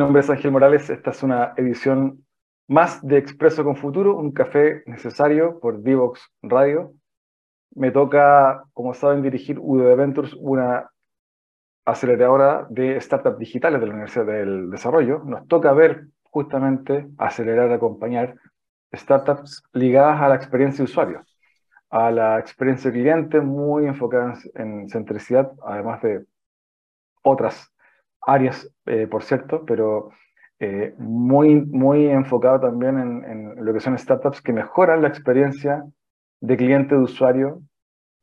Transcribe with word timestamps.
nombre 0.00 0.20
es 0.20 0.30
Ángel 0.30 0.50
Morales. 0.50 0.88
Esta 0.88 1.10
es 1.10 1.22
una 1.22 1.52
edición 1.58 2.24
más 2.66 3.06
de 3.06 3.18
Expreso 3.18 3.62
con 3.62 3.76
Futuro, 3.76 4.16
un 4.16 4.32
café 4.32 4.82
necesario 4.86 5.60
por 5.60 5.82
Divox 5.82 6.20
Radio. 6.40 6.94
Me 7.74 7.90
toca, 7.90 8.64
como 8.72 8.94
saben, 8.94 9.22
dirigir 9.22 9.58
UD 9.60 9.94
Ventures, 9.96 10.32
una 10.38 10.90
aceleradora 11.84 12.66
de 12.70 12.98
startups 12.98 13.38
digitales 13.38 13.78
de 13.78 13.86
la 13.88 13.92
Universidad 13.92 14.24
del 14.24 14.70
Desarrollo. 14.70 15.22
Nos 15.22 15.46
toca 15.48 15.74
ver 15.74 16.06
justamente, 16.22 17.06
acelerar, 17.18 17.70
acompañar 17.70 18.36
startups 18.94 19.62
ligadas 19.74 20.22
a 20.22 20.28
la 20.28 20.36
experiencia 20.36 20.78
de 20.78 20.90
usuario, 20.90 21.24
a 21.90 22.10
la 22.10 22.38
experiencia 22.38 22.90
cliente 22.90 23.42
muy 23.42 23.84
enfocada 23.84 24.32
en 24.54 24.88
centricidad, 24.88 25.52
además 25.62 26.00
de 26.00 26.24
otras 27.22 27.70
áreas, 28.32 28.70
eh, 28.86 29.06
por 29.10 29.22
cierto, 29.22 29.64
pero 29.66 30.10
eh, 30.58 30.94
muy, 30.98 31.54
muy 31.54 32.06
enfocado 32.06 32.60
también 32.60 32.98
en, 32.98 33.64
lo 33.64 33.72
que 33.72 33.80
son 33.80 33.98
startups 33.98 34.40
que 34.42 34.52
mejoran 34.52 35.02
la 35.02 35.08
experiencia 35.08 35.84
de 36.40 36.56
cliente 36.56 36.94
de 36.94 37.00
usuario. 37.02 37.62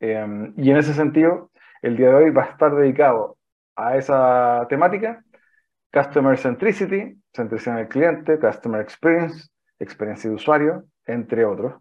Em, 0.00 0.54
y 0.56 0.70
en 0.70 0.76
ese 0.78 0.94
sentido, 0.94 1.50
el 1.82 1.96
día 1.96 2.08
de 2.10 2.14
hoy 2.14 2.30
va 2.30 2.44
a 2.44 2.50
estar 2.50 2.74
dedicado 2.74 3.36
a 3.76 3.96
esa 3.96 4.66
temática, 4.68 5.24
Customer 5.92 6.36
Centricity, 6.38 7.20
centricidad 7.32 7.76
del 7.76 7.88
cliente, 7.88 8.38
Customer 8.38 8.80
Experience, 8.80 9.48
experiencia 9.78 10.30
de 10.30 10.36
usuario, 10.36 10.84
entre 11.06 11.44
otros. 11.44 11.74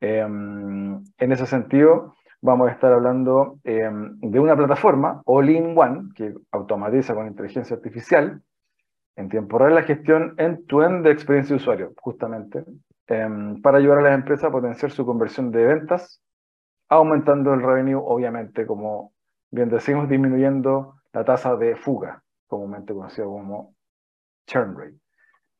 Em, 0.00 1.02
en 1.18 1.32
ese 1.32 1.46
sentido, 1.46 2.14
vamos 2.42 2.68
a 2.68 2.72
estar 2.72 2.92
hablando 2.92 3.58
em, 3.64 4.18
de 4.20 4.40
una 4.40 4.56
plataforma, 4.56 5.22
All-in-One, 5.26 6.10
que 6.14 6.34
automatiza 6.52 7.14
con 7.14 7.26
inteligencia 7.26 7.76
artificial 7.76 8.42
en 9.16 9.28
tiempo 9.28 9.58
real 9.58 9.74
la 9.74 9.82
gestión 9.82 10.34
end-to-end 10.38 11.04
de 11.04 11.10
experiencia 11.10 11.54
de 11.54 11.62
usuario, 11.62 11.92
justamente, 12.00 12.64
em, 13.06 13.60
para 13.60 13.78
ayudar 13.78 13.98
a 13.98 14.02
las 14.02 14.14
empresas 14.14 14.44
a 14.44 14.52
potenciar 14.52 14.90
su 14.90 15.04
conversión 15.04 15.50
de 15.50 15.66
ventas, 15.66 16.22
aumentando 16.88 17.52
el 17.52 17.62
revenue, 17.62 18.00
obviamente, 18.02 18.66
como 18.66 19.12
bien 19.50 19.68
decimos, 19.68 20.08
disminuyendo 20.08 20.94
la 21.12 21.24
tasa 21.24 21.56
de 21.56 21.76
fuga, 21.76 22.22
comúnmente 22.46 22.94
conocida 22.94 23.26
como 23.26 23.74
churn 24.46 24.76
rate. 24.76 24.96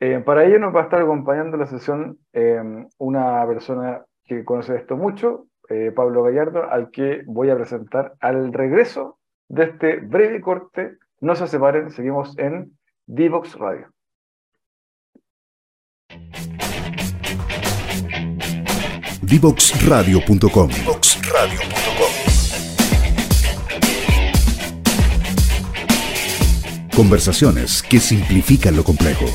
Eh, 0.00 0.20
para 0.20 0.44
ello 0.44 0.58
nos 0.58 0.74
va 0.74 0.80
a 0.80 0.84
estar 0.84 1.02
acompañando 1.02 1.56
la 1.58 1.66
sesión 1.66 2.18
em, 2.32 2.88
una 2.98 3.46
persona 3.46 4.02
que 4.24 4.44
conoce 4.44 4.76
esto 4.76 4.96
mucho, 4.96 5.46
eh, 5.70 5.92
Pablo 5.94 6.22
Gallardo, 6.22 6.68
al 6.70 6.90
que 6.90 7.22
voy 7.26 7.50
a 7.50 7.56
presentar 7.56 8.14
al 8.20 8.52
regreso 8.52 9.18
de 9.48 9.64
este 9.64 9.96
breve 9.96 10.40
corte. 10.40 10.98
No 11.20 11.34
se 11.34 11.46
separen, 11.46 11.90
seguimos 11.90 12.36
en 12.38 12.76
Divox 13.06 13.56
Radio. 13.56 13.88
Divoxradio.com 19.22 20.70
Conversaciones 26.96 27.82
que 27.82 28.00
simplifican 28.00 28.76
lo 28.76 28.82
complejo. 28.82 29.26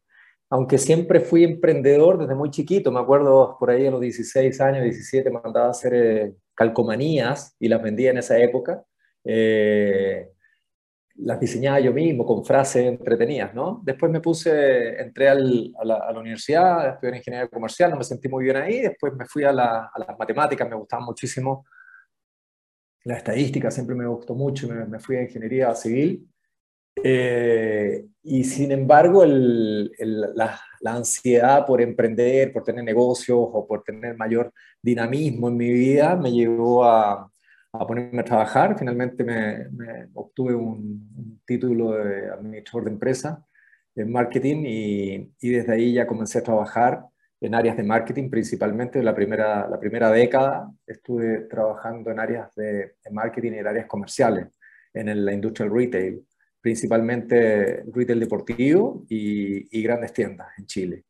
aunque 0.50 0.78
siempre 0.78 1.20
fui 1.20 1.44
emprendedor 1.44 2.18
desde 2.18 2.34
muy 2.34 2.50
chiquito, 2.50 2.90
me 2.90 3.00
acuerdo 3.00 3.56
por 3.60 3.70
ahí 3.70 3.86
a 3.86 3.90
los 3.90 4.00
16 4.00 4.60
años, 4.60 4.82
17, 4.82 5.30
me 5.30 5.40
mandaba 5.40 5.68
a 5.68 5.70
hacer 5.70 6.34
calcomanías 6.54 7.54
y 7.60 7.68
las 7.68 7.82
vendía 7.82 8.10
en 8.10 8.18
esa 8.18 8.38
época 8.38 8.84
las 11.18 11.40
diseñaba 11.40 11.80
yo 11.80 11.92
mismo 11.92 12.24
con 12.24 12.44
frases 12.44 12.84
entretenidas, 12.84 13.54
¿no? 13.54 13.80
Después 13.84 14.12
me 14.12 14.20
puse, 14.20 15.00
entré 15.00 15.28
a, 15.28 15.34
la, 15.34 16.18
universidad, 16.18 16.88
estudié 16.88 17.16
ingeniería 17.16 17.48
comercial, 17.48 17.90
no 17.90 17.96
me 17.96 18.04
sentí 18.04 18.28
muy 18.28 18.44
bien 18.44 18.56
ahí, 18.56 18.80
después 18.80 19.14
me 19.14 19.24
fui 19.26 19.44
a, 19.44 19.52
las 19.52 20.18
matemáticas, 20.18 20.68
me 20.68 20.76
gustaban 20.76 21.06
muchísimo, 21.06 21.64
la 23.04 23.16
estadística 23.16 23.70
siempre 23.70 23.94
me 23.94 24.06
gustó 24.06 24.34
mucho, 24.34 24.68
me, 24.68 24.98
fui 24.98 25.16
a 25.16 25.22
ingeniería 25.22 25.74
civil, 25.74 26.28
eh, 27.02 28.06
y 28.22 28.44
sin 28.44 28.72
embargo 28.72 29.24
la, 29.24 30.60
la 30.80 30.94
ansiedad 30.94 31.64
por 31.66 31.80
emprender, 31.80 32.52
por 32.52 32.64
tener 32.64 32.84
negocios 32.84 33.38
o 33.38 33.66
por 33.66 33.82
tener 33.82 34.16
mayor 34.16 34.52
dinamismo 34.82 35.48
en 35.48 35.56
mi 35.56 35.70
vida 35.70 36.16
me 36.16 36.32
llevó 36.32 36.84
a, 36.84 37.30
a 37.80 37.86
ponerme 37.86 38.20
a 38.20 38.24
trabajar. 38.24 38.76
Finalmente 38.78 39.24
me, 39.24 40.08
obtuve 40.14 40.54
un, 40.54 41.40
título 41.46 41.92
de 41.92 42.28
administrador 42.30 42.84
de 42.84 42.90
empresa 42.90 43.46
en 43.94 44.10
marketing 44.10 44.64
y, 44.66 45.32
y, 45.40 45.50
desde 45.50 45.74
ahí 45.74 45.92
ya 45.92 46.06
comencé 46.06 46.38
a 46.38 46.42
trabajar 46.42 47.04
en 47.40 47.54
áreas 47.54 47.76
de 47.76 47.82
marketing 47.84 48.30
principalmente. 48.30 49.02
La 49.02 49.14
primera, 49.14 49.68
la 49.68 49.78
primera 49.78 50.10
década 50.10 50.70
estuve 50.86 51.42
trabajando 51.42 52.10
en 52.10 52.18
áreas 52.18 52.54
de, 52.56 52.94
marketing 53.10 53.52
y 53.52 53.58
en 53.58 53.66
áreas 53.66 53.86
comerciales, 53.86 54.48
en 54.92 55.24
la 55.24 55.32
industria 55.32 55.68
del 55.68 55.76
retail, 55.76 56.26
principalmente 56.60 57.84
retail 57.92 58.20
deportivo 58.20 59.04
y, 59.08 59.78
y 59.78 59.82
grandes 59.82 60.12
tiendas 60.12 60.48
en 60.58 60.66
Chile. 60.66 61.04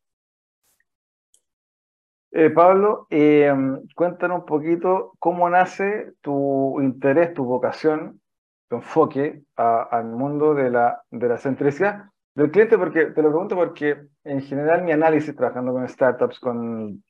Eh, 2.32 2.50
Pablo, 2.50 3.06
eh, 3.10 3.52
cuéntanos 3.94 4.40
un 4.40 4.46
poquito 4.46 5.12
cómo 5.18 5.48
nace 5.48 6.12
tu 6.20 6.80
interés, 6.80 7.32
tu 7.32 7.44
vocación, 7.44 8.20
tu 8.68 8.76
enfoque 8.76 9.42
al 9.56 10.06
mundo 10.06 10.54
de 10.54 10.70
la, 10.70 11.02
de 11.10 11.28
la 11.28 11.38
centricidad 11.38 12.06
del 12.34 12.50
cliente, 12.50 12.76
porque 12.76 13.06
te 13.06 13.22
lo 13.22 13.30
pregunto 13.30 13.54
porque 13.54 14.08
en 14.24 14.42
general 14.42 14.82
mi 14.82 14.92
análisis 14.92 15.34
trabajando 15.34 15.72
con 15.72 15.88
startups, 15.88 16.40
con 16.40 17.02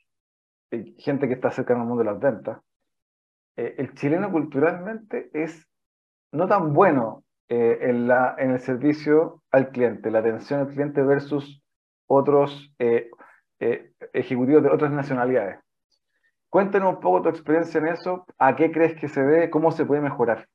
eh, 0.70 0.94
gente 0.98 1.26
que 1.26 1.34
está 1.34 1.50
cercana 1.50 1.80
al 1.80 1.86
mundo 1.88 2.04
de 2.04 2.10
las 2.10 2.20
ventas, 2.20 2.60
el 3.56 3.94
chileno 3.94 4.30
culturalmente 4.30 5.30
es 5.32 5.66
no 6.30 6.46
tan 6.46 6.74
bueno 6.74 7.24
en, 7.48 8.06
la, 8.06 8.34
en 8.36 8.50
el 8.50 8.60
servicio 8.60 9.42
al 9.50 9.70
cliente, 9.70 10.10
la 10.10 10.18
atención 10.18 10.60
al 10.60 10.68
cliente 10.68 11.00
versus 11.00 11.62
otros 12.06 12.72
eh, 12.78 13.10
ejecutivos 13.58 14.62
de 14.62 14.70
otras 14.70 14.90
nacionalidades. 14.92 15.58
Cuéntanos 16.48 16.94
un 16.94 17.00
poco 17.00 17.22
tu 17.22 17.28
experiencia 17.28 17.78
en 17.78 17.88
eso, 17.88 18.24
a 18.38 18.54
qué 18.56 18.70
crees 18.70 18.98
que 18.98 19.08
se 19.08 19.20
debe, 19.22 19.50
cómo 19.50 19.72
se 19.72 19.84
puede 19.84 20.00
mejorar. 20.00 20.46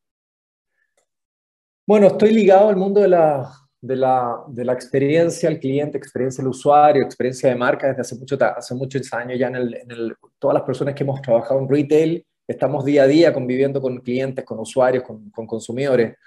Bueno, 1.86 2.07
estoy 2.07 2.33
ligado 2.33 2.69
al 2.69 2.77
mundo 2.77 3.01
de 3.01 3.09
la, 3.09 3.50
de 3.81 3.95
la, 3.95 4.44
de 4.48 4.65
la 4.65 4.74
experiencia 4.74 5.50
al 5.50 5.59
cliente, 5.59 5.98
experiencia 5.98 6.42
al 6.42 6.48
usuario, 6.48 7.03
experiencia 7.03 7.50
de 7.50 7.56
marca 7.56 7.88
desde 7.88 8.01
hace, 8.01 8.15
mucho, 8.15 8.38
hace 8.39 8.75
muchos 8.75 9.12
años 9.13 9.38
ya 9.38 9.48
en, 9.48 9.56
en 9.56 9.92
el, 9.92 10.15
todas 10.39 10.53
las 10.53 10.63
personas 10.63 10.95
que 10.95 11.03
hemos 11.03 11.21
trabajado 11.21 11.59
en 11.59 11.69
retail 11.69 12.25
estamos 12.51 12.86
día 12.86 13.03
a 13.03 13.07
día 13.07 13.33
conviviendo 13.33 13.81
con 13.81 14.00
clientes, 14.00 14.45
con 14.45 14.59
usuarios, 14.59 15.03
con, 15.03 15.31
consumidores. 15.31 16.18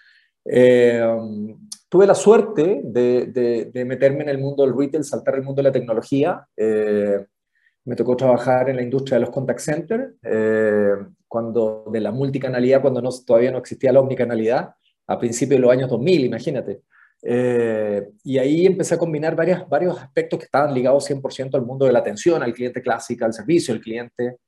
Eh, 0.45 1.03
tuve 1.89 2.07
la 2.07 2.15
suerte 2.15 2.81
de, 2.85 3.85
meterme 3.87 4.23
en 4.23 4.29
el 4.29 4.39
mundo 4.39 4.65
del 4.65 4.77
retail, 4.77 5.05
saltar 5.05 5.37
el 5.37 5.43
mundo 5.43 5.63
de 5.63 5.69
la 5.69 5.73
tecnología. 5.73 6.47
Eh, 6.57 7.25
me 7.85 7.97
tocó 7.97 8.17
trabajar 8.17 8.71
en 8.71 8.77
la 8.77 8.83
industria 8.83 9.17
de 9.17 9.21
los 9.21 9.31
contact 9.31 9.61
centers, 9.61 10.15
eh, 10.23 10.95
cuando, 11.29 11.85
de 11.93 12.01
la 12.01 12.13
multicanalidad, 12.13 12.81
cuando 12.81 13.03
no, 13.03 13.11
todavía 13.27 13.51
no 13.51 13.59
existía 13.59 13.93
la 13.93 14.01
omnicanalidad, 14.01 14.75
a 15.07 15.19
principios 15.19 15.59
de 15.59 15.63
los 15.63 15.73
años 15.73 15.91
2000, 15.91 16.25
imagínate. 16.25 16.83
Eh, 17.23 18.07
y 18.23 18.39
ahí 18.39 18.67
empecé 18.67 18.95
a 18.95 18.99
combinar 18.99 19.35
varias, 19.35 19.69
varios 19.69 19.99
aspectos 19.99 20.39
que 20.39 20.45
estaban 20.47 20.75
ligados 20.75 21.09
100% 21.09 21.55
al 21.55 21.65
mundo 21.65 21.87
de 21.87 21.93
la 21.93 22.01
atención, 22.01 22.43
al 22.43 22.53
cliente 22.53 22.83
clásico, 22.83 23.25
al 23.25 23.33
servicio 23.33 23.75
al 23.75 23.81
cliente, 23.81 24.39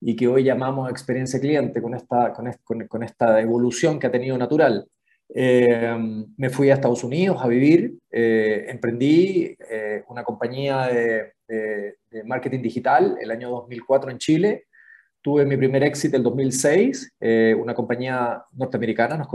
y 0.00 0.14
que 0.14 0.28
hoy 0.28 0.44
llamamos 0.44 0.90
experiencia 0.90 1.40
cliente 1.40 1.80
con 1.80 1.94
esta, 1.94 2.32
con, 2.32 2.86
con, 2.88 3.02
esta 3.02 3.40
evolución 3.40 3.98
que 3.98 4.06
ha 4.06 4.12
tenido 4.12 4.36
natural. 4.36 4.86
Eh, 5.34 5.96
me 6.36 6.50
fui 6.50 6.70
a 6.70 6.74
Estados 6.74 7.02
Unidos 7.04 7.38
a 7.40 7.48
vivir, 7.48 7.98
eh, 8.10 8.66
emprendí 8.68 9.56
una 10.08 10.22
compañía 10.24 10.86
de, 10.86 11.32
de, 11.48 12.24
marketing 12.24 12.62
digital 12.62 13.18
el 13.20 13.30
año 13.30 13.50
2004 13.50 14.10
en 14.10 14.18
Chile, 14.18 14.66
tuve 15.20 15.44
mi 15.44 15.56
primer 15.56 15.82
éxito 15.82 16.16
el 16.16 16.22
2006, 16.22 17.16
una 17.58 17.74
compañía 17.74 18.42
norteamericana 18.52 19.18
nos, 19.18 19.28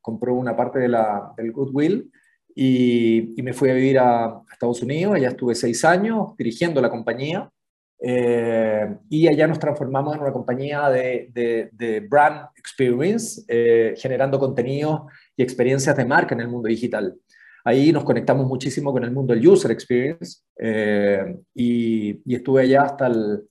compró 0.00 0.34
una 0.34 0.56
parte 0.56 0.78
de 0.78 0.88
la, 0.88 1.32
del 1.36 1.52
Goodwill, 1.52 2.10
y, 2.54 3.34
me 3.42 3.52
fui 3.52 3.70
a 3.70 3.74
vivir 3.74 3.98
a, 3.98 4.42
Estados 4.52 4.82
Unidos, 4.82 5.14
allá 5.14 5.28
estuve 5.28 5.54
seis 5.54 5.84
años 5.84 6.36
dirigiendo 6.36 6.80
la 6.80 6.90
compañía 6.90 7.50
eh, 7.98 8.96
y 9.08 9.28
allá 9.28 9.46
nos 9.46 9.58
transformamos 9.58 10.14
en 10.14 10.22
una 10.22 10.32
compañía 10.32 10.88
de, 10.88 11.30
de, 11.32 12.00
brand 12.00 12.48
experience, 12.56 13.42
eh, 13.48 13.94
generando 13.96 14.38
contenidos 14.38 15.02
experiencias 15.42 15.96
de 15.96 16.04
marca 16.04 16.34
en 16.34 16.40
el 16.40 16.48
mundo 16.48 16.68
digital. 16.68 17.16
Ahí 17.64 17.92
nos 17.92 18.04
conectamos 18.04 18.46
muchísimo 18.46 18.92
con 18.92 19.04
el 19.04 19.12
mundo 19.12 19.34
del 19.34 19.46
user 19.46 19.70
experience 19.70 20.40
eh, 20.58 21.36
y, 21.54 22.34
estuve 22.34 22.62
allá 22.62 22.82
hasta 22.82 23.06
el, 23.06 23.42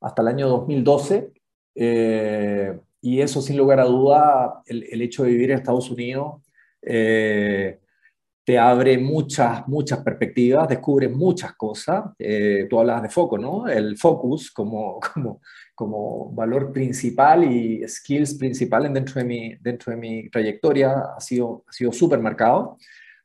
hasta 0.00 0.22
el 0.22 0.28
año 0.28 0.48
2012 0.48 1.32
y 3.00 3.20
eso 3.20 3.40
sin 3.40 3.56
lugar 3.56 3.80
a 3.80 3.84
duda, 3.84 4.62
el, 4.66 4.84
el, 4.90 5.02
hecho 5.02 5.22
de 5.22 5.30
vivir 5.30 5.50
en 5.50 5.58
Estados 5.58 5.90
Unidos 5.90 6.42
te 8.48 8.56
abre 8.56 8.96
muchas, 8.96 9.68
muchas 9.68 10.02
perspectivas, 10.02 10.66
descubre 10.66 11.06
muchas 11.06 11.52
cosas. 11.52 12.04
Eh, 12.18 12.66
tú 12.70 12.80
hablabas 12.80 13.02
de 13.02 13.10
foco, 13.10 13.36
¿no? 13.36 13.68
El 13.68 13.98
focus 13.98 14.50
como, 14.50 14.98
como, 15.12 15.42
como 15.74 16.32
valor 16.32 16.72
principal 16.72 17.44
y 17.44 17.86
skills 17.86 18.38
principales 18.38 18.90
dentro 18.94 19.20
de 19.20 19.26
mi, 19.26 19.54
dentro 19.56 19.90
de 19.90 19.98
mi 19.98 20.30
trayectoria 20.30 20.94
ha 21.14 21.20
sido, 21.20 21.62
ha 21.68 21.72
sido 21.74 21.92
súper 21.92 22.20
marcado. 22.20 22.78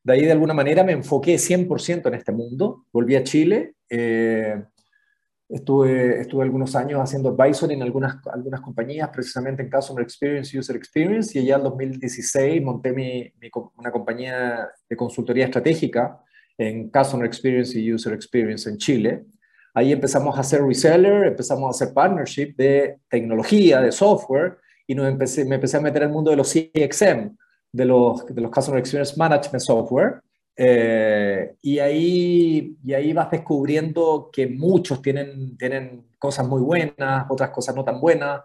De 0.04 0.12
ahí, 0.12 0.26
de 0.26 0.34
alguna 0.34 0.54
manera, 0.54 0.84
me 0.84 0.92
enfoqué 0.92 1.36
100% 1.36 2.06
en 2.06 2.16
este 2.16 2.34
mundo. 2.34 2.84
Volví 2.92 3.16
a 3.16 3.24
Chile. 3.24 3.76
Eh, 3.90 4.62
Estuve, 5.54 6.20
estuve 6.20 6.46
algunos 6.46 6.76
años 6.76 7.00
haciendo 7.00 7.30
advisory 7.30 7.76
en 7.76 7.84
algunas, 7.84 8.16
algunas 8.26 8.60
compañías, 8.60 9.10
precisamente 9.10 9.62
en 9.62 9.70
Customer 9.70 10.02
Experience, 10.02 10.58
User 10.58 10.76
Experience, 10.76 11.38
y 11.38 11.46
ya 11.46 11.58
en 11.58 11.64
2016 11.64 12.60
monté 12.64 12.92
mi, 12.92 13.32
una 13.76 13.92
compañía 13.92 14.68
de 14.90 14.96
consultoría 14.96 15.46
estratégica 15.46 16.20
en 16.58 16.90
Customer 16.90 17.28
Experience 17.28 17.78
y 17.80 17.94
User 17.94 18.14
Experience 18.14 18.68
en 18.68 18.78
Chile. 18.80 19.26
Ahí 19.76 19.92
empezamos 19.92 20.36
a 20.36 20.40
hacer 20.40 20.64
reseller, 20.64 21.28
empezamos 21.28 21.68
a 21.68 21.70
hacer 21.70 21.94
partnership 21.94 22.56
de 22.58 22.98
tecnología, 23.08 23.80
de 23.80 23.92
software, 23.92 24.58
y 24.88 24.96
nos 24.96 25.08
empecé, 25.08 25.46
me 25.46 25.56
empecé 25.56 25.78
a 25.78 25.82
meter 25.82 26.02
en 26.02 26.08
el 26.08 26.14
mundo 26.16 26.32
de 26.32 26.38
los 26.38 26.52
CXM, 26.52 27.30
de 27.72 27.86
los, 27.86 28.26
de 28.26 28.42
los 28.42 28.50
Customer 28.50 28.80
Experience 28.80 29.14
Management 29.16 29.62
Software, 29.62 30.20
eh, 30.56 31.56
y, 31.62 31.80
ahí, 31.80 32.78
y 32.84 32.94
ahí 32.94 33.14
vas 33.14 33.32
descubriendo 33.32 34.30
que 34.32 34.48
muchos 34.48 35.02
tienen, 35.02 35.58
tienen 35.58 36.06
cosas 36.20 36.48
muy 36.48 36.62
buenas, 36.62 37.26
otras 37.30 37.50
cosas 37.50 37.76
no 37.76 37.84
tan 37.84 38.00
buenas. 38.00 38.42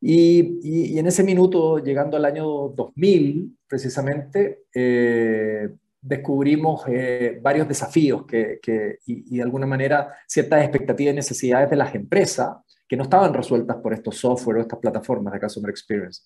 Y, 0.00 0.60
y, 0.62 0.98
en 0.98 1.06
ese 1.06 1.24
minuto, 1.24 1.78
llegando 1.78 2.16
al 2.16 2.24
año 2.24 2.44
2000, 2.46 3.56
precisamente, 3.66 4.64
eh, 4.74 5.68
descubrimos 6.00 6.82
eh, 6.86 7.38
varios 7.42 7.66
desafíos 7.66 8.24
que, 8.24 8.60
que 8.62 8.98
y, 9.06 9.36
de 9.36 9.42
alguna 9.42 9.66
manera 9.66 10.14
ciertas 10.26 10.62
expectativas 10.62 11.12
y 11.12 11.16
necesidades 11.16 11.70
de 11.70 11.76
las 11.76 11.94
empresas 11.94 12.56
que 12.86 12.96
no 12.96 13.02
estaban 13.02 13.34
resueltas 13.34 13.76
por 13.78 13.92
estos 13.92 14.16
software 14.16 14.58
o 14.58 14.60
estas 14.60 14.78
plataformas 14.78 15.34
de 15.34 15.40
Customer 15.40 15.70
Experience. 15.70 16.22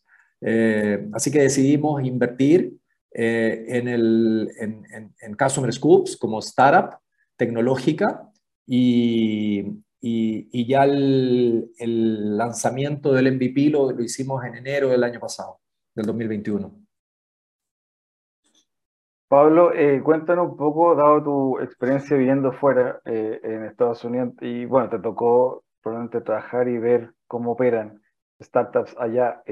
así 1.12 1.30
que 1.30 1.40
decidimos 1.40 2.04
invertir 2.04 2.74
eh, 3.14 3.64
en, 3.68 3.88
el, 3.88 4.50
en, 4.58 5.14
en, 5.20 5.34
Customer 5.34 5.72
Scoops 5.72 6.16
como 6.16 6.38
startup 6.38 6.98
tecnológica 7.36 8.30
y, 8.66 9.82
y, 10.00 10.66
ya 10.66 10.84
el, 10.84 11.70
el, 11.78 12.36
lanzamiento 12.38 13.12
del 13.12 13.34
MVP 13.34 13.70
lo, 13.70 13.92
lo, 13.92 14.02
hicimos 14.02 14.44
en 14.44 14.54
enero 14.54 14.88
del 14.88 15.04
año 15.04 15.20
pasado, 15.20 15.60
del 15.94 16.06
2021. 16.06 16.72
Pablo, 19.28 19.72
eh, 19.72 20.02
cuéntanos 20.02 20.50
un 20.50 20.56
poco, 20.56 20.94
dado 20.94 21.22
tu 21.22 21.58
experiencia 21.60 22.16
viviendo 22.16 22.52
fuera 22.52 23.00
eh, 23.04 23.40
en 23.42 23.64
Estados 23.64 24.04
Unidos, 24.04 24.34
y 24.40 24.64
bueno, 24.64 24.88
te 24.88 24.98
tocó 24.98 25.64
probablemente 25.82 26.20
trabajar 26.20 26.68
y 26.68 26.78
ver 26.78 27.12
cómo 27.26 27.52
operan 27.52 28.00
startups 28.42 28.94
allá 28.98 29.42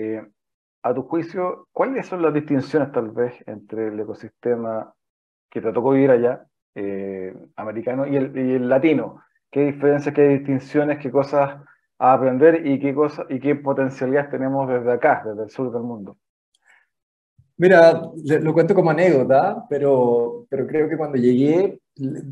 a 0.82 0.94
tu 0.94 1.02
juicio, 1.02 1.68
¿cuáles 1.72 2.06
son 2.06 2.22
las 2.22 2.32
distinciones 2.32 2.92
tal 2.92 3.10
vez 3.10 3.34
entre 3.46 3.88
el 3.88 4.00
ecosistema 4.00 4.92
que 5.50 5.60
te 5.60 5.72
tocó 5.72 5.90
vivir 5.90 6.10
allá, 6.10 6.46
eh, 6.74 7.34
americano, 7.56 8.06
y 8.06 8.16
el, 8.16 8.68
latino? 8.68 9.22
¿Qué 9.50 9.66
diferencias, 9.66 10.14
qué 10.14 10.28
distinciones, 10.28 10.98
qué 10.98 11.10
cosas 11.10 11.60
a 11.98 12.12
aprender 12.12 12.66
y 12.66 12.78
qué, 12.78 12.94
cosas, 12.94 13.26
y 13.28 13.40
qué 13.40 13.56
potencialidades 13.56 14.30
tenemos 14.30 14.68
desde 14.68 14.92
acá, 14.92 15.22
desde 15.24 15.44
el 15.44 15.50
sur 15.50 15.72
del 15.72 15.82
mundo? 15.82 16.16
Mira, 17.58 18.00
lo 18.40 18.54
cuento 18.54 18.74
como 18.74 18.90
anécdota, 18.90 19.66
pero, 19.68 20.46
pero 20.48 20.66
creo 20.66 20.88
que 20.88 20.96
cuando 20.96 21.18
llegué 21.18 21.78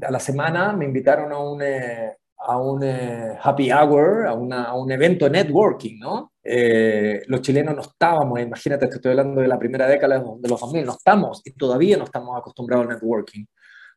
a 0.00 0.10
la 0.10 0.20
semana 0.20 0.72
me 0.72 0.86
invitaron 0.86 1.30
a 1.32 1.38
un, 1.38 1.60
eh, 1.60 2.16
a 2.40 2.56
un 2.56 2.82
eh, 2.84 3.36
happy 3.42 3.70
hour, 3.72 4.26
a, 4.26 4.34
un 4.34 4.92
evento 4.92 5.28
networking, 5.28 5.98
¿no? 5.98 6.32
Eh, 6.42 7.22
los 7.26 7.42
chilenos 7.42 7.74
no 7.74 7.82
estábamos, 7.82 8.40
imagínate 8.40 8.88
que 8.88 8.94
estoy 8.94 9.10
hablando 9.10 9.40
de 9.40 9.48
la 9.48 9.58
primera 9.58 9.86
década 9.86 10.18
de 10.18 10.48
los 10.48 10.60
2000, 10.60 10.86
no 10.86 10.92
estamos 10.92 11.42
y 11.44 11.52
todavía 11.52 11.96
no 11.96 12.04
estamos 12.04 12.38
acostumbrados 12.38 12.86
al 12.86 12.94
networking. 12.94 13.44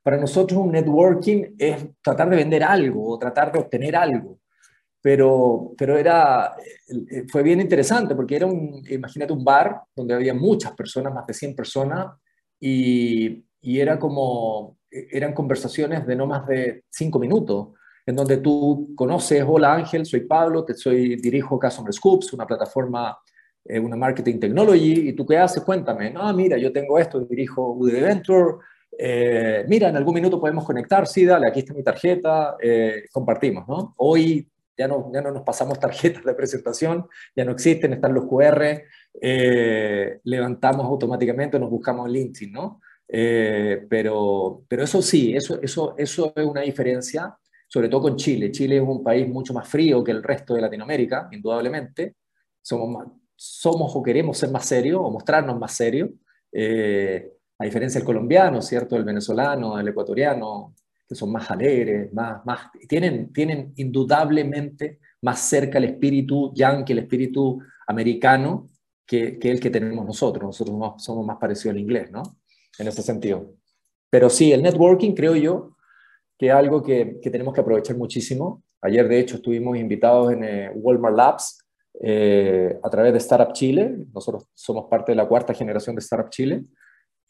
Para 0.03 0.17
nosotros 0.17 0.59
un 0.59 0.71
networking 0.71 1.55
es 1.57 1.85
tratar 2.01 2.29
de 2.29 2.35
vender 2.35 2.63
algo 2.63 3.11
o 3.11 3.19
tratar 3.19 3.51
de 3.51 3.59
obtener 3.59 3.95
algo. 3.95 4.39
Pero, 5.03 5.73
pero 5.77 5.97
era, 5.97 6.55
eh, 7.09 7.25
fue 7.27 7.43
bien 7.43 7.61
interesante 7.61 8.15
porque 8.15 8.35
era 8.35 8.45
un, 8.45 8.83
imagínate 8.89 9.33
un 9.33 9.43
bar 9.43 9.81
donde 9.95 10.13
había 10.13 10.33
muchas 10.33 10.73
personas, 10.73 11.13
más 11.13 11.25
de 11.25 11.33
100 11.33 11.55
personas, 11.55 12.07
y, 12.59 13.43
y 13.61 13.79
era 13.79 13.97
como, 13.97 14.77
eran 14.89 15.33
conversaciones 15.33 16.05
de 16.05 16.15
no 16.15 16.27
más 16.27 16.45
de 16.47 16.83
5 16.89 17.19
minutos 17.19 17.69
en 18.11 18.17
donde 18.17 18.37
tú 18.37 18.91
conoces, 18.93 19.43
hola 19.47 19.73
Ángel, 19.73 20.05
soy 20.05 20.21
Pablo, 20.21 20.65
te 20.65 20.73
soy, 20.73 21.15
dirijo 21.15 21.57
Customer 21.57 21.93
Scoops, 21.93 22.33
una 22.33 22.45
plataforma, 22.45 23.17
eh, 23.63 23.79
una 23.79 23.95
marketing 23.95 24.37
technology, 24.37 25.09
y 25.09 25.13
tú 25.13 25.25
qué 25.25 25.37
haces, 25.37 25.63
cuéntame, 25.63 26.11
no, 26.11 26.31
mira, 26.33 26.57
yo 26.57 26.73
tengo 26.73 26.99
esto, 26.99 27.21
dirijo 27.21 27.71
UD 27.71 28.01
Venture, 28.01 28.55
eh, 28.97 29.63
mira, 29.69 29.87
en 29.87 29.95
algún 29.95 30.15
minuto 30.15 30.41
podemos 30.41 30.65
conectar, 30.65 31.07
sí, 31.07 31.25
dale, 31.25 31.47
aquí 31.47 31.59
está 31.59 31.73
mi 31.73 31.83
tarjeta, 31.83 32.57
eh, 32.61 33.05
compartimos, 33.13 33.65
¿no? 33.65 33.93
Hoy 33.97 34.45
ya 34.77 34.89
no, 34.89 35.09
ya 35.13 35.21
no 35.21 35.31
nos 35.31 35.43
pasamos 35.43 35.79
tarjetas 35.79 36.25
de 36.25 36.33
presentación, 36.33 37.07
ya 37.33 37.45
no 37.45 37.53
existen, 37.53 37.93
están 37.93 38.13
los 38.13 38.25
QR, 38.25 38.83
levantamos 40.23 40.85
automáticamente, 40.85 41.57
nos 41.57 41.69
buscamos 41.69 42.09
LinkedIn, 42.09 42.51
¿no? 42.51 42.81
pero, 43.07 44.63
pero 44.67 44.83
eso 44.83 45.01
sí, 45.01 45.33
eso, 45.35 45.61
eso, 45.61 45.95
eso 45.97 46.33
es 46.35 46.45
una 46.45 46.61
diferencia 46.61 47.37
sobre 47.71 47.87
todo 47.87 48.01
con 48.01 48.17
Chile. 48.17 48.51
Chile 48.51 48.77
es 48.77 48.83
un 48.83 49.01
país 49.01 49.25
mucho 49.29 49.53
más 49.53 49.65
frío 49.65 50.03
que 50.03 50.11
el 50.11 50.21
resto 50.21 50.53
de 50.53 50.61
Latinoamérica, 50.61 51.29
indudablemente. 51.31 52.15
Somos, 52.61 53.07
somos 53.33 53.95
o 53.95 54.03
queremos 54.03 54.37
ser 54.37 54.51
más 54.51 54.65
serios 54.65 54.99
o 55.01 55.09
mostrarnos 55.09 55.57
más 55.57 55.71
serios, 55.73 56.09
eh, 56.51 57.31
a 57.57 57.63
diferencia 57.63 57.99
del 57.99 58.05
colombiano, 58.05 58.61
¿cierto? 58.61 58.97
El 58.97 59.05
venezolano, 59.05 59.79
el 59.79 59.87
ecuatoriano, 59.87 60.75
que 61.07 61.15
son 61.15 61.31
más 61.31 61.49
alegres, 61.49 62.11
más, 62.11 62.45
más, 62.45 62.59
tienen, 62.89 63.31
tienen 63.31 63.71
indudablemente 63.77 64.99
más 65.21 65.39
cerca 65.39 65.77
el 65.77 65.85
espíritu 65.85 66.51
yankee, 66.53 66.91
el 66.91 66.99
espíritu 66.99 67.61
americano, 67.87 68.69
que, 69.05 69.39
que, 69.39 69.49
el 69.49 69.61
que 69.61 69.69
tenemos 69.69 70.05
nosotros. 70.05 70.43
Nosotros 70.43 71.01
somos 71.01 71.25
más 71.25 71.37
parecidos 71.37 71.75
al 71.75 71.81
inglés, 71.81 72.11
¿no? 72.11 72.21
En 72.77 72.89
ese 72.89 73.01
sentido. 73.01 73.53
Pero 74.09 74.29
sí, 74.29 74.51
el 74.51 74.61
networking, 74.61 75.13
creo 75.13 75.37
yo, 75.37 75.77
que 76.41 76.49
algo 76.49 76.81
que, 76.81 77.19
que, 77.21 77.29
tenemos 77.29 77.53
que 77.53 77.61
aprovechar 77.61 77.95
muchísimo. 77.95 78.63
Ayer, 78.81 79.07
de 79.07 79.19
hecho, 79.19 79.35
estuvimos 79.35 79.77
invitados 79.77 80.33
en 80.33 80.43
eh, 80.43 80.71
Walmart 80.73 81.15
Labs 81.15 81.63
eh, 82.01 82.79
a 82.81 82.89
través 82.89 83.11
de 83.11 83.19
Startup 83.19 83.53
Chile. 83.53 83.95
Nosotros 84.11 84.47
somos 84.55 84.87
parte 84.89 85.11
de 85.11 85.17
la 85.17 85.27
cuarta 85.27 85.53
generación 85.53 85.95
de 85.95 85.99
Startup 85.99 86.31
Chile. 86.31 86.63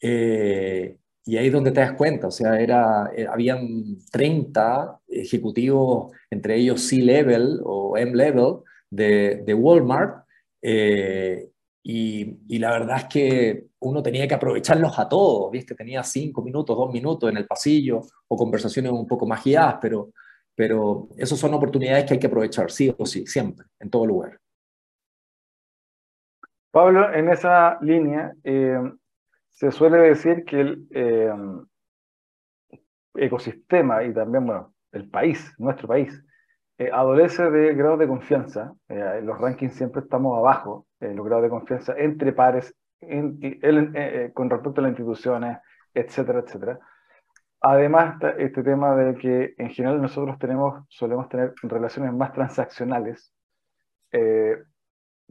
Eh, 0.00 0.96
y 1.26 1.36
ahí 1.36 1.48
es 1.48 1.52
donde 1.52 1.72
te 1.72 1.80
das 1.80 1.92
cuenta, 1.92 2.28
o 2.28 2.30
sea, 2.30 2.58
era, 2.58 3.10
habían 3.30 3.98
30 4.10 5.00
ejecutivos, 5.08 6.10
entre 6.30 6.56
ellos 6.56 6.80
C-Level 6.80 7.60
o 7.64 7.98
M-Level 7.98 8.60
de, 8.90 9.42
de 9.44 9.54
Walmart, 9.54 10.24
y, 10.62 12.38
y, 12.48 12.58
la 12.58 12.70
verdad 12.70 12.96
es 12.96 13.04
que 13.04 13.66
uno 13.82 14.02
tenía 14.02 14.26
que 14.26 14.34
aprovecharlos 14.34 14.98
a 14.98 15.08
todos, 15.08 15.50
¿viste? 15.50 15.74
Tenía 15.74 16.02
cinco 16.02 16.42
minutos, 16.42 16.76
dos 16.76 16.92
minutos 16.92 17.30
en 17.30 17.36
el 17.36 17.46
pasillo 17.46 18.00
o 18.28 18.36
conversaciones 18.36 18.92
un 18.92 19.06
poco 19.06 19.26
más 19.26 19.44
guiadas, 19.44 19.78
pero, 19.80 20.10
pero 20.54 21.08
esas 21.16 21.38
son 21.38 21.54
oportunidades 21.54 22.04
que 22.04 22.14
hay 22.14 22.20
que 22.20 22.26
aprovechar, 22.26 22.70
sí 22.70 22.94
o 22.96 23.04
sí, 23.04 23.26
siempre, 23.26 23.66
en 23.80 23.90
todo 23.90 24.06
lugar. 24.06 24.38
Pablo, 26.70 27.12
en 27.12 27.28
esa 27.28 27.78
línea, 27.82 28.32
eh, 28.44 28.80
se 29.50 29.70
suele 29.70 29.98
decir 29.98 30.44
que 30.44 30.60
el 30.60 30.86
eh, 30.90 31.30
ecosistema 33.14 34.02
y 34.04 34.14
también, 34.14 34.46
bueno, 34.46 34.72
el 34.92 35.08
país, 35.10 35.54
nuestro 35.58 35.88
país, 35.88 36.24
eh, 36.78 36.88
adolece 36.90 37.50
de 37.50 37.74
grados 37.74 37.98
de 37.98 38.08
confianza. 38.08 38.74
en 38.88 39.26
los 39.26 39.38
rankings 39.38 39.74
siempre 39.74 40.00
estamos 40.00 40.38
abajo, 40.38 40.86
en 41.00 41.16
los 41.16 41.26
grados 41.26 41.42
de 41.44 41.50
confianza 41.50 41.94
entre 41.98 42.32
pares, 42.32 42.74
con 44.34 44.50
respecto 44.50 44.80
a 44.80 44.82
las 44.82 44.90
instituciones, 44.90 45.58
etcétera, 45.94 46.40
etcétera. 46.40 46.78
Además, 47.60 48.16
este 48.38 48.62
tema 48.62 48.94
de 48.96 49.14
que 49.14 49.54
en 49.58 49.70
general 49.70 50.02
nosotros 50.02 50.38
tenemos, 50.38 50.84
solemos 50.88 51.28
tener 51.28 51.54
relaciones 51.62 52.12
más 52.12 52.32
transaccionales, 52.32 53.32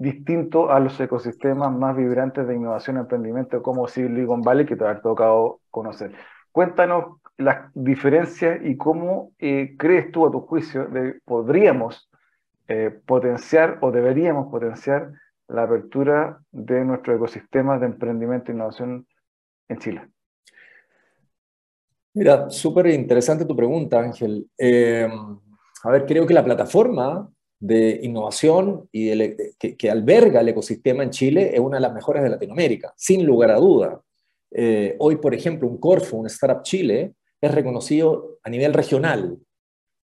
distinto 0.01 0.71
a 0.71 0.79
los 0.79 0.99
ecosistemas 0.99 1.71
más 1.71 1.95
vibrantes 1.95 2.47
de 2.47 2.55
innovación 2.55 2.97
y 2.97 2.99
emprendimiento 3.01 3.61
como 3.61 3.87
Silicon 3.87 4.41
Valley 4.41 4.65
que 4.65 4.75
te 4.75 4.85
ha 4.85 4.99
tocado 4.99 5.61
conocer. 5.69 6.13
Cuéntanos 6.51 7.19
las 7.37 7.71
diferencias 7.75 8.59
y 8.63 8.77
cómo 8.77 9.31
eh, 9.37 9.75
crees 9.77 10.11
tú 10.11 10.25
a 10.25 10.31
tu 10.31 10.41
juicio 10.41 10.87
de 10.87 11.19
podríamos 11.23 12.09
eh, 12.67 12.89
potenciar 13.05 13.77
o 13.81 13.91
deberíamos 13.91 14.49
potenciar 14.49 15.11
la 15.53 15.63
apertura 15.63 16.41
de 16.51 16.83
nuestro 16.85 17.15
ecosistema 17.15 17.77
de 17.77 17.85
emprendimiento 17.87 18.51
e 18.51 18.55
innovación 18.55 19.07
en 19.67 19.77
Chile. 19.79 20.01
Mira, 22.13 22.49
súper 22.49 22.87
interesante 22.87 23.45
tu 23.45 23.55
pregunta, 23.55 23.99
Ángel. 23.99 24.47
Eh, 24.57 25.07
a 25.83 25.91
ver, 25.91 26.05
creo 26.05 26.25
que 26.25 26.33
la 26.33 26.43
plataforma 26.43 27.29
de 27.59 27.99
innovación 28.03 28.89
y 28.91 29.11
que, 29.57 29.91
alberga 29.91 30.41
el 30.41 30.49
ecosistema 30.49 31.03
en 31.03 31.11
Chile 31.11 31.51
es 31.53 31.59
una 31.59 31.77
de 31.77 31.81
las 31.81 31.93
mejores 31.93 32.23
de 32.23 32.29
Latinoamérica, 32.29 32.93
sin 32.97 33.25
lugar 33.25 33.51
a 33.51 33.57
duda. 33.57 34.01
Eh, 34.51 34.95
hoy, 34.99 35.17
por 35.17 35.33
ejemplo, 35.33 35.67
un 35.67 35.77
Corfo, 35.77 36.17
un 36.17 36.25
Startup 36.27 36.63
Chile, 36.63 37.13
es 37.39 37.51
reconocido 37.53 38.39
a 38.43 38.49
nivel 38.49 38.73
regional. 38.73 39.37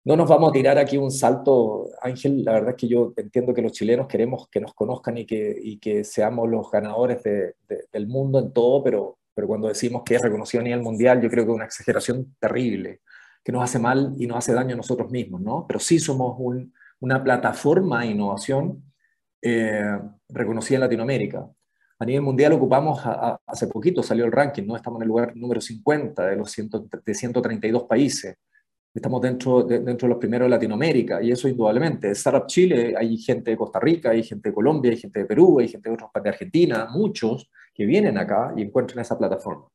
No 0.07 0.15
nos 0.15 0.29
vamos 0.29 0.51
a 0.51 0.53
tirar 0.53 0.79
aquí 0.79 0.97
un 0.97 1.11
salto, 1.11 1.91
Ángel, 2.01 2.45
la 2.45 2.53
verdad 2.53 2.71
es 2.71 2.77
que 2.77 2.87
yo 2.87 3.13
entiendo 3.17 3.53
que 3.53 3.61
los 3.61 3.73
chilenos 3.73 4.07
queremos 4.07 4.49
que 4.49 4.61
nos 4.61 4.73
conozcan 4.73 5.19
y 5.19 5.27
que, 5.27 5.59
y 5.61 5.79
que 5.79 6.05
seamos 6.05 6.49
los 6.49 6.71
ganadores 6.71 7.25
del 7.25 8.07
mundo 8.07 8.39
en 8.39 8.53
todo, 8.53 8.85
pero, 8.85 9.19
pero 9.35 9.49
cuando 9.49 9.67
decimos 9.67 10.05
que 10.05 10.15
es 10.15 10.23
reconocido 10.23 10.61
a 10.61 10.65
nivel 10.65 10.81
mundial, 10.81 11.21
yo 11.21 11.29
creo 11.29 11.45
que 11.45 11.51
es 11.51 11.57
una 11.57 11.65
exageración 11.65 12.37
terrible, 12.39 13.01
que 13.43 13.51
nos 13.51 13.65
hace 13.65 13.81
mal 13.81 14.15
y 14.17 14.29
nos 14.29 14.39
hace 14.39 14.55
daño 14.55 14.75
a 14.75 14.77
nosotros 14.77 15.11
mismos, 15.11 15.41
¿no? 15.41 15.67
Pero 15.67 15.81
sí 15.81 15.99
somos 15.99 16.37
un, 16.39 16.73
una 17.01 17.25
plataforma 17.25 18.03
de 18.03 18.07
innovación 18.13 18.85
eh, 19.43 19.99
reconocida 20.29 20.77
en 20.77 20.83
Latinoamérica. 20.83 21.51
A 21.99 22.05
nivel 22.05 22.23
mundial 22.23 22.53
ocupamos, 22.53 23.01
hace 23.45 23.67
poquito 23.67 24.05
salió 24.05 24.25
el 24.25 24.31
ranking, 24.31 24.69
¿no? 24.69 24.77
estamos 24.77 24.99
en 24.99 25.03
el 25.03 25.09
lugar 25.09 25.35
número 25.35 25.61
50 25.61 26.27
de 26.27 26.37
los 26.37 26.55
de 27.05 27.15
132 27.15 27.83
países. 27.89 28.37
Estamos 28.97 29.21
dentro 29.21 29.62
de, 29.62 29.81
dentro 29.81 30.09
de 30.09 30.15
los 30.15 30.19
primeros 30.19 30.47
de 30.47 30.50
Latinoamérica 30.50 31.23
y 31.23 31.31
eso 31.31 31.49
indudablemente. 31.49 32.11
Startup 32.12 32.47
Chile, 32.47 32.95
hay 32.97 33.19
gente 33.19 33.50
de 33.50 33.57
Costa 33.57 33.79
Rica, 33.79 34.11
hay 34.11 34.23
gente 34.23 34.49
de 34.49 34.55
Colombia, 34.55 34.91
hay 34.91 34.97
gente 34.97 35.21
de 35.21 35.26
Perú, 35.26 35.61
hay 35.61 35.69
gente 35.69 35.91
de 35.91 35.95
otros 35.95 36.11
de 36.23 36.29
Argentina, 36.31 36.88
muchos 36.91 37.50
que 37.75 37.85
vienen 37.85 38.17
acá 38.17 38.55
y 38.57 38.62
encuentran 38.62 39.00
esa 39.00 39.19
plataforma. 39.19 39.67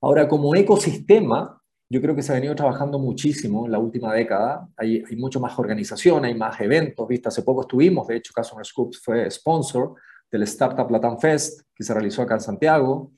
Ahora, 0.00 0.26
como 0.26 0.54
ecosistema, 0.54 1.60
yo 1.90 2.00
creo 2.00 2.14
que 2.14 2.22
se 2.22 2.32
ha 2.32 2.36
venido 2.36 2.54
trabajando 2.54 2.98
muchísimo 2.98 3.66
en 3.66 3.72
la 3.72 3.78
última 3.78 4.14
década. 4.14 4.66
Hay, 4.78 5.04
hay 5.08 5.16
mucho 5.16 5.40
más 5.40 5.58
organización, 5.58 6.24
hay 6.24 6.34
más 6.34 6.58
eventos. 6.60 7.06
¿viste? 7.06 7.28
Hace 7.28 7.42
poco 7.42 7.62
estuvimos, 7.62 8.06
de 8.08 8.16
hecho, 8.16 8.32
Customer 8.34 8.64
Scoops 8.64 8.98
fue 9.02 9.30
sponsor 9.30 9.94
del 10.30 10.44
Startup 10.44 10.90
Latam 10.90 11.18
Fest, 11.18 11.62
que 11.74 11.84
se 11.84 11.92
realizó 11.92 12.22
acá 12.22 12.34
en 12.34 12.40
Santiago, 12.40 13.12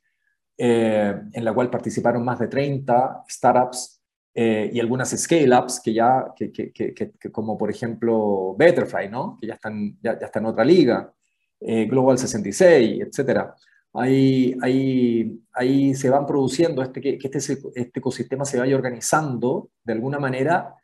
eh, 0.59 1.15
en 1.33 1.45
la 1.45 1.53
cual 1.53 1.71
participaron 1.71 2.25
más 2.25 2.41
de 2.41 2.49
30 2.49 3.23
startups 3.29 4.00
eh, 4.35 4.71
y 4.73 4.81
algunas 4.81 5.11
scale-ups 5.11 5.81
que 5.81 5.93
ya, 5.93 6.33
que, 6.37 6.53
que, 6.53 6.73
que, 6.73 7.13
como 7.33 7.59
por 7.59 7.71
ejemplo 7.71 8.55
Betterfly, 8.59 9.09
¿no? 9.09 9.37
que 9.41 9.49
ya 9.49 9.55
están, 9.55 9.99
ya, 10.01 10.19
ya 10.19 10.27
están 10.27 10.45
en 10.45 10.51
otra 10.51 10.65
liga, 10.65 11.13
eh, 11.61 11.87
Global 11.87 12.19
66, 12.19 13.03
etcétera 13.03 13.55
ahí, 13.93 14.57
ahí, 14.63 15.41
ahí 15.53 15.95
se 15.95 16.11
van 16.11 16.27
produciendo, 16.27 16.83
este, 16.83 17.01
que, 17.01 17.19
este, 17.23 17.59
este 17.75 18.01
ecosistema 18.01 18.45
se 18.45 18.59
vaya 18.59 18.77
organizando 18.77 19.71
de 19.85 19.93
alguna 19.93 20.19
manera. 20.19 20.75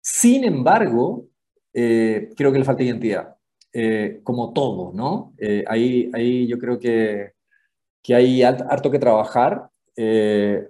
Sin 0.00 0.44
embargo, 0.44 1.26
eh, 1.72 2.30
creo 2.36 2.52
que 2.52 2.58
le 2.58 2.64
falta 2.64 2.82
identidad, 2.82 3.36
eh, 3.72 4.20
como 4.22 4.52
todo, 4.52 4.92
¿no? 4.92 5.34
Eh, 5.38 5.64
ahí, 5.66 6.10
ahí 6.12 6.46
yo 6.46 6.58
creo 6.58 6.78
que, 6.78 7.32
que 8.02 8.14
hay 8.14 8.42
harto 8.42 8.90
que 8.90 8.98
trabajar. 8.98 9.68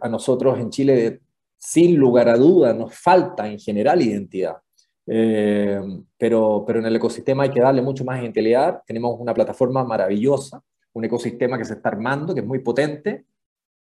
a 0.00 0.08
nosotros 0.08 0.58
en 0.58 0.70
Chile, 0.70 1.20
sin 1.62 1.96
lugar 1.96 2.28
a 2.28 2.36
duda, 2.36 2.74
nos 2.74 2.94
falta 2.94 3.46
en 3.46 3.58
general 3.58 4.02
identidad. 4.02 4.56
pero, 5.04 6.64
pero 6.66 6.78
en 6.78 6.86
el 6.86 6.96
ecosistema 6.96 7.44
hay 7.44 7.50
que 7.50 7.60
darle 7.60 7.82
mucho 7.82 8.04
más 8.04 8.20
identidad. 8.20 8.82
Tenemos 8.86 9.18
una 9.20 9.34
plataforma 9.34 9.84
maravillosa 9.84 10.62
un 10.92 11.04
ecosistema 11.04 11.58
que 11.58 11.64
se 11.64 11.74
está 11.74 11.88
armando, 11.88 12.34
que 12.34 12.40
es 12.40 12.46
muy 12.46 12.58
potente, 12.58 13.24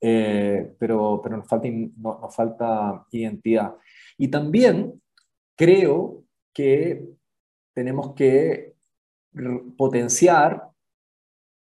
eh, 0.00 0.74
pero, 0.78 1.20
pero 1.22 1.36
nos, 1.36 1.46
falta, 1.46 1.68
nos 1.68 2.34
falta 2.34 3.06
identidad. 3.10 3.74
Y 4.16 4.28
también 4.28 5.00
creo 5.56 6.24
que 6.52 7.08
tenemos 7.74 8.14
que 8.14 8.74
potenciar 9.76 10.68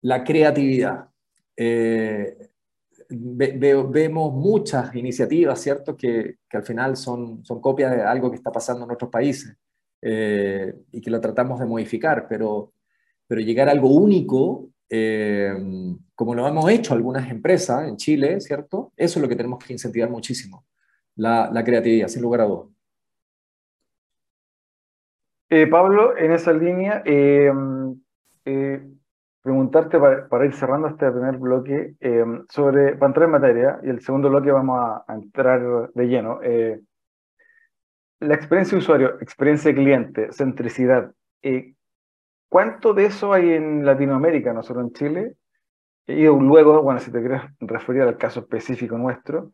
la 0.03 0.25
creatividad. 0.25 1.09
Eh, 1.57 2.48
vemos 3.09 4.33
muchas 4.33 4.95
iniciativas, 4.95 5.61
¿cierto?, 5.61 5.97
que, 5.97 6.37
que, 6.49 6.57
al 6.57 6.63
final 6.63 6.97
son, 6.97 7.45
son 7.45 7.61
copias 7.61 7.93
de 7.93 8.03
algo 8.03 8.31
que 8.31 8.37
está 8.37 8.53
pasando 8.53 8.85
en 8.85 8.91
otros 8.91 9.11
países 9.11 9.57
eh, 10.03 10.75
y 10.93 11.01
que 11.01 11.11
lo 11.11 11.21
tratamos 11.21 11.59
de 11.59 11.67
modificar, 11.67 12.27
pero, 12.29 12.73
pero 13.27 13.41
llegar 13.41 13.69
a 13.69 13.73
algo 13.73 13.89
único 13.91 14.69
eh, 14.91 15.55
como 16.15 16.35
lo 16.35 16.49
hemos 16.49 16.69
hecho 16.71 16.95
algunas 16.95 17.31
empresas 17.31 17.87
en 17.89 17.97
Chile, 17.97 18.41
¿cierto? 18.41 18.93
Eso 18.97 19.19
es 19.19 19.23
lo 19.23 19.29
que 19.29 19.37
tenemos 19.37 19.65
que 19.65 19.73
incentivar 19.73 20.11
muchísimo, 20.11 20.67
la, 21.17 21.63
creatividad, 21.65 22.09
sin 22.09 22.23
lugar 22.23 22.41
a 22.41 22.45
dudas. 22.45 22.69
Eh, 25.51 25.67
Pablo, 25.67 26.17
en 26.17 26.33
esa 26.33 26.53
línea, 26.53 27.03
eh, 27.05 27.51
preguntarte 29.49 29.99
para, 29.99 30.45
ir 30.45 30.55
cerrando 30.55 30.89
este 30.89 31.11
primer 31.11 31.39
bloque 31.39 31.95
sobre, 32.51 32.97
para 32.97 33.07
entrar 33.09 33.25
en 33.25 33.31
materia, 33.31 33.81
y 33.83 33.89
el 33.89 34.01
segundo 34.01 34.29
bloque 34.29 34.51
vamos 34.51 34.79
a, 34.79 35.15
entrar 35.15 35.91
de 35.95 36.07
lleno. 36.07 36.41
la 38.21 38.35
experiencia 38.35 38.77
de 38.77 38.83
usuario, 38.83 39.21
experiencia 39.21 39.71
de 39.71 39.77
cliente, 39.77 40.33
centricidad. 40.33 41.13
¿Cuánto 42.49 42.95
de 42.95 43.07
eso 43.07 43.33
hay 43.33 43.53
en 43.53 43.85
Latinoamérica, 43.85 44.53
no 44.53 44.63
solo 44.63 44.81
en 44.81 44.93
Chile? 44.93 45.35
Y 46.07 46.25
luego, 46.25 46.83
bueno, 46.83 47.01
si 47.01 47.13
te 47.13 47.21
quieres 47.21 47.43
referir 47.61 48.03
al 48.03 48.17
caso 48.17 48.41
específico 48.41 48.97
nuestro, 48.97 49.53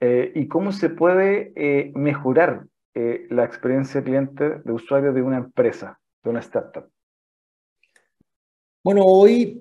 eh, 0.00 0.32
y 0.34 0.48
cómo 0.48 0.72
se 0.72 0.88
puede 0.88 1.52
eh, 1.54 1.92
mejorar 1.94 2.64
eh, 2.94 3.26
la 3.28 3.44
experiencia 3.44 4.02
cliente 4.02 4.60
de 4.64 4.72
usuario 4.72 5.12
de 5.12 5.20
una 5.20 5.36
empresa, 5.36 6.00
de 6.24 6.30
una 6.30 6.40
startup. 6.40 6.90
Bueno, 8.82 9.02
hoy 9.04 9.60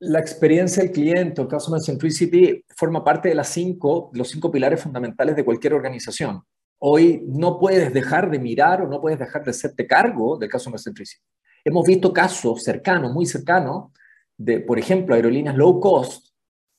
la 0.00 0.18
experiencia 0.18 0.82
del 0.82 0.90
cliente 0.90 1.40
o 1.40 1.48
Customer 1.48 1.80
Centricity 1.80 2.64
forma 2.76 3.04
parte 3.04 3.28
de 3.28 3.36
las 3.36 3.48
cinco, 3.48 4.10
los 4.12 4.28
cinco 4.28 4.50
pilares 4.50 4.82
fundamentales 4.82 5.36
de 5.36 5.44
cualquier 5.44 5.74
organización. 5.74 6.42
Hoy 6.80 7.22
no 7.28 7.60
puedes 7.60 7.94
dejar 7.94 8.28
de 8.28 8.40
mirar 8.40 8.82
o 8.82 8.88
no 8.88 9.00
puedes 9.00 9.20
dejar 9.20 9.44
de 9.44 9.52
hacerte 9.52 9.86
cargo 9.86 10.36
del 10.36 10.50
Customer 10.50 10.80
Centricity. 10.80 11.22
Hemos 11.64 11.86
visto 11.86 12.12
casos 12.12 12.64
cercanos, 12.64 13.12
muy 13.12 13.24
cercanos, 13.24 13.92
de, 14.36 14.58
por 14.58 14.80
ejemplo, 14.80 15.14
aerolíneas 15.14 15.54
low 15.54 15.78
cost, 15.78 16.30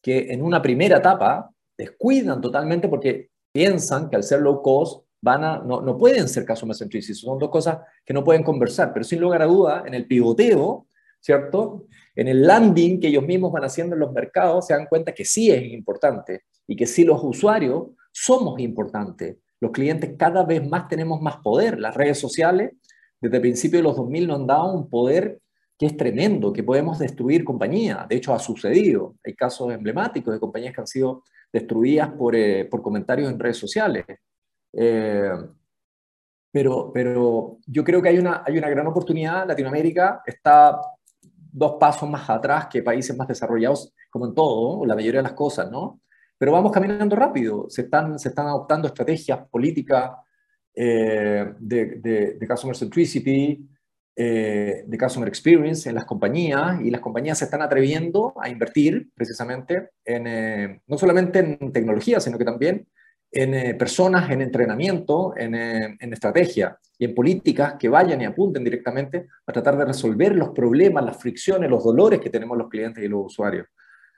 que 0.01 0.33
en 0.33 0.41
una 0.41 0.61
primera 0.61 0.97
etapa 0.97 1.51
descuidan 1.77 2.41
totalmente 2.41 2.89
porque 2.89 3.29
piensan 3.49 4.09
que 4.09 4.17
al 4.17 4.23
ser 4.23 4.41
low 4.41 4.61
cost 4.61 5.05
van 5.21 5.43
a, 5.45 5.59
no, 5.59 5.79
no 5.79 5.97
pueden 5.97 6.27
ser 6.27 6.45
customer 6.45 6.75
centricity, 6.75 7.17
son 7.17 7.39
dos 7.39 7.49
cosas 7.49 7.77
que 8.03 8.13
no 8.13 8.25
pueden 8.25 8.43
conversar, 8.43 8.91
pero 8.91 9.05
sin 9.05 9.21
lugar 9.21 9.41
a 9.41 9.45
duda, 9.45 9.83
en 9.85 9.93
el 9.93 10.05
pivoteo, 10.05 10.87
¿cierto? 11.21 11.85
En 12.15 12.27
el 12.27 12.45
landing 12.45 12.99
que 12.99 13.07
ellos 13.07 13.23
mismos 13.23 13.51
van 13.51 13.63
haciendo 13.63 13.95
en 13.95 14.01
los 14.01 14.11
mercados, 14.11 14.67
se 14.67 14.73
dan 14.73 14.87
cuenta 14.87 15.13
que 15.13 15.23
sí 15.23 15.51
es 15.51 15.63
importante 15.71 16.41
y 16.67 16.75
que 16.75 16.87
sí 16.87 17.03
los 17.03 17.23
usuarios 17.23 17.89
somos 18.11 18.59
importantes. 18.59 19.37
Los 19.61 19.71
clientes 19.71 20.15
cada 20.17 20.43
vez 20.43 20.67
más 20.67 20.87
tenemos 20.87 21.21
más 21.21 21.37
poder. 21.37 21.79
Las 21.79 21.95
redes 21.95 22.19
sociales, 22.19 22.71
desde 23.21 23.37
el 23.37 23.41
principio 23.41 23.79
de 23.79 23.83
los 23.83 23.95
2000, 23.95 24.27
nos 24.27 24.39
han 24.39 24.47
dado 24.47 24.73
un 24.73 24.89
poder 24.89 25.39
que 25.77 25.85
es 25.85 25.97
tremendo, 25.97 26.51
que 26.51 26.63
podemos 26.63 26.99
destruir 26.99 27.43
compañías. 27.43 28.07
De 28.07 28.15
hecho, 28.15 28.33
ha 28.33 28.39
sucedido. 28.39 29.15
Hay 29.23 29.35
casos 29.35 29.71
emblemáticos 29.71 30.33
de 30.33 30.39
compañías 30.39 30.73
que 30.73 30.81
han 30.81 30.87
sido 30.87 31.23
destruidas 31.51 32.09
por, 32.09 32.35
eh, 32.35 32.65
por 32.65 32.81
comentarios 32.81 33.31
en 33.31 33.39
redes 33.39 33.57
sociales. 33.57 34.05
Eh, 34.73 35.31
pero, 36.51 36.91
pero 36.93 37.57
yo 37.65 37.83
creo 37.83 38.01
que 38.01 38.09
hay 38.09 38.17
una, 38.17 38.43
hay 38.45 38.57
una 38.57 38.69
gran 38.69 38.87
oportunidad. 38.87 39.47
Latinoamérica 39.47 40.21
está 40.25 40.79
dos 41.51 41.77
pasos 41.79 42.09
más 42.09 42.29
atrás 42.29 42.67
que 42.67 42.83
países 42.83 43.15
más 43.15 43.27
desarrollados, 43.27 43.93
como 44.09 44.25
en 44.27 44.33
todo, 44.33 44.85
la 44.85 44.95
mayoría 44.95 45.19
de 45.19 45.23
las 45.23 45.33
cosas, 45.33 45.69
¿no? 45.71 46.01
Pero 46.37 46.51
vamos 46.51 46.71
caminando 46.71 47.15
rápido, 47.15 47.69
se 47.69 47.83
están, 47.83 48.17
se 48.17 48.29
están 48.29 48.47
adoptando 48.47 48.87
estrategias 48.87 49.47
políticas 49.49 50.11
eh, 50.73 51.53
de, 51.59 51.85
de, 51.97 52.33
de, 52.39 52.47
customer 52.47 52.75
centricity, 52.75 53.67
eh, 54.15 54.83
de 54.87 54.97
customer 54.97 55.27
experience 55.29 55.87
en 55.87 55.95
las 55.95 56.05
compañías, 56.05 56.81
y 56.81 56.89
las 56.89 57.01
compañías 57.01 57.37
se 57.37 57.45
están 57.45 57.61
atreviendo 57.61 58.33
a 58.41 58.49
invertir 58.49 59.09
precisamente 59.13 59.91
en, 60.03 60.27
eh, 60.27 60.81
no 60.87 60.97
solamente 60.97 61.39
en 61.39 61.71
tecnología, 61.71 62.19
sino 62.19 62.37
que 62.37 62.45
también 62.45 62.87
en 63.31 63.53
eh, 63.53 63.73
personas, 63.75 64.29
en 64.29 64.41
entrenamiento, 64.41 65.33
en, 65.37 65.55
eh, 65.55 65.97
en, 65.99 66.13
estrategia 66.13 66.77
y 67.01 67.05
en 67.05 67.15
políticas 67.15 67.77
que 67.79 67.89
vayan 67.89 68.21
y 68.21 68.25
apunten 68.25 68.63
directamente 68.63 69.27
a 69.47 69.51
tratar 69.51 69.75
de 69.75 69.85
resolver 69.85 70.35
los 70.35 70.49
problemas, 70.49 71.03
las 71.03 71.17
fricciones, 71.17 71.67
los 71.67 71.83
dolores 71.83 72.19
que 72.19 72.29
tenemos 72.29 72.55
los 72.55 72.69
clientes 72.69 73.03
y 73.03 73.07
los 73.07 73.25
usuarios. 73.25 73.65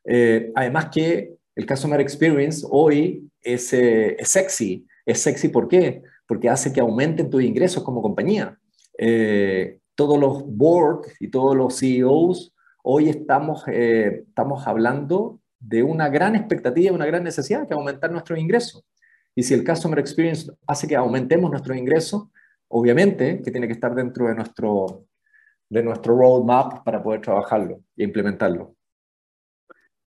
Eh, 0.03 0.51
además 0.53 0.89
que 0.93 1.33
el 1.55 1.65
Customer 1.65 2.01
Experience 2.01 2.67
hoy 2.69 3.31
es, 3.41 3.71
eh, 3.71 4.17
es, 4.19 4.27
sexy. 4.27 4.85
¿Es 5.05 5.21
sexy 5.21 5.47
por 5.47 5.69
qué? 5.69 6.03
Porque 6.27 6.49
hace 6.49 6.73
que 6.73 6.81
aumenten 6.81 7.29
tus 7.29 7.41
ingresos 7.41 7.83
como 7.83 8.01
compañía. 8.01 8.59
Eh, 8.97 9.79
todos 9.95 10.19
los 10.19 10.45
boards 10.45 11.07
y 11.21 11.29
todos 11.29 11.55
los 11.55 11.79
CEOs 11.79 12.53
hoy 12.83 13.07
estamos, 13.07 13.63
estamos 13.65 14.67
hablando 14.67 15.39
de 15.57 15.83
una 15.83 16.09
gran 16.09 16.35
expectativa, 16.35 16.93
una 16.93 17.05
gran 17.05 17.23
necesidad 17.23 17.65
que 17.65 17.75
aumentar 17.75 18.11
nuestros 18.11 18.37
ingresos. 18.37 18.83
Y 19.35 19.43
si 19.43 19.53
el 19.53 19.63
Customer 19.63 19.99
Experience 19.99 20.51
hace 20.67 20.85
que 20.85 20.97
aumentemos 20.97 21.49
nuestros 21.49 21.77
ingresos, 21.77 22.27
obviamente 22.73 23.41
que 23.43 23.51
tiene 23.51 23.67
que 23.67 23.73
estar 23.73 23.93
dentro 23.93 24.27
de 24.27 24.35
nuestro, 24.35 25.05
de 25.69 25.83
nuestro 25.83 26.17
roadmap 26.17 26.83
para 26.83 27.01
poder 27.01 27.21
trabajarlo 27.21 27.81
e 27.95 28.03
implementarlo. 28.03 28.75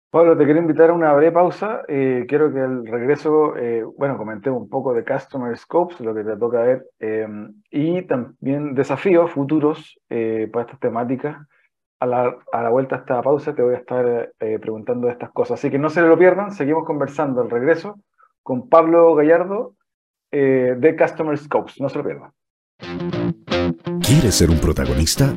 Pablo, 0.09 0.37
te 0.37 0.45
quiero 0.45 0.61
invitar 0.61 0.89
a 0.89 0.93
una 0.93 1.13
breve 1.13 1.33
pausa. 1.33 1.83
Eh, 1.87 2.25
quiero 2.27 2.51
que 2.51 2.59
el 2.59 2.87
regreso, 2.87 3.55
eh, 3.57 3.83
bueno, 3.97 4.17
comentemos 4.17 4.61
un 4.61 4.69
poco 4.69 4.93
de 4.93 5.03
Customer 5.03 5.55
Scopes, 5.57 5.99
lo 5.99 6.15
que 6.15 6.23
te 6.23 6.37
toca 6.37 6.61
ver, 6.61 6.87
eh, 6.99 7.27
y 7.69 8.01
también 8.03 8.73
desafíos 8.73 9.31
futuros 9.31 9.99
para 10.07 10.61
estas 10.61 10.79
temáticas. 10.79 11.37
A 11.99 12.05
la, 12.05 12.37
a 12.51 12.61
la, 12.61 12.69
vuelta 12.69 12.95
a 12.95 12.99
esta 12.99 13.21
pausa 13.21 13.53
te 13.53 13.61
voy 13.61 13.75
a 13.75 13.77
estar 13.77 14.31
preguntando 14.37 15.09
estas 15.09 15.31
cosas. 15.31 15.59
Así 15.59 15.69
que 15.69 15.79
no 15.79 15.89
se 15.89 16.01
lo 16.01 16.17
pierdan, 16.17 16.51
seguimos 16.51 16.85
conversando 16.85 17.41
al 17.41 17.49
regreso 17.49 17.99
con 18.41 18.69
Pablo 18.69 19.15
Gallardo 19.15 19.75
de 20.31 20.95
Customer 20.97 21.37
Scopes. 21.37 21.79
No 21.79 21.89
se 21.89 21.97
lo 21.97 22.03
pierdan. 22.05 22.31
¿Quieres 24.01 24.35
ser 24.35 24.49
un 24.49 24.59
protagonista? 24.59 25.33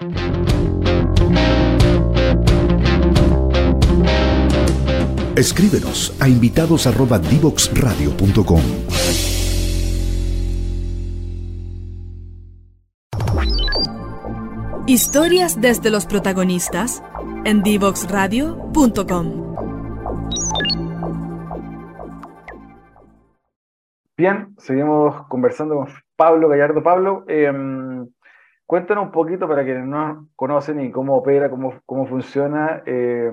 Escríbenos 5.37 6.13
a 6.19 6.29
invitados@divoxradio.com. 6.29 8.63
Historias 14.87 15.61
desde 15.61 15.91
los 15.91 16.07
protagonistas 16.07 17.03
en 17.45 17.63
divoxradio.com. 17.63 19.48
Bien, 24.19 24.57
seguimos 24.59 25.29
conversando 25.29 25.77
con 25.77 25.87
Pablo 26.17 26.49
Gallardo. 26.49 26.83
Pablo, 26.83 27.25
eh, 27.29 27.53
cuéntanos 28.67 29.05
un 29.05 29.13
poquito 29.13 29.47
para 29.47 29.63
quienes 29.63 29.87
no 29.87 30.29
conocen 30.35 30.81
y 30.81 30.91
cómo 30.91 31.17
opera, 31.17 31.49
cómo, 31.49 31.81
cómo 31.87 32.05
funciona 32.05 32.83
eh, 32.85 33.31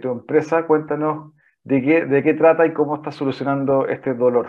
tu 0.00 0.10
empresa. 0.10 0.66
Cuéntanos 0.66 1.34
de 1.62 1.82
qué, 1.82 2.06
de 2.06 2.22
qué 2.22 2.32
trata 2.32 2.64
y 2.64 2.72
cómo 2.72 2.96
está 2.96 3.12
solucionando 3.12 3.86
este 3.88 4.14
dolor. 4.14 4.48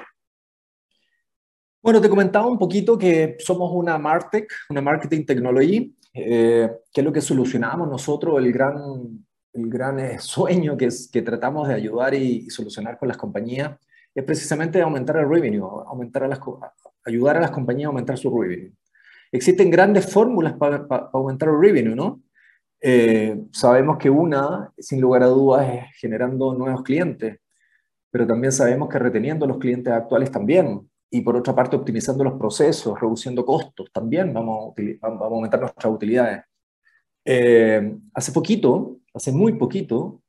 Bueno, 1.83 1.99
te 1.99 2.07
comentaba 2.07 2.47
un 2.47 2.57
poquito 2.57 2.97
que 2.97 3.35
somos 3.39 3.69
una 3.73 3.97
Martech, 3.97 4.49
una 4.69 4.79
Marketing 4.79 5.25
Technology, 5.25 5.93
eh, 6.13 6.71
que 6.93 7.01
es 7.01 7.05
lo 7.05 7.11
que 7.11 7.19
solucionamos 7.19 7.89
nosotros, 7.89 8.37
el 8.37 8.53
gran, 8.53 8.77
el 9.51 9.69
gran 9.69 10.17
sueño 10.21 10.77
que, 10.77 10.85
es, 10.85 11.09
que 11.11 11.21
tratamos 11.23 11.67
de 11.67 11.73
ayudar 11.73 12.13
y 12.13 12.49
solucionar 12.49 12.97
con 12.97 13.09
las 13.09 13.17
compañías 13.17 13.77
es 14.17 14.23
precisamente 14.23 14.81
aumentar 14.81 15.17
el 15.17 15.29
revenue, 15.29 15.83
aumentar 15.85 16.23
a 16.23 16.27
las, 16.27 16.39
ayudar 17.05 17.37
a 17.37 17.39
las 17.39 17.51
compañías 17.51 17.85
a 17.85 17.89
aumentar 17.89 18.17
su 18.17 18.35
revenue. 18.35 18.73
Existen 19.31 19.69
grandes 19.69 20.11
fórmulas 20.11 20.53
para, 20.53 20.87
para 20.87 21.11
aumentar 21.13 21.49
el 21.49 21.61
revenue, 21.61 21.95
¿no? 21.95 22.23
Eh, 22.81 23.39
sabemos 23.51 23.97
que 23.99 24.09
una, 24.09 24.71
sin 24.75 25.01
lugar 25.01 25.21
a 25.21 25.27
dudas, 25.27 25.69
es 25.69 25.83
generando 25.99 26.51
nuevos 26.55 26.81
clientes, 26.81 27.37
pero 28.09 28.25
también 28.25 28.51
sabemos 28.51 28.89
que 28.89 28.97
reteniendo 28.97 29.45
los 29.45 29.59
clientes 29.59 29.93
actuales 29.93 30.31
también, 30.31 30.89
y 31.11 31.21
por 31.21 31.35
otra 31.35 31.53
parte 31.53 31.75
optimizando 31.75 32.23
los 32.23 32.39
procesos, 32.39 32.99
reduciendo 32.99 33.45
costos, 33.45 33.91
también 33.93 34.33
vamos 34.33 34.73
a, 34.75 35.09
vamos 35.09 35.21
a 35.21 35.25
aumentar 35.25 35.59
nuestras 35.59 35.93
utilidades. 35.93 36.41
Eh, 37.23 37.95
hace 38.15 38.31
poquito, 38.31 38.97
hace 39.13 39.31
muy 39.31 39.53
poquito, 39.53 40.23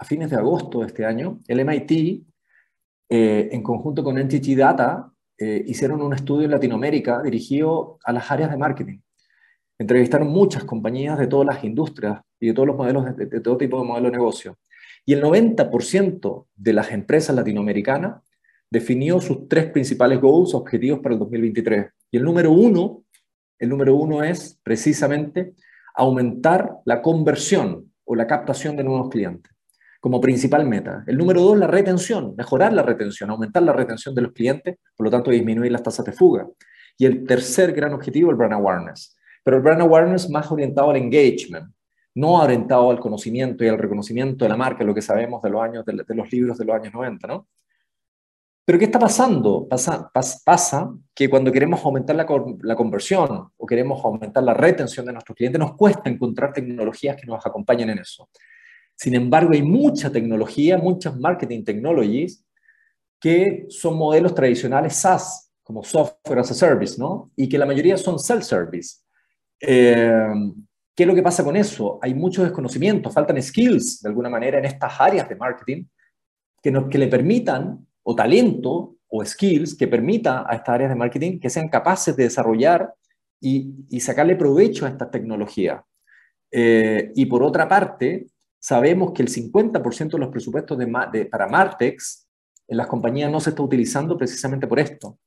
a 0.00 0.04
fines 0.04 0.30
de 0.30 0.36
agosto 0.36 0.80
de 0.80 0.88
este 0.88 1.04
año, 1.04 1.38
el 1.46 1.60
MIT 1.60 2.33
eh, 3.08 3.48
en 3.52 3.62
conjunto 3.62 4.02
con 4.02 4.18
Entity 4.18 4.54
Data, 4.54 5.10
eh, 5.36 5.64
hicieron 5.66 6.00
un 6.00 6.14
estudio 6.14 6.44
en 6.44 6.52
Latinoamérica 6.52 7.22
dirigido 7.22 7.98
a 8.04 8.12
las 8.12 8.30
áreas 8.30 8.50
de 8.50 8.56
marketing. 8.56 8.98
Entrevistaron 9.78 10.28
muchas 10.28 10.64
compañías 10.64 11.18
de 11.18 11.26
todas 11.26 11.46
las 11.46 11.64
industrias 11.64 12.20
y 12.38 12.48
de 12.48 12.54
todos 12.54 12.68
los 12.68 12.76
modelos, 12.76 13.16
de, 13.16 13.40
todo 13.40 13.56
tipo 13.56 13.80
de 13.80 13.86
modelo 13.86 14.06
de 14.06 14.16
negocio. 14.16 14.58
Y 15.04 15.12
el 15.12 15.22
90% 15.22 16.46
de 16.54 16.72
las 16.72 16.92
empresas 16.92 17.34
latinoamericanas 17.34 18.22
definió 18.70 19.20
sus 19.20 19.48
tres 19.48 19.70
principales 19.70 20.20
goals, 20.20 20.54
objetivos 20.54 21.00
para 21.00 21.14
el 21.14 21.18
2023. 21.18 21.86
Y 22.10 22.16
el 22.16 22.22
número 22.22 22.52
uno, 22.52 23.04
el 23.58 23.68
número 23.68 23.94
uno 23.96 24.22
es 24.22 24.58
precisamente 24.62 25.54
aumentar 25.94 26.78
la 26.84 27.02
conversión 27.02 27.92
o 28.04 28.14
la 28.14 28.26
captación 28.26 28.76
de 28.76 28.84
nuevos 28.84 29.10
clientes 29.10 29.53
como 30.04 30.20
principal 30.20 30.68
meta. 30.68 31.02
El 31.06 31.16
número 31.16 31.40
dos, 31.40 31.56
la 31.56 31.66
retención, 31.66 32.34
mejorar 32.36 32.74
la 32.74 32.82
retención, 32.82 33.30
aumentar 33.30 33.62
la 33.62 33.72
retención 33.72 34.14
de 34.14 34.20
los 34.20 34.32
clientes, 34.32 34.76
por 34.94 35.06
lo 35.06 35.10
tanto 35.10 35.30
disminuir 35.30 35.72
las 35.72 35.82
tasas 35.82 36.04
de 36.04 36.12
fuga. 36.12 36.46
Y 36.98 37.06
el 37.06 37.26
tercer 37.26 37.72
gran 37.72 37.94
objetivo, 37.94 38.30
el 38.30 38.36
brand 38.36 38.52
awareness. 38.52 39.16
Pero 39.42 39.56
el 39.56 39.62
brand 39.62 39.80
awareness 39.80 40.28
más 40.28 40.52
orientado 40.52 40.90
al 40.90 40.96
engagement, 40.96 41.72
no 42.16 42.34
orientado 42.34 42.90
al 42.90 43.00
conocimiento 43.00 43.64
y 43.64 43.68
al 43.68 43.78
reconocimiento 43.78 44.44
de 44.44 44.50
la 44.50 44.58
marca, 44.58 44.84
lo 44.84 44.94
que 44.94 45.00
sabemos 45.00 45.40
de 45.40 45.48
los 45.48 45.62
años, 45.62 45.86
de, 45.86 45.94
los 46.14 46.30
libros 46.30 46.58
de 46.58 46.66
los 46.66 46.76
años 46.76 46.92
90, 46.92 47.26
¿no? 47.26 47.48
Pero 48.66 48.78
¿qué 48.78 48.84
está 48.84 48.98
pasando? 48.98 49.66
Pasa, 49.66 50.10
pasa, 50.12 50.38
pasa 50.44 50.94
que 51.14 51.30
cuando 51.30 51.50
queremos 51.50 51.82
aumentar 51.82 52.14
la, 52.14 52.26
la, 52.60 52.76
conversión 52.76 53.48
o 53.56 53.66
queremos 53.66 54.04
aumentar 54.04 54.42
la 54.42 54.52
retención 54.52 55.06
de 55.06 55.14
nuestros 55.14 55.34
clientes, 55.34 55.58
nos 55.58 55.74
cuesta 55.76 56.10
encontrar 56.10 56.52
tecnologías 56.52 57.16
que 57.16 57.26
nos 57.26 57.46
acompañen 57.46 57.88
en 57.88 58.00
eso. 58.00 58.28
Sin 58.96 59.14
embargo, 59.14 59.52
hay 59.52 59.62
mucha 59.62 60.10
tecnología, 60.10 60.78
muchas 60.78 61.18
marketing 61.18 61.64
technologies 61.64 62.44
que 63.20 63.66
son 63.68 63.96
modelos 63.96 64.34
tradicionales 64.34 64.96
SaaS, 64.96 65.50
como 65.62 65.82
software 65.82 66.40
as 66.40 66.50
a 66.50 66.54
service, 66.54 66.96
¿no? 66.98 67.32
Y 67.36 67.48
que 67.48 67.58
la 67.58 67.66
mayoría 67.66 67.96
son 67.96 68.18
self-service. 68.18 69.00
Eh, 69.60 70.32
¿Qué 70.94 71.02
es 71.02 71.06
lo 71.06 71.14
que 71.14 71.22
pasa 71.22 71.42
con 71.42 71.56
eso? 71.56 71.98
Hay 72.02 72.14
mucho 72.14 72.44
desconocimiento, 72.44 73.10
faltan 73.10 73.42
skills 73.42 74.02
de 74.02 74.08
alguna 74.10 74.28
manera 74.28 74.58
en 74.58 74.66
estas 74.66 75.00
áreas 75.00 75.28
de 75.28 75.36
marketing 75.36 75.84
que, 76.62 76.70
nos, 76.70 76.94
le 76.94 77.08
permitan, 77.08 77.86
o 78.02 78.14
talento, 78.14 78.96
o 79.08 79.24
skills 79.24 79.74
que 79.74 79.88
permita 79.88 80.44
a 80.48 80.54
estas 80.56 80.74
áreas 80.74 80.90
de 80.90 80.96
marketing 80.96 81.40
que 81.40 81.50
sean 81.50 81.68
capaces 81.68 82.14
de 82.16 82.24
desarrollar 82.24 82.92
y, 83.40 83.72
y 83.88 84.00
sacarle 84.00 84.36
provecho 84.36 84.86
a 84.86 84.90
esta 84.90 85.10
tecnología. 85.10 85.82
Eh, 86.50 87.10
y 87.16 87.26
por 87.26 87.42
otra 87.42 87.68
parte, 87.68 88.26
sabemos 88.64 89.12
que 89.12 89.20
el 89.20 89.28
50% 89.28 90.12
de 90.12 90.18
los 90.18 90.30
presupuestos 90.30 90.78
para 91.30 91.48
Martex 91.48 92.26
en 92.66 92.78
las 92.78 92.86
compañías 92.86 93.30
no 93.30 93.38
se 93.38 93.50
está 93.50 93.62
utilizando 93.62 94.16
precisamente 94.16 94.66
por 94.66 94.78
esto. 94.80 95.18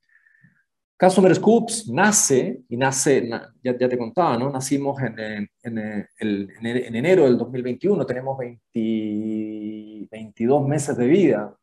Customer 0.98 1.32
Scoops 1.32 1.88
nace, 1.88 2.62
y 2.68 2.76
nace, 2.76 3.30
ya, 3.62 3.78
te 3.78 3.96
contaba, 3.96 4.36
¿no? 4.36 4.50
Nacimos 4.50 5.00
en, 5.00 5.48
en, 5.62 5.78
en, 6.18 6.96
enero 6.96 7.26
del 7.26 7.38
2021, 7.38 8.04
tenemos 8.04 8.36
22 8.74 10.66
meses 10.66 10.96
de 10.96 11.06
vida. 11.06 11.56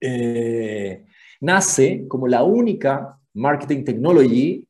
Eh, 0.00 1.04
nace 1.42 2.08
como 2.08 2.26
la 2.26 2.42
única 2.42 3.20
marketing 3.34 3.84
technology, 3.84 4.66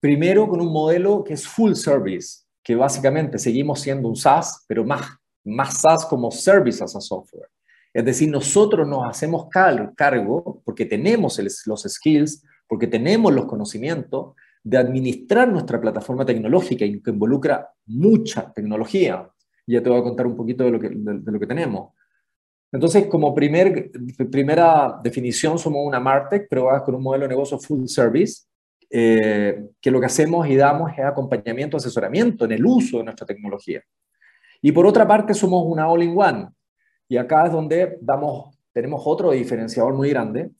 primero 0.00 0.48
con 0.48 0.60
un 0.60 0.72
modelo 0.72 1.22
que 1.22 1.34
es 1.34 1.46
full 1.46 1.74
service, 1.74 2.43
que 2.64 2.74
básicamente 2.74 3.38
seguimos 3.38 3.80
siendo 3.80 4.08
un 4.08 4.16
SaaS, 4.16 4.64
pero 4.66 4.84
más, 4.84 5.06
más 5.44 5.80
SaaS 5.80 6.06
como 6.06 6.30
Service 6.30 6.82
as 6.82 6.96
a 6.96 7.00
Software. 7.00 7.50
Es 7.92 8.04
decir, 8.04 8.28
nosotros 8.30 8.88
nos 8.88 9.08
hacemos 9.08 9.48
cargo, 9.50 10.62
porque 10.64 10.86
tenemos 10.86 11.38
los 11.66 11.82
skills, 11.82 12.42
porque 12.66 12.88
tenemos 12.88 13.32
los 13.32 13.44
conocimientos 13.44 14.34
de 14.64 14.78
administrar 14.78 15.46
nuestra 15.48 15.80
plataforma 15.80 16.24
tecnológica 16.24 16.86
y 16.86 17.00
que 17.00 17.10
involucra 17.10 17.70
mucha 17.86 18.50
tecnología. 18.52 19.30
Ya 19.66 19.82
te 19.82 19.90
voy 19.90 20.00
a 20.00 20.02
contar 20.02 20.26
un 20.26 20.34
poquito 20.34 20.64
de 20.64 20.70
lo 20.70 20.80
que, 20.80 20.88
de, 20.88 21.32
lo 21.32 21.38
que 21.38 21.46
tenemos. 21.46 21.92
Entonces, 22.72 23.06
como 23.06 23.34
primer, 23.34 23.92
primera 24.32 24.98
definición, 25.04 25.58
somos 25.58 25.86
una 25.86 26.00
Martech, 26.00 26.48
pero 26.50 26.68
con 26.84 26.96
un 26.96 27.02
modelo 27.02 27.24
de 27.24 27.28
negocio 27.28 27.58
full 27.58 27.86
service, 27.86 28.46
eh, 28.96 29.70
que 29.80 29.90
lo 29.90 29.98
que 29.98 30.06
hacemos 30.06 30.46
y 30.46 30.54
damos 30.54 30.92
es 30.92 31.04
acompañamiento, 31.04 31.76
asesoramiento 31.76 32.44
en 32.44 32.52
el 32.52 32.64
uso 32.64 32.98
de 32.98 33.04
nuestra 33.04 33.26
tecnología. 33.26 33.82
Y 34.62 34.70
por 34.70 34.86
otra 34.86 35.04
parte, 35.04 35.34
somos 35.34 35.64
una 35.66 35.88
all-in-one. 35.88 36.50
Y 37.08 37.16
acá 37.16 37.46
es 37.46 37.52
donde 37.52 37.98
damos, 38.00 38.56
tenemos 38.72 39.02
otro 39.04 39.32
diferenciador 39.32 39.94
muy 39.94 40.10
grande, 40.10 40.52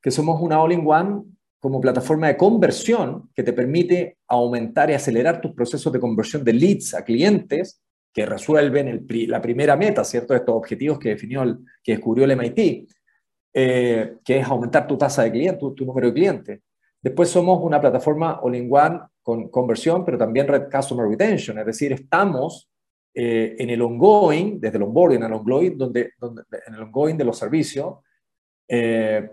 que 0.00 0.10
somos 0.10 0.40
una 0.40 0.58
all-in-one 0.62 1.22
como 1.60 1.82
plataforma 1.82 2.28
de 2.28 2.38
conversión 2.38 3.28
que 3.34 3.42
te 3.42 3.52
permite 3.52 4.16
aumentar 4.26 4.88
y 4.88 4.94
acelerar 4.94 5.42
tus 5.42 5.52
procesos 5.52 5.92
de 5.92 6.00
conversión 6.00 6.42
de 6.44 6.54
leads 6.54 6.94
a 6.94 7.04
clientes 7.04 7.82
que 8.10 8.24
resuelven 8.24 9.06
la 9.28 9.42
primera 9.42 9.76
meta, 9.76 10.02
¿cierto? 10.02 10.34
Estos 10.34 10.54
objetivos 10.54 10.98
que 10.98 11.10
definió, 11.10 11.42
el, 11.42 11.58
que 11.84 11.92
descubrió 11.92 12.24
el 12.24 12.38
MIT, 12.38 12.88
eh, 13.52 14.14
que 14.24 14.38
es 14.38 14.46
aumentar 14.46 14.86
tu 14.86 14.96
tasa 14.96 15.24
de 15.24 15.30
clientes, 15.30 15.58
tu, 15.58 15.74
tu, 15.74 15.84
número 15.84 16.06
de 16.06 16.14
clientes. 16.14 16.60
Después 17.02 17.28
somos 17.28 17.60
una 17.62 17.80
plataforma 17.80 18.38
all-in-one 18.40 19.00
con 19.22 19.48
conversión, 19.48 20.04
pero 20.04 20.16
también 20.16 20.46
Red 20.46 20.70
Customer 20.70 21.08
Retention, 21.08 21.58
es 21.58 21.66
decir, 21.66 21.92
estamos 21.92 22.70
eh, 23.14 23.56
en 23.58 23.70
el 23.70 23.82
ongoing, 23.82 24.60
desde 24.60 24.78
el 24.78 24.84
onboarding 24.84 25.22
el 25.22 25.32
ongoing, 25.32 25.76
donde, 25.76 26.12
donde, 26.18 26.42
en 26.66 26.74
el 26.74 26.82
ongoing 26.82 27.16
de 27.16 27.24
los 27.24 27.36
servicios, 27.36 27.96
eh, 28.68 29.28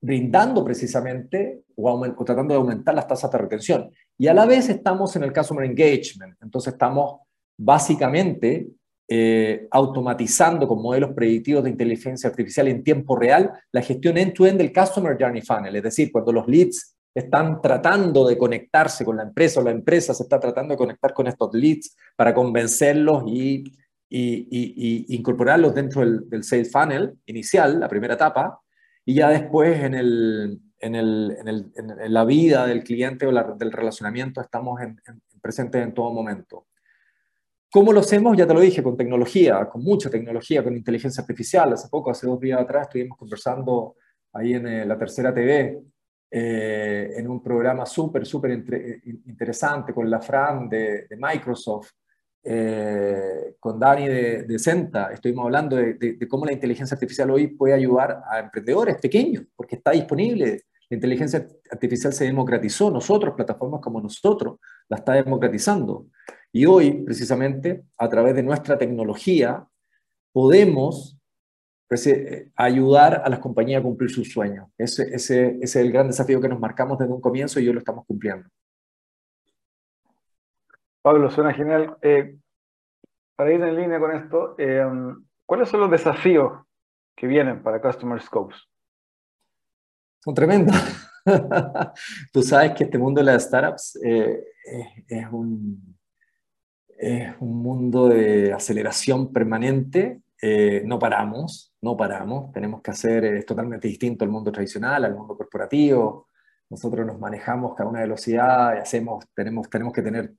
brindando 0.00 0.64
precisamente 0.64 1.62
o, 1.76 2.24
tratando 2.24 2.54
de 2.54 2.60
aumentar 2.60 2.94
las 2.94 3.06
tasas 3.06 3.30
de 3.30 3.38
retención. 3.38 3.90
Y 4.18 4.26
a 4.26 4.34
la 4.34 4.46
vez 4.46 4.68
estamos 4.68 5.14
en 5.16 5.22
el 5.22 5.32
Customer 5.32 5.64
Engagement, 5.64 6.36
entonces 6.42 6.72
estamos 6.72 7.20
básicamente 7.56 8.68
eh, 9.06 9.68
automatizando 9.70 10.66
con 10.66 10.80
modelos 10.80 11.12
predictivos 11.12 11.64
de 11.64 11.70
inteligencia 11.70 12.30
artificial 12.30 12.68
en 12.68 12.82
tiempo 12.82 13.16
real 13.16 13.52
la 13.72 13.82
gestión 13.82 14.16
end-to-end 14.16 14.54
-end 14.54 14.58
del 14.58 14.72
Customer 14.72 15.16
Journey 15.20 15.42
Funnel, 15.42 15.76
es 15.76 15.82
decir, 15.82 16.10
cuando 16.10 16.32
los 16.32 16.46
leads 16.48 16.96
están 17.14 17.60
tratando 17.60 18.26
de 18.26 18.38
conectarse 18.38 19.04
con 19.04 19.16
la 19.16 19.24
empresa 19.24 19.60
o 19.60 19.64
la 19.64 19.70
empresa 19.70 20.14
se 20.14 20.22
está 20.22 20.38
tratando 20.38 20.74
de 20.74 20.78
conectar 20.78 21.12
con 21.12 21.26
estos 21.26 21.52
leads 21.52 21.96
para 22.16 22.32
convencerlos 22.34 23.24
y, 23.26 23.64
incorporarlos 24.08 25.74
dentro 25.74 26.02
del, 26.02 26.44
sales 26.44 26.70
funnel 26.72 27.14
inicial, 27.26 27.78
la 27.78 27.88
primera 27.88 28.14
etapa, 28.14 28.60
y 29.04 29.14
ya 29.14 29.28
después 29.30 29.80
en, 29.82 29.94
el, 29.94 30.60
en, 30.80 32.12
la 32.12 32.24
vida 32.24 32.66
del 32.66 32.82
cliente 32.82 33.26
o 33.26 33.32
del 33.56 33.72
relacionamiento 33.72 34.40
estamos 34.40 34.80
presentes 35.40 35.82
en 35.82 35.94
todo 35.94 36.12
momento. 36.12 36.66
¿Cómo 37.72 37.92
lo 37.92 38.00
hacemos? 38.00 38.36
Ya 38.36 38.48
te 38.48 38.54
lo 38.54 38.60
dije, 38.60 38.82
con 38.82 38.96
tecnología, 38.96 39.68
con 39.68 39.84
mucha 39.84 40.10
tecnología, 40.10 40.64
con 40.64 40.76
inteligencia 40.76 41.20
artificial. 41.20 41.72
Hace 41.72 41.88
poco, 41.88 42.10
hace 42.10 42.26
dos 42.26 42.40
días 42.40 42.60
atrás, 42.60 42.88
estuvimos 42.88 43.16
conversando 43.16 43.94
ahí 44.32 44.54
en 44.54 44.66
eh, 44.66 44.84
la 44.84 44.98
tercera 44.98 45.32
TV 45.32 45.80
eh, 46.32 47.14
en 47.16 47.28
un 47.28 47.42
programa 47.42 47.84
súper, 47.84 48.24
súper 48.24 48.52
eh, 48.52 49.00
interesante 49.26 49.92
con 49.92 50.08
la 50.08 50.20
Fran 50.20 50.68
de, 50.68 51.08
Microsoft, 51.18 51.90
eh, 52.44 53.56
con 53.58 53.80
Dani 53.80 54.06
de, 54.06 54.42
de 54.44 54.58
Senta. 54.58 55.12
Estuvimos 55.12 55.46
hablando 55.46 55.74
de, 55.74 56.16
cómo 56.28 56.46
la 56.46 56.52
inteligencia 56.52 56.94
artificial 56.94 57.30
hoy 57.30 57.48
puede 57.48 57.74
ayudar 57.74 58.22
a 58.30 58.38
emprendedores 58.38 58.96
pequeños, 59.00 59.44
porque 59.56 59.76
está 59.76 59.90
disponible. 59.90 60.62
La 60.88 60.94
inteligencia 60.94 61.46
artificial 61.70 62.12
se 62.12 62.24
democratizó, 62.24 62.90
nosotros, 62.90 63.34
plataformas 63.34 63.80
como 63.80 64.00
nosotros, 64.00 64.58
la 64.88 64.98
está 64.98 65.14
democratizando. 65.14 66.06
Y 66.52 66.64
hoy, 66.64 67.02
precisamente, 67.02 67.84
a 67.98 68.08
través 68.08 68.36
de 68.36 68.42
nuestra 68.42 68.78
tecnología, 68.78 69.66
podemos 70.32 71.19
ayudar 72.56 73.22
a 73.24 73.28
las 73.28 73.40
compañías 73.40 73.80
a 73.80 73.82
cumplir 73.82 74.10
sus 74.10 74.32
sueños. 74.32 74.68
Ese, 74.78 75.12
ese, 75.14 75.58
es 75.60 75.74
el 75.74 75.90
gran 75.90 76.06
desafío 76.06 76.40
que 76.40 76.48
nos 76.48 76.60
marcamos 76.60 76.98
desde 76.98 77.12
un 77.12 77.20
comienzo 77.20 77.58
y 77.58 77.66
hoy 77.66 77.72
lo 77.72 77.80
estamos 77.80 78.06
cumpliendo. 78.06 78.48
Pablo, 81.02 81.30
suena 81.30 81.52
genial. 81.52 81.96
Eh, 82.02 82.36
para 83.34 83.52
ir 83.52 83.60
en 83.62 83.74
línea 83.74 83.98
con 83.98 84.14
esto, 84.14 84.54
eh, 84.58 84.84
¿cuáles 85.46 85.68
son 85.68 85.80
los 85.80 85.90
desafíos 85.90 86.52
que 87.16 87.26
vienen 87.26 87.62
para 87.62 87.80
Customer 87.80 88.20
Scopes? 88.20 88.68
Son 90.20 90.34
tremendos. 90.34 90.76
Tú 92.32 92.42
sabes 92.42 92.72
que 92.72 92.84
este 92.84 92.98
mundo 92.98 93.20
de 93.20 93.24
las 93.24 93.44
startups 93.44 93.98
es, 94.02 95.26
un, 95.32 95.96
es 96.98 97.34
un 97.40 97.62
mundo 97.62 98.08
de 98.08 98.52
aceleración 98.52 99.32
permanente. 99.32 100.20
No 100.42 100.98
paramos, 100.98 101.74
no 101.82 101.96
paramos, 101.96 102.52
tenemos 102.52 102.80
que 102.80 102.90
hacer, 102.90 103.24
es 103.24 103.44
totalmente 103.44 103.88
distinto 103.88 104.24
al 104.24 104.30
mundo 104.30 104.50
tradicional, 104.50 105.04
al 105.04 105.14
mundo 105.14 105.36
corporativo, 105.36 106.28
nosotros 106.70 107.04
nos 107.04 107.18
manejamos 107.18 107.78
a 107.78 107.86
una 107.86 108.00
velocidad 108.00 108.76
y 108.76 108.78
hacemos, 108.78 109.24
tenemos, 109.34 109.68
tenemos 109.68 109.92
que 109.92 110.02
tener 110.02 110.32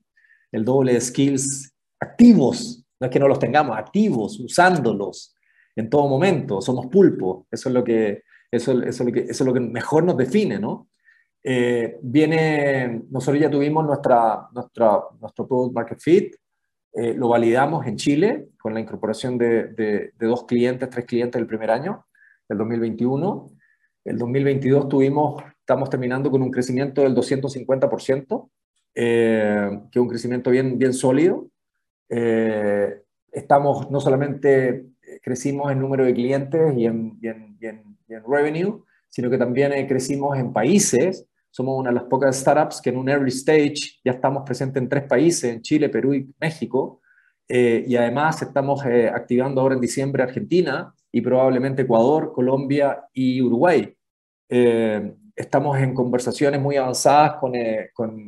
el 0.51 0.65
doble 0.65 0.93
de 0.93 1.01
skills 1.01 1.73
activos, 1.99 2.85
no 2.99 3.07
es 3.07 3.11
que 3.11 3.19
no 3.19 3.27
los 3.27 3.39
tengamos, 3.39 3.77
activos, 3.77 4.39
usándolos 4.39 5.35
en 5.75 5.89
todo 5.89 6.07
momento, 6.07 6.61
somos 6.61 6.87
pulpo, 6.87 7.47
eso 7.51 7.69
es 7.69 7.75
lo 7.75 7.83
que, 7.83 8.23
eso, 8.49 8.81
eso, 8.81 9.03
lo, 9.03 9.11
que, 9.11 9.19
eso 9.21 9.31
es 9.31 9.41
lo 9.41 9.53
que 9.53 9.59
mejor 9.59 10.03
nos 10.03 10.17
define, 10.17 10.59
¿no? 10.59 10.89
Eh, 11.43 11.97
viene, 12.01 13.03
nosotros 13.09 13.41
ya 13.41 13.49
tuvimos 13.49 13.85
nuestra, 13.85 14.47
nuestra, 14.53 14.99
nuestro 15.19 15.47
Product 15.47 15.73
Market 15.73 15.99
Fit, 15.99 16.35
eh, 16.93 17.13
lo 17.13 17.30
validamos 17.30 17.88
en 17.88 17.95
Chile 17.95 18.49
con 18.60 18.73
la 18.73 18.82
incorporación 18.82 19.38
de, 19.38 20.12
dos 20.19 20.45
clientes, 20.45 20.89
tres 20.89 21.06
clientes 21.06 21.39
el 21.39 21.47
primer 21.47 21.71
año, 21.71 22.06
del 22.49 22.58
2021. 22.58 23.49
El 24.04 24.17
2022 24.17 24.89
tuvimos, 24.89 25.41
estamos 25.60 25.89
terminando 25.89 26.30
con 26.30 26.41
un 26.41 26.51
crecimiento 26.51 27.01
del 27.01 27.15
250%, 27.15 28.49
eh, 28.95 29.80
que 29.91 29.99
es 29.99 30.01
un 30.01 30.10
crecimiento 30.10 30.49
bien, 30.49 30.77
bien 30.77 30.93
sólido. 30.93 31.47
Eh, 32.10 33.01
estamos, 33.32 33.89
no 33.89 34.01
solamente 34.01 34.86
crecimos 35.21 35.71
en 35.71 35.80
número 35.80 36.04
de 36.04 36.13
clientes 36.13 36.73
y 36.77 36.86
en, 36.86 37.17
en 37.21 38.23
revenue, 38.27 38.84
sino 39.08 39.30
que 39.30 39.38
también 39.38 39.88
crecimos 39.88 40.38
en 40.38 40.51
países 40.51 41.25
somos 41.51 41.77
una 41.77 41.89
de 41.89 41.95
las 41.95 42.05
pocas 42.05 42.35
startups 42.39 42.81
que 42.81 42.89
en 42.89 42.97
un 42.97 43.09
early 43.09 43.29
stage 43.29 43.99
ya 44.03 44.13
estamos 44.13 44.43
presentes 44.43 44.81
en 44.81 44.89
tres 44.89 45.03
países, 45.03 45.53
en 45.53 45.61
Chile, 45.61 45.89
Perú 45.89 46.13
y 46.13 46.33
México. 46.39 47.01
Eh, 47.47 47.83
y 47.85 47.97
además 47.97 48.41
estamos 48.41 48.85
eh, 48.85 49.09
activando 49.09 49.59
ahora 49.59 49.75
en 49.75 49.81
diciembre 49.81 50.23
Argentina 50.23 50.93
y 51.11 51.19
probablemente 51.19 51.81
Ecuador, 51.81 52.31
Colombia 52.33 53.03
y 53.13 53.41
Uruguay. 53.41 53.93
Eh, 54.47 55.13
estamos 55.35 55.77
en 55.77 55.93
conversaciones 55.93 56.61
muy 56.61 56.77
avanzadas 56.77 57.33
con, 57.33 57.53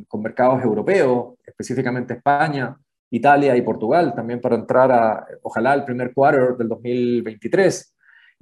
con, 0.05 0.21
mercados 0.21 0.62
europeos, 0.62 1.36
específicamente 1.45 2.15
España, 2.15 2.77
Italia 3.09 3.55
y 3.55 3.62
Portugal, 3.62 4.13
también 4.13 4.41
para 4.41 4.55
entrar 4.55 4.91
a, 4.91 5.25
ojalá, 5.43 5.73
el 5.73 5.86
primer 5.86 6.13
quarter 6.13 6.57
del 6.57 6.67
2023. 6.67 7.92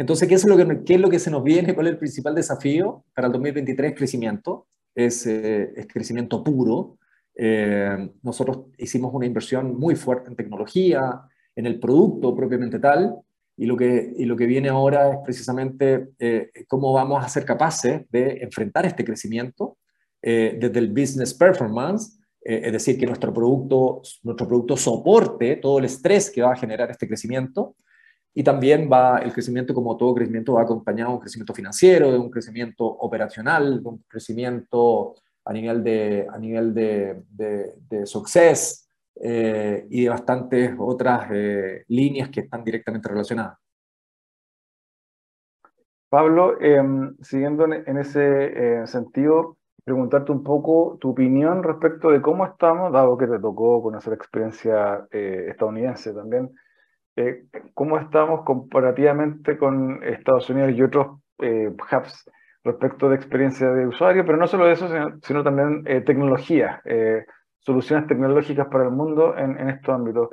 Entonces, 0.02 0.28
¿qué 0.28 0.34
es, 0.34 0.46
lo 0.46 0.58
que, 0.58 0.84
¿qué 0.84 0.96
es 0.96 1.00
lo 1.00 1.12
que 1.12 1.20
se 1.20 1.30
nos 1.30 1.44
viene? 1.44 1.76
¿Cuál 1.76 1.86
es 1.86 1.94
el 1.94 2.00
principal 2.00 2.34
desafío 2.34 3.06
para 3.14 3.28
el 3.28 3.34
2023? 3.34 3.94
Crecimiento. 3.96 4.66
Es, 4.96 5.28
eh, 5.28 5.74
es 5.76 5.86
crecimiento 5.86 6.44
puro. 6.44 6.98
Eh, 7.36 8.10
nosotros 8.24 8.66
hicimos 8.80 9.14
una 9.14 9.28
inversión 9.28 9.78
muy 9.78 9.96
fuerte 9.96 10.32
en 10.32 10.36
tecnología, 10.36 11.22
en 11.56 11.68
el 11.68 11.80
producto 11.80 12.36
propiamente 12.36 12.80
tal, 12.80 13.16
y 13.56 13.68
lo 13.68 13.78
que, 13.78 14.12
y 14.18 14.26
lo 14.26 14.36
que 14.36 14.48
viene 14.48 14.70
ahora 14.70 15.12
es 15.12 15.18
precisamente 15.24 16.14
eh, 16.18 16.50
cómo 16.68 16.94
vamos 16.94 17.24
a 17.24 17.30
ser 17.30 17.46
capaces 17.46 18.02
de 18.10 18.40
enfrentar 18.42 18.88
este 18.88 19.06
crecimiento 19.06 19.78
desde 20.20 20.78
el 20.78 20.90
business 20.90 21.34
performance, 21.34 22.20
es 22.44 22.72
decir, 22.72 22.96
que 23.00 23.08
nuestro 23.08 23.34
producto, 23.34 24.04
nuestro 24.22 24.48
producto 24.48 24.78
soporte 24.78 25.56
todo 25.56 25.80
el 25.80 25.86
estrés 25.86 26.30
que 26.30 26.44
va 26.44 26.54
a 26.54 26.56
generar 26.56 26.92
este 26.92 27.08
crecimiento, 27.08 27.76
y 28.34 28.44
también 28.44 28.90
va 28.92 29.20
el 29.20 29.34
crecimiento, 29.34 29.74
como 29.74 29.98
todo 29.98 30.16
crecimiento, 30.16 30.54
va 30.54 30.62
acompañado 30.62 31.10
de 31.12 31.16
un 31.16 31.22
crecimiento 31.22 31.54
financiero, 31.54 32.12
de 32.12 32.18
un 32.18 32.30
crecimiento 32.30 32.86
operacional, 32.86 33.84
de 33.84 33.90
un 33.90 33.98
crecimiento 34.08 35.16
a 35.44 35.54
nivel 35.54 35.84
de, 35.84 36.28
a 36.32 36.38
nivel 36.38 36.74
de, 36.74 37.24
de, 37.30 38.06
success 38.06 38.90
eh, 39.16 39.86
y 39.90 40.04
de 40.04 40.10
bastantes 40.10 40.74
otras 40.78 41.28
eh, 41.32 41.84
líneas 41.88 42.30
que 42.30 42.42
están 42.42 42.64
directamente 42.64 43.10
relacionadas. 43.10 43.58
Pablo, 46.10 46.60
em, 46.60 47.16
siguiendo 47.22 47.66
en, 47.66 47.98
ese 47.98 48.82
eh, 48.82 48.88
sentido, 48.88 49.58
preguntarte 49.84 50.32
un 50.32 50.44
poco 50.44 50.98
tu 51.00 51.12
opinión 51.12 51.64
respecto 51.64 52.12
de 52.12 52.22
cómo 52.22 52.46
estamos, 52.46 52.92
dado 52.92 53.18
que 53.18 53.28
te 53.28 53.40
tocó 53.40 53.82
conocer 53.82 54.14
experiencia 54.14 55.08
estadounidense 55.12 56.14
también, 56.14 56.54
cómo 57.74 57.98
estamos 57.98 58.44
comparativamente 58.46 59.58
con 59.58 60.04
Estados 60.04 60.50
Unidos 60.50 60.72
y 60.74 60.82
otros 60.84 61.20
hubs 61.40 62.26
respecto 62.64 63.10
de 63.10 63.16
experiencia 63.16 63.70
de 63.72 63.88
usuario, 63.88 64.26
pero 64.26 64.38
no 64.38 64.48
solo 64.48 64.70
eso, 64.70 64.88
sino, 65.24 65.44
también 65.44 65.84
eh, 65.88 66.02
tecnología, 66.02 66.82
eh, 66.86 67.26
soluciones 67.60 68.08
tecnológicas 68.08 68.68
para 68.68 68.86
el 68.86 68.92
mundo 68.92 69.36
en, 69.38 69.70
estos 69.70 69.96
ámbitos. 69.96 70.30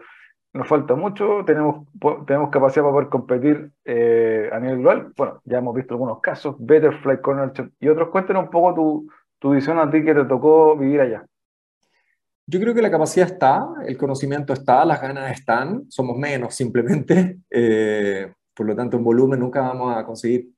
Nos 0.53 0.67
falta 0.67 0.95
mucho, 0.95 1.45
tenemos, 1.45 1.87
tenemos 2.27 2.51
capacidad 2.51 2.83
para 2.83 2.95
poder 2.95 3.09
competir 3.09 3.71
eh, 3.85 4.49
a 4.53 4.59
nivel 4.59 4.79
global. 4.79 5.13
Bueno, 5.17 5.41
ya 5.45 5.59
hemos 5.59 5.75
visto 5.75 5.95
algunos 5.95 6.21
casos, 6.21 6.57
Betterfly, 6.59 7.21
Corner 7.21 7.53
y 7.81 7.89
otros. 7.89 8.09
Cuéntanos 8.09 8.45
un 8.45 8.51
poco 8.51 9.09
tu 9.39 9.51
visión 9.51 9.79
a 9.79 9.91
ti 9.91 10.03
que 10.03 10.15
te 10.15 10.25
tocó 10.25 10.77
vivir 10.77 11.01
allá. 11.01 11.25
Yo 12.51 12.59
creo 12.59 12.73
que 12.73 12.81
la 12.81 12.91
capacidad 12.91 13.31
está, 13.31 13.69
el 13.87 13.99
conocimiento 13.99 14.55
está, 14.55 14.83
las 14.83 15.03
ganas 15.03 15.31
están, 15.39 15.85
somos 15.91 16.17
menos 16.17 16.55
simplemente. 16.55 17.41
por 18.55 18.67
lo 18.67 18.75
tanto, 18.75 18.97
en 18.97 19.05
volumen 19.05 19.39
nunca 19.39 19.61
vamos 19.61 19.95
a 19.95 20.03
conseguir 20.03 20.49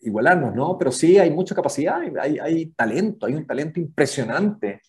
igualarnos, 0.00 0.54
¿no? 0.54 0.76
Pero 0.76 0.92
sí 0.92 1.18
hay 1.18 1.30
mucha 1.30 1.54
capacidad, 1.54 2.02
hay, 2.20 2.38
hay 2.38 2.66
talento, 2.66 3.24
hay 3.24 3.34
un 3.34 3.46
talento 3.46 3.80
impresionante. 3.80 4.82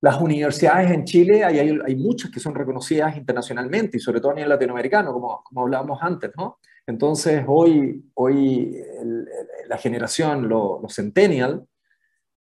Las 0.00 0.18
universidades 0.18 0.90
en 0.92 1.04
Chile, 1.04 1.44
hay, 1.44 1.58
hay, 1.58 1.94
muchas 1.94 2.30
que 2.30 2.40
son 2.40 2.54
reconocidas 2.54 3.14
internacionalmente 3.14 3.98
y 3.98 4.00
sobre 4.00 4.22
todo 4.22 4.32
a 4.32 4.34
nivel 4.34 4.48
latinoamericano, 4.48 5.12
como, 5.12 5.44
como 5.44 5.60
hablábamos 5.60 6.02
antes, 6.02 6.30
¿no? 6.38 6.58
Entonces, 6.86 7.44
hoy, 7.46 8.02
hoy 8.14 8.82
la 9.68 9.76
generación, 9.76 10.48
los 10.48 10.80
lo 10.80 10.88
centennial, 10.88 11.66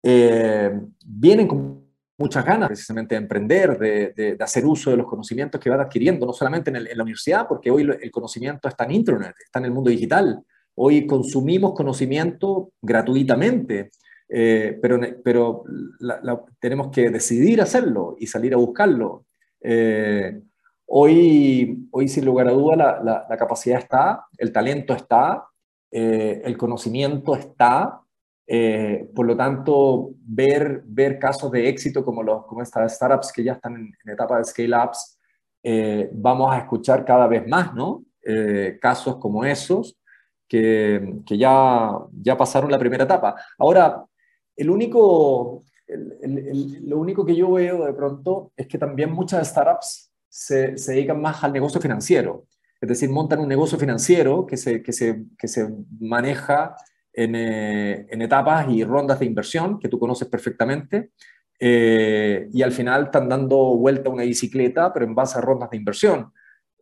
eh, 0.04 0.70
vienen 1.04 1.48
con 1.48 1.89
muchas 2.20 2.44
ganas 2.44 2.68
precisamente 2.68 3.14
de 3.14 3.22
emprender, 3.22 3.78
de, 3.78 4.12
de, 4.14 4.36
hacer 4.44 4.64
uso 4.64 4.90
de 4.90 4.98
los 4.98 5.06
conocimientos 5.06 5.60
que 5.60 5.70
van 5.70 5.80
adquiriendo, 5.80 6.26
no 6.26 6.32
solamente 6.32 6.70
en, 6.70 6.76
en, 6.76 6.96
la 6.96 7.02
universidad, 7.02 7.48
porque 7.48 7.70
hoy 7.70 7.82
el 8.00 8.10
conocimiento 8.10 8.68
está 8.68 8.84
en 8.84 8.92
Internet, 8.92 9.34
está 9.42 9.58
en 9.58 9.64
el 9.64 9.72
mundo 9.72 9.90
digital. 9.90 10.44
Hoy 10.74 11.06
consumimos 11.06 11.74
conocimiento 11.74 12.72
gratuitamente, 12.80 13.90
eh, 14.28 14.78
pero, 14.80 15.00
pero 15.24 15.64
tenemos 16.60 16.90
que 16.90 17.10
decidir 17.10 17.60
hacerlo 17.60 18.16
y 18.18 18.26
salir 18.26 18.54
a 18.54 18.58
buscarlo. 18.58 19.26
Eh, 19.60 20.40
hoy, 20.86 21.88
hoy, 21.90 22.08
sin 22.08 22.24
lugar 22.24 22.48
a 22.48 22.52
duda, 22.52 23.00
la, 23.02 23.36
capacidad 23.36 23.78
está, 23.78 24.26
el 24.38 24.52
talento 24.52 24.94
está, 24.94 25.46
eh, 25.90 26.42
el 26.44 26.56
conocimiento 26.56 27.34
está. 27.34 28.00
Por 29.14 29.26
lo 29.26 29.36
tanto, 29.36 30.10
ver, 30.24 30.82
ver 30.84 31.18
casos 31.18 31.52
de 31.52 31.68
éxito 31.68 32.04
como, 32.04 32.22
los, 32.22 32.46
como 32.46 32.62
estas 32.62 32.96
startups 32.96 33.32
que 33.32 33.44
ya 33.44 33.52
están 33.52 33.76
en, 33.76 34.10
etapa 34.12 34.38
de 34.38 34.44
scale-ups, 34.44 35.18
vamos 36.12 36.52
a 36.52 36.58
escuchar 36.58 37.04
cada 37.04 37.26
vez 37.28 37.46
más, 37.46 37.74
¿no? 37.74 38.04
casos 38.80 39.16
como 39.16 39.44
esos 39.44 40.00
que, 40.50 41.36
ya, 41.38 41.92
ya 42.20 42.36
pasaron 42.36 42.70
la 42.70 42.78
primera 42.78 43.04
etapa. 43.04 43.36
Ahora, 43.56 44.04
el 44.56 44.68
único, 44.68 45.62
lo 45.86 46.98
único 46.98 47.24
que 47.24 47.36
yo 47.36 47.52
veo 47.52 47.86
de 47.86 47.92
pronto 47.92 48.52
es 48.56 48.66
que 48.66 48.76
también 48.76 49.12
muchas 49.12 49.48
startups 49.48 50.12
se, 50.28 50.76
se, 50.76 50.92
dedican 50.92 51.20
más 51.20 51.42
al 51.44 51.52
negocio 51.52 51.80
financiero, 51.80 52.46
es 52.80 52.88
decir, 52.88 53.10
montan 53.10 53.40
un 53.40 53.48
negocio 53.48 53.78
financiero 53.78 54.44
que 54.44 54.56
se, 54.56 54.82
que 54.82 54.92
se, 54.92 55.24
que 55.38 55.46
se 55.46 55.68
maneja 56.00 56.74
en, 57.12 57.34
eh, 57.34 58.06
en, 58.08 58.22
etapas 58.22 58.68
y 58.70 58.84
rondas 58.84 59.18
de 59.18 59.26
inversión, 59.26 59.78
que 59.78 59.88
tú 59.88 59.98
conoces 59.98 60.28
perfectamente, 60.28 61.10
eh, 61.62 62.48
y 62.52 62.62
al 62.62 62.72
final 62.72 63.04
están 63.04 63.28
dando 63.28 63.76
vuelta 63.76 64.08
a 64.08 64.12
una 64.12 64.22
bicicleta, 64.22 64.92
pero 64.92 65.04
en 65.04 65.14
base 65.14 65.38
a 65.38 65.42
rondas 65.42 65.68
de 65.70 65.76
inversión, 65.76 66.32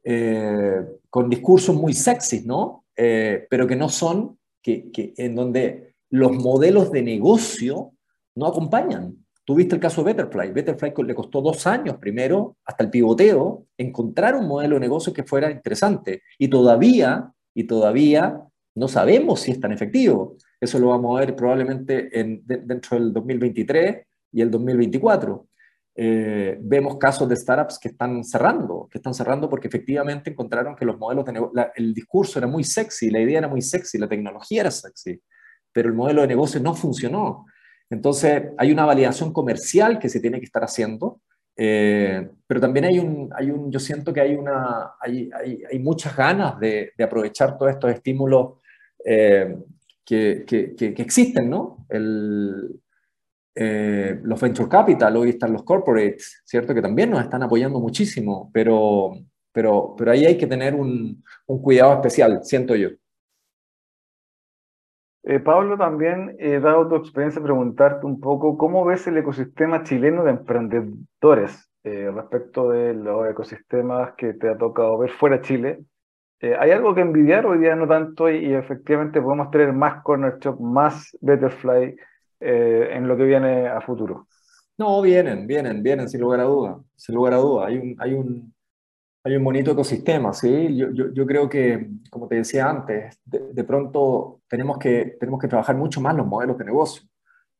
eh, 0.05 0.81
con 1.11 1.29
discursos 1.29 1.75
muy 1.75 1.93
sexys, 1.93 2.47
¿no? 2.47 2.85
Eh, 2.97 3.47
pero 3.51 3.67
que 3.67 3.75
no 3.75 3.89
son, 3.89 4.39
que, 4.63 4.91
en 5.17 5.35
donde 5.35 5.95
los 6.11 6.33
modelos 6.33 6.93
de 6.93 7.03
negocio 7.03 7.93
no 8.37 8.47
acompañan. 8.47 9.17
Tuviste 9.45 9.75
el 9.75 9.81
caso 9.81 10.05
de 10.05 10.13
Betterfly. 10.13 10.53
Betterfly 10.53 10.93
le 11.05 11.15
costó 11.15 11.41
dos 11.41 11.67
años 11.67 11.97
primero, 11.97 12.57
hasta 12.65 12.85
el 12.85 12.91
pivoteo, 12.91 13.67
encontrar 13.77 14.37
un 14.37 14.47
modelo 14.47 14.77
de 14.77 14.81
negocio 14.81 15.13
que 15.13 15.25
fuera 15.25 15.51
interesante. 15.51 16.23
Y 16.39 16.49
todavía, 16.49 17.33
y 17.55 17.65
todavía 17.65 18.41
no 18.79 18.89
sabemos 18.89 19.41
si 19.41 19.51
es 19.51 19.61
tan 19.61 19.73
efectivo. 19.73 20.37
Eso 20.61 20.79
lo 20.79 20.89
vamos 20.89 21.17
a 21.17 21.21
ver 21.21 21.37
probablemente 21.37 22.19
en, 22.19 22.43
dentro 22.45 22.99
del 22.99 23.13
2023 23.13 24.07
y 24.33 24.41
el 24.41 24.51
2024. 24.51 25.47
Eh, 26.01 26.57
vemos 26.61 26.97
casos 26.97 27.29
de 27.29 27.35
startups 27.35 27.79
que 27.79 27.89
están 27.89 28.23
cerrando, 28.23 28.89
que 28.89 28.99
están 28.99 29.15
cerrando 29.15 29.51
porque 29.51 29.67
efectivamente 29.67 30.31
encontraron 30.31 30.77
que 30.77 30.85
los 30.85 30.97
modelos 30.97 31.25
el 31.75 31.93
discurso 31.93 32.39
era 32.39 32.47
muy 32.47 32.63
sexy, 32.63 33.11
la 33.11 33.21
idea 33.21 33.39
era 33.39 33.49
muy 33.49 33.63
sexy, 33.63 33.99
la 33.99 34.09
tecnología 34.09 34.61
era 34.61 34.71
sexy, 34.71 35.21
pero 35.73 35.89
el 35.89 35.97
modelo 35.97 36.21
de 36.21 36.29
negocio 36.29 36.61
no 36.61 36.75
funcionó. 36.75 37.47
Entonces 37.91 38.45
hay 38.59 38.71
una 38.71 38.85
validación 38.85 39.33
comercial 39.33 39.99
que 39.99 40.09
se 40.09 40.21
tiene 40.21 40.39
que 40.39 40.45
estar 40.45 40.63
haciendo, 40.63 41.21
eh, 41.61 42.31
pero 42.47 42.61
también 42.61 42.85
hay 42.85 43.01
un, 43.01 43.31
hay 43.35 43.51
un, 43.51 43.69
yo 43.73 43.81
siento 43.81 44.13
que 44.13 44.21
hay, 44.21 44.37
una, 44.37 44.93
hay, 45.01 45.29
hay, 45.35 45.65
hay 45.69 45.79
muchas 45.81 46.17
ganas 46.17 46.61
de, 46.61 46.93
aprovechar 47.03 47.59
todos 47.59 47.73
estos 47.73 47.91
estímulos 47.91 48.61
eh, 49.11 49.57
que, 50.05 50.45
que, 50.47 50.75
que, 50.75 51.03
existen, 51.03 51.49
¿no? 51.49 51.87
Eh, 53.55 54.21
los 54.23 54.41
venture 54.41 54.69
capital, 54.69 55.17
hoy 55.17 55.31
están 55.31 55.53
los 55.53 55.65
corporates, 55.65 56.43
¿cierto? 56.45 56.75
Que 56.75 56.83
también 56.83 57.11
nos 57.11 57.21
están 57.21 57.43
apoyando 57.43 57.81
muchísimo, 57.81 58.51
pero, 58.53 59.13
pero, 59.51 59.95
pero 59.97 60.11
ahí 60.11 60.27
hay 60.27 60.37
que 60.37 60.47
tener 60.47 60.75
un, 60.75 61.25
un 61.47 61.63
cuidado 61.63 61.95
especial, 61.95 62.41
siento 62.45 62.77
yo. 62.77 62.91
Eh, 65.25 65.41
Pablo, 65.41 65.77
también 65.77 66.37
he 66.39 66.61
dado 66.61 66.89
tu 66.89 66.97
experiencia 66.97 67.43
preguntarte 67.43 68.07
un 68.07 68.21
poco 68.21 68.57
cómo 68.57 68.85
ves 68.85 69.07
el 69.07 69.17
ecosistema 69.17 69.83
chileno 69.85 70.23
de 70.25 70.31
emprendedores 70.31 71.71
eh, 71.83 72.11
respecto 72.15 72.71
de 72.71 72.95
los 72.95 73.29
ecosistemas 73.29 74.13
que 74.17 74.35
te 74.35 74.49
ha 74.49 74.57
tocado 74.57 74.99
ver 74.99 75.11
fuera 75.11 75.37
de 75.39 75.43
Chile. 75.43 75.85
¿Hay 76.41 76.71
algo 76.71 76.95
que 76.95 77.01
envidiar 77.01 77.47
hoy 77.47 77.59
día 77.59 77.75
no 77.75 77.89
tanto 77.89 78.31
y, 78.31 78.47
y 78.47 78.55
efectivamente 78.55 79.21
podemos 79.21 79.51
tener 79.51 79.73
más 79.73 80.03
Corner 80.03 80.39
Shop, 80.39 80.61
más 80.61 81.17
Betterfly, 81.21 81.97
eh, 82.41 82.91
en 82.93 83.09
lo 83.09 83.17
que 83.17 83.25
viene 83.25 83.67
a 83.67 83.81
futuro? 83.81 84.29
No, 84.77 85.03
vienen, 85.03 85.47
vienen, 85.47 85.83
vienen, 85.83 86.09
sin 86.09 86.21
lugar 86.21 86.41
a 86.41 86.45
duda, 86.45 86.81
sin 86.95 87.17
lugar 87.17 87.35
a 87.35 87.39
duda. 87.39 87.67
Hay 87.67 87.79
un, 87.79 87.97
hay 87.99 88.15
un, 88.15 88.55
hay 89.25 89.35
un 89.35 89.43
bonito 89.43 89.73
ecosistema, 89.73 90.33
¿sí? 90.33 90.77
Yo, 90.77 90.93
yo, 90.93 91.13
yo 91.13 91.27
creo 91.27 91.49
que, 91.49 91.91
como 92.11 92.29
te 92.29 92.37
decía 92.37 92.71
antes, 92.71 93.19
de, 93.25 93.65
pronto 93.65 94.41
tenemos 94.49 94.79
que, 94.79 95.17
tenemos 95.19 95.41
que 95.41 95.49
trabajar 95.49 95.77
mucho 95.77 96.01
más 96.01 96.15
los 96.15 96.27
modelos 96.27 96.57
de 96.57 96.65
negocio 96.65 97.03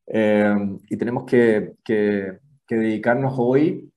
eh, 0.07 0.55
y 0.89 0.97
tenemos 0.97 1.25
que, 1.25 1.73
que, 1.83 2.39
dedicarnos 2.69 3.33
hoy 3.37 3.91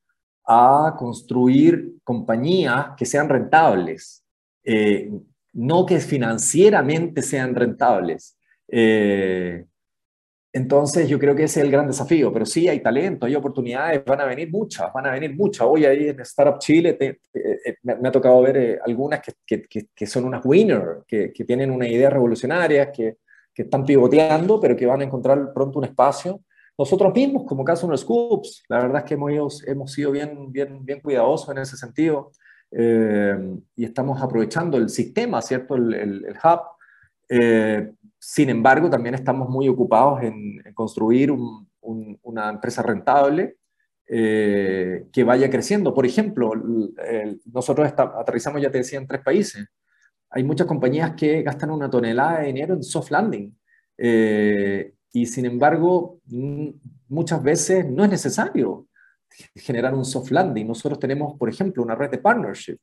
a 0.46 0.94
construir 0.98 1.94
compañías 2.02 2.88
que 2.96 3.04
sean 3.04 3.28
rentables, 3.28 4.21
eh, 4.64 5.10
no 5.54 5.84
que 5.84 5.98
financieramente 6.00 7.22
sean 7.22 7.54
rentables. 7.54 8.38
Eh, 8.68 9.64
entonces 10.54 11.08
yo 11.08 11.18
creo 11.18 11.34
que 11.34 11.44
ese 11.44 11.60
es 11.60 11.66
el 11.66 11.72
gran 11.72 11.86
desafío, 11.86 12.32
pero 12.32 12.44
sí 12.44 12.68
hay 12.68 12.80
talento, 12.80 13.24
hay 13.24 13.34
oportunidades, 13.34 14.04
van 14.04 14.20
a 14.20 14.26
venir 14.26 14.50
muchas, 14.50 14.92
van 14.92 15.06
a 15.06 15.12
venir 15.12 15.34
muchas. 15.34 15.66
Hoy 15.68 15.86
ahí 15.86 16.08
en 16.08 16.20
Startup 16.20 16.58
Chile 16.58 16.96
eh, 17.00 17.76
me, 17.82 18.08
ha 18.08 18.12
tocado 18.12 18.42
ver 18.42 18.80
algunas 18.84 19.22
que, 19.22 19.62
que, 19.62 19.88
que, 19.94 20.06
son 20.06 20.24
unas 20.24 20.44
winners, 20.44 21.04
que, 21.06 21.32
tienen 21.46 21.70
una 21.70 21.88
idea 21.88 22.10
revolucionaria, 22.10 22.92
que, 22.92 23.16
están 23.54 23.84
pivoteando, 23.84 24.58
pero 24.60 24.74
que 24.74 24.86
van 24.86 25.00
a 25.02 25.04
encontrar 25.04 25.52
pronto 25.54 25.78
un 25.78 25.84
espacio. 25.84 26.40
Nosotros 26.76 27.14
mismos, 27.14 27.44
como 27.46 27.64
caso 27.64 27.88
los 27.88 28.00
Scoops, 28.00 28.64
la 28.68 28.80
verdad 28.82 28.98
es 28.98 29.04
que 29.04 29.14
hemos, 29.14 29.66
hemos 29.66 29.92
sido 29.92 30.10
bien, 30.10 30.50
bien, 30.50 30.84
bien 30.84 31.00
cuidadosos 31.00 31.50
en 31.50 31.58
ese 31.58 31.76
sentido 31.76 32.32
eh, 32.72 33.56
y 33.76 33.84
estamos 33.84 34.20
aprovechando 34.22 34.78
el 34.78 34.88
sistema, 34.88 35.42
¿cierto? 35.42 35.76
El, 35.76 35.94
el, 35.94 36.24
el 36.24 36.36
hub. 36.36 36.60
Sin 38.24 38.50
embargo, 38.50 38.88
también 38.88 39.16
estamos 39.16 39.48
muy 39.48 39.68
ocupados 39.68 40.22
en, 40.22 40.62
construir 40.74 41.32
una 41.80 42.50
empresa 42.50 42.80
rentable 42.80 43.56
eh, 44.06 45.06
que 45.12 45.24
vaya 45.24 45.50
creciendo. 45.50 45.92
Por 45.92 46.06
ejemplo, 46.06 46.52
nosotros 47.52 47.92
aterrizamos, 47.96 48.62
ya 48.62 48.70
te 48.70 48.78
decía, 48.78 49.00
en 49.00 49.08
tres 49.08 49.22
países. 49.22 49.66
hay 50.30 50.44
muchas 50.44 50.68
compañías 50.68 51.14
que 51.16 51.42
gastan 51.42 51.72
una 51.72 51.90
tonelada 51.90 52.40
de 52.40 52.46
dinero 52.46 52.74
en 52.74 52.84
soft 52.84 53.10
landing. 53.10 53.58
Eh, 53.98 54.94
y 55.12 55.26
sin 55.26 55.44
embargo, 55.46 56.20
muchas 57.08 57.42
veces 57.42 57.90
no 57.90 58.04
es 58.04 58.10
necesario 58.10 58.86
generar 59.54 59.94
un 59.94 60.04
soft 60.04 60.30
landing. 60.30 60.66
Nosotros 60.66 60.98
tenemos, 60.98 61.38
por 61.38 61.48
ejemplo, 61.48 61.82
una 61.82 61.94
red 61.94 62.10
de 62.10 62.18
partnership. 62.18 62.78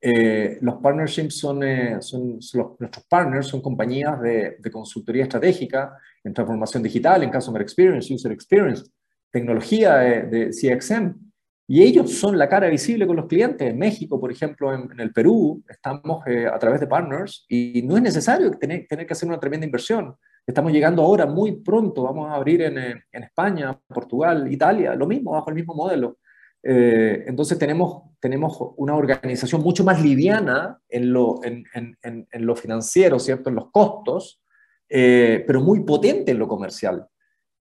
Eh, 0.00 0.58
los 0.60 0.76
partnerships 0.76 1.38
son, 1.38 1.62
eh, 1.62 1.96
son, 2.00 2.38
nuestros 2.78 3.06
partners 3.08 3.46
son 3.46 3.62
compañías 3.62 4.20
de, 4.20 4.58
consultoría 4.70 5.22
estratégica 5.22 5.96
en 6.22 6.34
transformación 6.34 6.82
digital, 6.82 7.22
en 7.22 7.30
Customer 7.30 7.62
Experience, 7.62 8.12
User 8.12 8.30
Experience, 8.30 8.84
tecnología 9.30 9.96
de, 9.96 10.22
de 10.22 10.50
CXM. 10.50 11.24
Y 11.66 11.82
ellos 11.82 12.12
son 12.12 12.36
la 12.36 12.48
cara 12.48 12.68
visible 12.68 13.06
con 13.06 13.16
los 13.16 13.26
clientes. 13.26 13.66
En 13.66 13.78
México, 13.78 14.20
por 14.20 14.30
ejemplo, 14.30 14.74
en, 14.74 15.00
el 15.00 15.12
Perú, 15.12 15.64
estamos 15.66 16.26
eh, 16.26 16.46
a 16.46 16.58
través 16.58 16.80
de 16.80 16.86
partners 16.86 17.46
y 17.48 17.82
no 17.82 17.96
es 17.96 18.02
necesario 18.02 18.50
tener, 18.50 18.86
tener, 18.86 19.06
que 19.06 19.14
hacer 19.14 19.28
una 19.28 19.40
tremenda 19.40 19.64
inversión. 19.64 20.14
Estamos 20.46 20.72
llegando 20.72 21.02
ahora 21.02 21.26
muy 21.26 21.52
pronto, 21.52 22.02
vamos 22.02 22.30
a 22.30 22.34
abrir 22.34 22.62
en, 22.62 22.76
en 22.78 23.22
España, 23.22 23.78
Portugal, 23.88 24.52
Italia, 24.52 24.94
lo 24.94 25.06
mismo, 25.06 25.32
bajo 25.32 25.48
el 25.48 25.56
mismo 25.56 25.74
modelo. 25.74 26.18
Eh, 26.62 27.24
entonces 27.26 27.58
tenemos, 27.58 28.02
tenemos 28.20 28.56
una 28.76 28.94
organización 28.94 29.62
mucho 29.62 29.84
más 29.84 30.02
liviana 30.02 30.78
en 30.88 31.12
lo, 31.12 31.40
en, 31.44 31.64
en, 31.74 31.96
en 32.02 32.46
lo 32.46 32.56
financiero, 32.56 33.18
¿cierto? 33.18 33.48
En 33.48 33.56
los 33.56 33.70
costos, 33.70 34.40
eh, 34.88 35.44
pero 35.46 35.60
muy 35.60 35.80
potente 35.80 36.32
en 36.32 36.38
lo 36.38 36.46
comercial. 36.46 37.06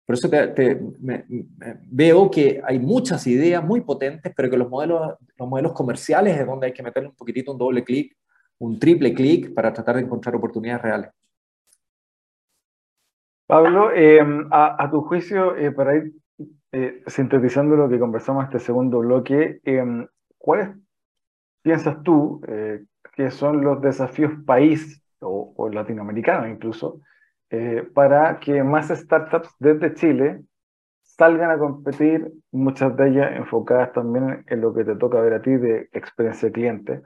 Por 0.05 0.17
eso 0.17 0.29
te, 0.29 0.81
veo 1.91 2.31
que 2.31 2.61
hay 2.65 2.79
muchas 2.79 3.27
ideas 3.27 3.65
muy 3.65 3.83
potentes, 3.83 4.33
pero 4.37 4.51
que 4.51 4.57
los 4.57 4.69
modelos, 4.69 5.15
los 5.39 5.49
modelos 5.49 5.73
comerciales 5.73 6.39
es 6.39 6.45
donde 6.45 6.67
hay 6.67 6.73
que 6.73 6.83
meterle 6.83 7.09
un 7.11 7.15
poquitito 7.15 7.53
un 7.53 7.59
doble 7.59 7.85
clic, 7.85 8.17
un 8.59 8.79
triple 8.79 9.15
clic 9.15 9.55
para 9.55 9.73
tratar 9.73 9.97
de 9.97 10.03
encontrar 10.03 10.35
oportunidades 10.35 10.83
reales. 10.83 11.11
Pablo, 13.53 13.93
em, 13.93 14.49
a, 14.51 14.89
tu 14.91 15.03
juicio, 15.03 15.55
eh, 15.59 15.71
para 15.73 15.95
ir 15.97 16.15
eh, 16.73 17.03
sintetizando 17.07 17.77
lo 17.77 17.87
que 17.87 17.99
conversamos 17.99 18.45
este 18.45 18.59
segundo 18.59 19.01
bloque, 19.01 19.61
em, 19.65 20.07
¿cuáles 20.39 20.71
piensas 21.61 22.03
tú 22.03 22.41
eh, 22.49 22.83
que 23.15 23.31
son 23.31 23.63
los 23.63 23.83
desafíos 23.83 24.33
país 24.47 25.05
o, 25.21 25.53
o 25.55 25.69
latinoamericanos 25.69 26.49
incluso 26.49 27.01
para 27.93 28.41
que 28.41 28.63
más 28.63 28.89
startups 28.89 29.55
desde 29.59 29.93
Chile 29.93 30.41
salgan 31.03 31.51
a 31.51 31.59
competir, 31.59 32.33
muchas 32.51 32.97
de 32.97 33.09
ellas 33.11 33.33
enfocadas 33.37 33.93
también 33.93 34.47
en 34.47 34.61
lo 34.63 34.73
que 34.73 34.85
te 34.85 34.97
toca 34.97 35.21
ver 35.21 35.35
a 35.35 35.43
ti 35.43 35.51
de 35.51 35.91
experiencia 35.93 36.51
cliente, 36.51 37.03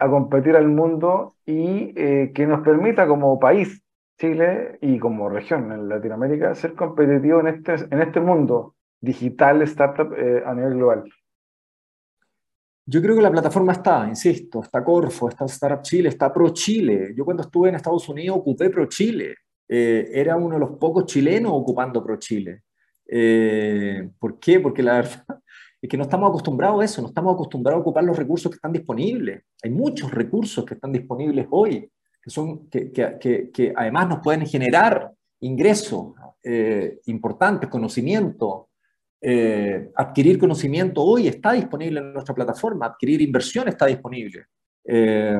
a 0.00 0.08
competir 0.08 0.56
al 0.56 0.66
mundo 0.66 1.36
y 1.46 1.94
que 2.32 2.46
nos 2.48 2.62
permita 2.62 3.06
como 3.06 3.38
país, 3.38 3.85
Chile 4.18 4.78
y 4.80 4.98
como 4.98 5.28
región 5.28 5.70
en 5.72 5.88
Latinoamérica, 5.88 6.54
ser 6.54 6.74
competitivo 6.74 7.40
en 7.40 7.48
este, 7.48 7.74
en 7.90 8.00
este 8.00 8.20
mundo 8.20 8.74
digital 9.00 9.62
startup 9.62 10.12
a 10.46 10.54
nivel 10.54 10.74
global. 10.74 11.04
Yo 12.88 13.02
creo 13.02 13.16
que 13.16 13.22
la 13.22 13.32
plataforma 13.32 13.72
está, 13.72 14.06
insisto, 14.08 14.60
está 14.60 14.84
Corfo, 14.84 15.28
está 15.28 15.44
Startup 15.46 15.82
Chile, 15.82 16.08
está 16.08 16.32
Pro 16.32 16.50
Chile. 16.50 17.12
Yo 17.16 17.24
cuando 17.24 17.42
estuve 17.42 17.68
en 17.68 17.74
Estados 17.74 18.08
Unidos 18.08 18.38
ocupé 18.38 18.70
Pro 18.70 18.86
Chile. 18.86 19.34
Eh, 19.68 20.08
era 20.12 20.36
uno 20.36 20.54
de 20.54 20.60
los 20.60 20.78
pocos 20.78 21.04
chilenos 21.06 21.50
ocupando 21.52 22.00
Pro 22.04 22.16
Chile. 22.16 22.62
Eh, 23.04 24.08
¿Por 24.16 24.38
qué? 24.38 24.60
Porque 24.60 24.84
la 24.84 24.98
verdad 24.98 25.24
es 25.82 25.90
que 25.90 25.96
no 25.96 26.04
estamos 26.04 26.28
acostumbrados 26.28 26.80
a 26.80 26.84
eso, 26.84 27.02
no 27.02 27.08
estamos 27.08 27.34
acostumbrados 27.34 27.78
a 27.78 27.80
ocupar 27.80 28.04
los 28.04 28.16
recursos 28.16 28.52
que 28.52 28.56
están 28.56 28.72
disponibles. 28.72 29.42
Hay 29.64 29.70
muchos 29.70 30.12
recursos 30.12 30.64
que 30.64 30.74
están 30.74 30.92
disponibles 30.92 31.48
hoy, 31.50 31.90
que, 32.26 32.30
son, 32.30 32.68
que, 32.68 32.90
que, 32.90 33.50
que 33.52 33.72
además 33.76 34.08
nos 34.08 34.18
pueden 34.18 34.44
generar 34.44 35.12
ingresos 35.38 36.12
eh, 36.42 36.98
importantes, 37.06 37.70
conocimiento, 37.70 38.70
eh, 39.20 39.92
adquirir 39.94 40.36
conocimiento 40.36 41.02
hoy 41.02 41.28
está 41.28 41.52
disponible 41.52 42.00
en 42.00 42.12
nuestra 42.12 42.34
plataforma, 42.34 42.86
adquirir 42.86 43.22
inversión 43.22 43.68
está 43.68 43.86
disponible. 43.86 44.46
Eh, 44.84 45.38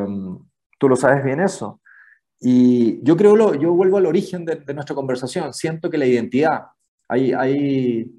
tú 0.78 0.88
lo 0.88 0.94
sabes 0.94 1.24
bien 1.24 1.40
eso. 1.40 1.80
Y 2.38 3.02
yo 3.02 3.16
creo, 3.16 3.34
lo, 3.34 3.56
yo 3.56 3.72
vuelvo 3.72 3.96
al 3.96 4.06
origen 4.06 4.44
de, 4.44 4.62
nuestra 4.72 4.94
conversación, 4.94 5.52
siento 5.52 5.90
que 5.90 5.98
la 5.98 6.06
identidad, 6.06 6.66
hay, 7.08 7.32
hay, 7.32 8.12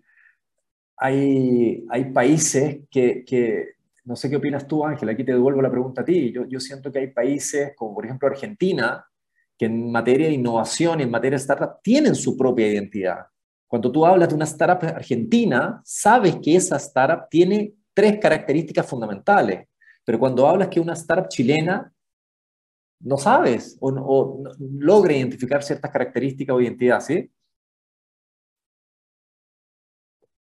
hay, 0.97 1.85
hay 1.89 2.05
países 2.11 2.79
que, 2.91 3.23
que, 3.23 3.76
no 4.07 4.15
sé 4.15 4.29
qué 4.29 4.37
opinas 4.37 4.65
tú 4.65 4.85
Ángel, 4.85 5.09
aquí 5.09 5.25
te 5.25 5.33
devuelvo 5.33 5.61
la 5.61 5.69
pregunta 5.69 6.01
a 6.01 6.05
ti, 6.05 6.31
yo, 6.31 6.59
siento 6.61 6.91
que 6.91 6.99
hay 6.99 7.07
países 7.07 7.73
como 7.75 7.95
por 7.95 8.05
ejemplo 8.05 8.29
Argentina, 8.29 9.05
que 9.57 9.65
en 9.65 9.91
materia 9.91 10.27
de 10.27 10.33
innovación 10.33 11.01
en 11.01 11.11
materia 11.11 11.37
de 11.37 11.41
startup 11.41 11.81
tienen 11.83 12.15
su 12.15 12.37
propia 12.37 12.67
identidad. 12.67 13.25
Cuando 13.67 13.91
tú 13.91 14.05
hablas 14.05 14.29
de 14.29 14.35
una 14.35 14.45
startup 14.45 14.87
argentina, 14.95 15.81
sabes 15.83 16.37
que 16.41 16.55
esa 16.55 16.77
startup 16.77 17.27
tiene 17.29 17.73
tres 17.93 18.17
características 18.17 18.87
fundamentales, 18.87 19.67
pero 20.05 20.19
cuando 20.19 20.47
hablas 20.47 20.69
que 20.69 20.79
una 20.79 20.93
startup 20.93 21.27
chilena, 21.27 21.91
no 23.01 23.17
sabes 23.17 23.77
o, 23.81 23.91
no, 23.91 24.53
logra 24.79 25.13
identificar 25.13 25.61
ciertas 25.61 25.91
características 25.91 26.55
o 26.55 26.61
identidad, 26.61 27.01
¿sí? 27.01 27.29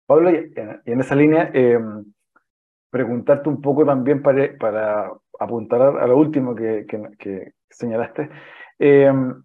Pablo, 0.07 0.31
y 0.31 0.51
en 0.85 0.99
esa 0.99 1.15
línea, 1.15 1.51
em, 1.53 2.03
preguntarte 2.93 3.49
un 3.49 3.59
poco 3.59 3.83
también 3.83 4.21
para, 4.21 5.11
apuntar 5.39 5.81
a, 5.81 6.05
lo 6.05 6.15
último 6.15 6.53
que, 6.53 6.85
señalaste. 7.67 8.29
Em, 8.77 9.43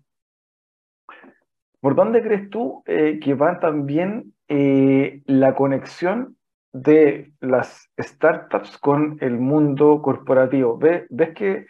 ¿Por 1.80 1.94
dónde 1.94 2.22
crees 2.22 2.50
tú 2.50 2.82
eh, 2.84 3.18
que 3.22 3.32
va 3.32 3.58
también 3.58 4.34
eh, 4.48 5.22
la 5.24 5.54
conexión 5.54 6.36
de 6.74 7.32
las 7.40 7.90
startups 7.98 8.76
con 8.76 9.16
el 9.22 9.38
mundo 9.38 10.02
corporativo? 10.02 10.76
¿Ves, 10.76 11.06
que 11.34 11.64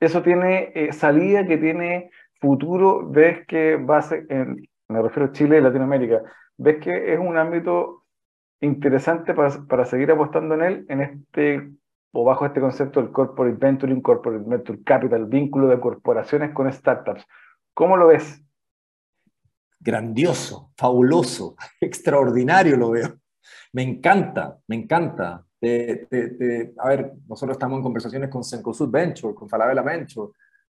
eso 0.00 0.22
tiene 0.22 0.72
eh, 0.74 0.92
salida, 0.92 1.46
que 1.46 1.58
tiene 1.58 2.10
futuro? 2.40 3.08
¿Ves 3.08 3.46
que 3.46 3.76
va 3.76 3.98
a 3.98 4.02
ser, 4.02 4.26
me 4.88 5.02
refiero 5.02 5.28
a 5.28 5.32
Chile 5.32 5.58
y 5.58 5.60
Latinoamérica, 5.60 6.22
ves 6.56 6.78
que 6.78 7.12
es 7.12 7.20
un 7.20 7.36
ámbito 7.36 8.05
interesante 8.60 9.34
para, 9.34 9.64
para 9.66 9.84
seguir 9.84 10.10
apostando 10.10 10.54
en 10.54 10.62
él, 10.62 10.86
en 10.88 11.00
este 11.00 11.70
o 12.12 12.24
bajo 12.24 12.46
este 12.46 12.60
concepto 12.60 13.02
del 13.02 13.12
corporate 13.12 13.58
venturing, 13.58 14.00
corporate 14.00 14.44
venture 14.46 14.82
capital, 14.82 15.26
vínculo 15.26 15.68
de 15.68 15.78
corporaciones 15.78 16.52
con 16.52 16.72
startups? 16.72 17.26
¿Cómo 17.74 17.96
lo 17.96 18.06
ves? 18.06 18.42
grandioso, 19.86 20.72
fabuloso, 20.76 21.56
extraordinario 21.80 22.76
lo 22.76 22.90
veo. 22.90 23.18
Me 23.72 23.82
encanta, 23.82 24.58
me 24.66 24.76
encanta. 24.76 25.34
a 25.34 26.88
ver, 26.88 27.12
nosotros 27.28 27.54
estamos 27.56 27.78
en 27.78 27.82
conversaciones 27.82 28.28
con 28.28 28.42
Sencosud 28.42 28.90
Venture, 28.90 29.34
con 29.34 29.48
Falabella 29.48 29.82
Venture, 29.82 30.32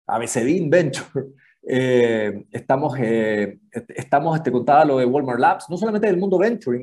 ABCDIN 0.06 0.68
Venture. 0.68 1.24
Eh, 1.70 2.46
estamos, 2.50 2.98
eh, 2.98 3.58
estamos 3.88 4.36
este, 4.36 4.50
contada 4.50 4.86
lo 4.86 4.98
de 4.98 5.04
Walmart 5.04 5.38
Labs, 5.38 5.66
no 5.68 5.76
solamente 5.76 6.06
del 6.06 6.16
mundo 6.16 6.38
venture, 6.38 6.82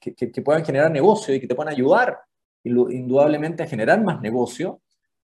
que, 0.00 0.14
que, 0.14 0.42
puedan 0.42 0.64
generar 0.64 0.92
negocio 0.92 1.34
y 1.34 1.40
que 1.40 1.48
te 1.48 1.56
puedan 1.56 1.72
ayudar 1.72 2.16
indudablemente 2.62 3.64
a 3.64 3.66
generar 3.66 4.02
más 4.04 4.20
negocio 4.20 4.80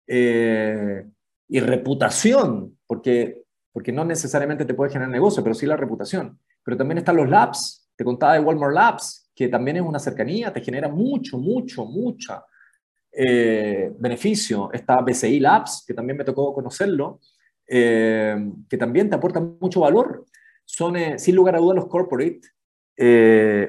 eh, 0.06 1.04
y 1.48 1.58
reputación, 1.58 2.78
porque 2.86 3.42
porque 3.78 3.92
no 3.92 4.04
necesariamente 4.04 4.64
te 4.64 4.74
puede 4.74 4.90
generar 4.90 5.10
negocio, 5.10 5.40
pero 5.40 5.54
sí 5.54 5.64
la 5.64 5.76
reputación. 5.76 6.38
Pero 6.64 6.76
también 6.76 6.98
están 6.98 7.14
los 7.14 7.28
labs, 7.28 7.88
te 7.94 8.02
contaba 8.02 8.34
de 8.34 8.40
Walmart 8.40 8.74
Labs, 8.74 9.30
que 9.32 9.46
también 9.46 9.76
es 9.76 9.82
una 9.84 10.00
cercanía, 10.00 10.52
te 10.52 10.60
genera 10.62 10.88
mucho, 10.88 11.38
mucho, 11.38 11.84
mucha 11.84 12.44
eh, 13.12 13.92
beneficio. 13.96 14.72
Está 14.72 15.00
BCI 15.00 15.38
Labs, 15.38 15.84
que 15.86 15.94
también 15.94 16.16
me 16.16 16.24
tocó 16.24 16.52
conocerlo, 16.52 17.20
eh, 17.68 18.36
que 18.68 18.78
también 18.78 19.08
te 19.08 19.16
aporta 19.16 19.40
mucho 19.40 19.80
valor. 19.80 20.24
Son, 20.64 20.96
eh, 20.96 21.18
sin 21.18 21.36
lugar 21.36 21.56
a 21.56 21.58
dudas, 21.58 21.76
los 21.76 21.86
corporate. 21.86 22.40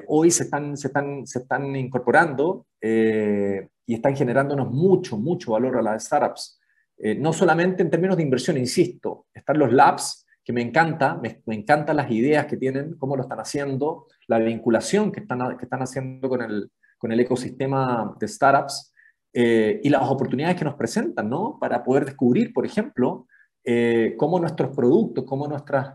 hoy 0.08 0.30
se 0.30 0.44
están, 0.44 0.76
se 0.76 0.88
están, 0.88 1.26
se 1.26 1.40
están 1.40 1.76
incorporando 1.76 2.66
y 2.80 3.94
están 3.94 4.16
generándonos 4.16 4.70
mucho, 4.70 5.16
mucho 5.16 5.52
valor 5.52 5.76
a 5.76 5.82
las 5.82 6.04
startups. 6.04 6.60
Eh, 7.02 7.14
no 7.14 7.32
solamente 7.32 7.82
en 7.82 7.90
términos 7.90 8.16
de 8.18 8.22
inversión, 8.22 8.58
insisto, 8.58 9.26
están 9.32 9.58
los 9.58 9.72
labs, 9.72 10.26
que 10.44 10.52
me 10.52 10.60
encanta, 10.60 11.14
me, 11.14 11.40
encantan 11.46 11.96
las 11.96 12.10
ideas 12.10 12.44
que 12.46 12.58
tienen, 12.58 12.94
cómo 12.98 13.16
lo 13.16 13.22
están 13.22 13.40
haciendo, 13.40 14.06
la 14.26 14.38
vinculación 14.38 15.10
que 15.10 15.20
están, 15.20 15.56
que 15.56 15.64
están 15.64 15.80
haciendo 15.80 16.28
con 16.28 16.42
el, 16.42 16.70
con 16.98 17.10
el 17.10 17.20
ecosistema 17.20 18.14
de 18.20 18.28
startups 18.28 18.92
eh, 19.32 19.80
y 19.82 19.88
las 19.88 20.02
oportunidades 20.02 20.56
que 20.56 20.64
nos 20.64 20.74
presentan, 20.74 21.30
¿no? 21.30 21.58
Para 21.58 21.82
poder 21.82 22.04
descubrir, 22.04 22.52
por 22.52 22.66
ejemplo, 22.66 23.26
eh, 23.72 24.14
cómo 24.16 24.40
nuestros 24.40 24.74
productos, 24.74 25.24
cómo 25.24 25.46
nuestros 25.46 25.86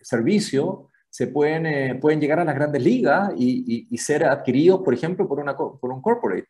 servicios 0.00 0.80
se 1.08 1.26
pueden, 1.26 1.98
pueden 1.98 2.20
llegar 2.20 2.40
a 2.40 2.44
las 2.44 2.54
grandes 2.54 2.82
ligas 2.82 3.32
y, 3.36 3.88
y, 3.90 3.98
ser 3.98 4.24
adquiridos, 4.24 4.80
por 4.82 4.94
ejemplo, 4.94 5.26
por, 5.26 5.40
una, 5.40 5.56
por 5.56 5.90
un 5.90 6.00
corporate. 6.00 6.48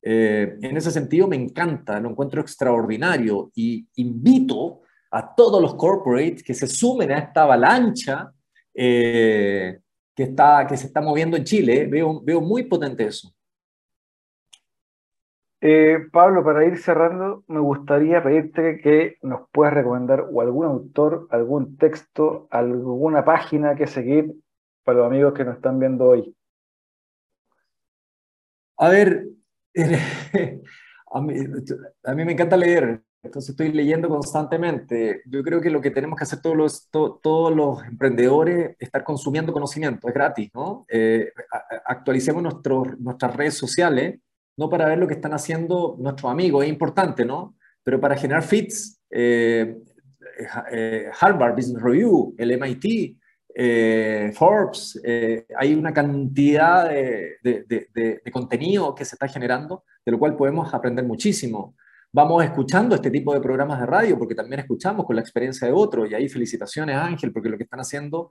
Eh, 0.00 0.56
en 0.62 0.76
ese 0.76 0.90
sentido 0.90 1.26
me 1.26 1.36
encanta, 1.36 1.98
lo 2.00 2.10
encuentro 2.10 2.40
extraordinario 2.40 3.50
y 3.54 3.86
invito 3.96 4.82
a 5.10 5.34
todos 5.34 5.60
los 5.60 5.74
corporates 5.74 6.42
que 6.42 6.54
se 6.54 6.66
sumen 6.66 7.10
a 7.10 7.18
esta 7.18 7.42
avalancha 7.42 8.32
eh, 8.74 9.80
que, 10.14 10.22
está, 10.22 10.66
que 10.68 10.76
se 10.76 10.86
está 10.86 11.00
moviendo 11.00 11.36
en 11.36 11.44
Chile. 11.44 11.86
Veo, 11.86 12.20
veo 12.22 12.40
muy 12.40 12.64
potente 12.64 13.06
eso. 13.06 13.34
Eh, 15.60 16.06
Pablo, 16.12 16.44
para 16.44 16.64
ir 16.64 16.78
cerrando, 16.78 17.42
me 17.48 17.58
gustaría 17.58 18.22
pedirte 18.22 18.80
que 18.80 19.16
nos 19.22 19.48
puedas 19.50 19.74
recomendar 19.74 20.26
o 20.30 20.40
algún 20.40 20.66
autor, 20.66 21.26
algún 21.30 21.76
texto, 21.76 22.46
alguna 22.50 23.24
página 23.24 23.74
que 23.74 23.88
seguir 23.88 24.34
para 24.84 24.98
los 24.98 25.06
amigos 25.08 25.34
que 25.34 25.44
nos 25.44 25.56
están 25.56 25.80
viendo 25.80 26.04
hoy. 26.04 26.36
A 28.76 28.88
ver, 28.88 29.26
a 31.12 31.20
mí, 31.20 31.34
me 32.24 32.32
encanta 32.32 32.56
leer, 32.56 33.02
entonces 33.20 33.50
estoy 33.50 33.72
leyendo 33.72 34.08
constantemente. 34.08 35.22
Yo 35.26 35.42
creo 35.42 35.60
que 35.60 35.70
lo 35.70 35.80
que 35.80 35.90
tenemos 35.90 36.16
que 36.16 36.22
hacer 36.22 36.40
todos 36.40 36.56
los, 36.56 36.88
todos 36.88 37.54
los 37.54 37.84
emprendedores 37.84 38.76
es 38.78 38.86
estar 38.86 39.02
consumiendo 39.02 39.52
conocimiento, 39.52 40.06
es 40.06 40.14
gratis, 40.14 40.50
¿no? 40.54 40.86
Eh, 40.88 41.32
actualicemos 41.84 42.44
nuestras 43.00 43.36
redes 43.36 43.54
sociales 43.54 44.20
no 44.58 44.68
para 44.68 44.86
ver 44.86 44.98
lo 44.98 45.06
que 45.06 45.14
están 45.14 45.32
haciendo 45.32 45.96
nuestros 45.98 46.30
amigos, 46.30 46.64
es 46.64 46.68
importante, 46.68 47.24
¿no? 47.24 47.54
Pero 47.82 48.00
para 48.00 48.16
generar 48.16 48.42
fits, 48.42 49.00
eh, 49.08 49.78
eh, 50.72 51.10
Harvard 51.18 51.54
Business 51.54 51.80
Review, 51.80 52.34
el 52.36 52.50
MIT, 52.50 53.16
eh, 53.54 54.32
Forbes, 54.34 55.00
hay 55.56 55.74
una 55.74 55.92
cantidad 55.92 56.88
de, 56.88 57.38
de, 57.42 58.30
contenido 58.32 58.94
que 58.94 59.04
se 59.04 59.14
está 59.14 59.28
generando, 59.28 59.84
de 60.04 60.12
lo 60.12 60.18
cual 60.18 60.36
podemos 60.36 60.74
aprender 60.74 61.04
muchísimo. 61.04 61.76
Vamos 62.12 62.42
escuchando 62.44 62.96
este 62.96 63.10
tipo 63.10 63.32
de 63.32 63.40
programas 63.40 63.78
de 63.78 63.86
radio, 63.86 64.18
porque 64.18 64.34
también 64.34 64.60
escuchamos 64.60 65.06
con 65.06 65.14
la 65.14 65.22
experiencia 65.22 65.68
de 65.68 65.72
otros, 65.72 66.10
y 66.10 66.14
ahí 66.14 66.28
felicitaciones 66.28 66.96
Ángel, 66.96 67.32
porque 67.32 67.48
lo 67.48 67.56
que 67.56 67.64
están 67.64 67.80
haciendo 67.80 68.30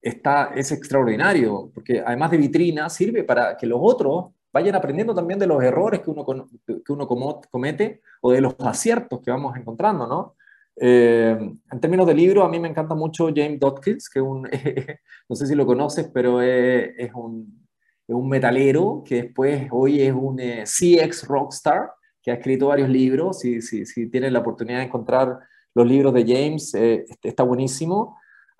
está, 0.00 0.52
es 0.54 0.70
extraordinario, 0.70 1.72
porque 1.74 2.00
además 2.04 2.30
de 2.30 2.36
vitrina, 2.36 2.88
sirve 2.88 3.24
para 3.24 3.56
que 3.56 3.66
los 3.66 3.80
otros 3.82 4.33
vayan 4.54 4.76
aprendiendo 4.76 5.12
también 5.12 5.40
de 5.40 5.48
los 5.48 5.60
errores 5.64 6.00
que 6.00 6.10
uno, 6.10 6.24
que 6.24 6.92
uno 6.92 7.08
comete 7.50 8.02
o 8.20 8.30
de 8.30 8.40
los 8.40 8.54
aciertos 8.60 9.20
que 9.20 9.32
vamos 9.32 9.56
encontrando, 9.56 10.06
¿no? 10.06 10.36
Eh, 10.76 11.36
en 11.72 11.80
términos 11.80 12.06
de 12.06 12.14
libro, 12.14 12.44
a 12.44 12.48
mí 12.48 12.60
me 12.60 12.68
encanta 12.68 12.94
mucho 12.94 13.30
James 13.34 13.58
Dawkins, 13.58 14.08
que 14.08 14.20
un, 14.20 14.42
no 15.28 15.36
sé 15.36 15.48
si 15.48 15.56
lo 15.56 15.66
conoces, 15.66 16.08
pero 16.14 16.40
es, 16.40 17.12
un, 17.14 17.66
es, 18.06 18.14
un, 18.14 18.28
metalero 18.28 19.02
que 19.04 19.22
después 19.22 19.66
hoy 19.72 20.00
es 20.02 20.14
un 20.14 20.38
eh, 20.38 20.62
CX 20.64 21.26
rockstar, 21.26 21.90
que 22.22 22.30
ha 22.30 22.34
escrito 22.34 22.68
varios 22.68 22.88
libros. 22.88 23.40
Si, 23.40 23.60
si, 23.60 23.84
si 23.84 24.08
tienen 24.08 24.32
la 24.32 24.38
oportunidad 24.38 24.78
de 24.78 24.84
encontrar 24.84 25.36
los 25.74 25.86
libros 25.86 26.14
de 26.14 26.22
James, 26.22 26.72
eh, 26.74 27.04
está 27.24 27.42
buenísimo. 27.42 28.16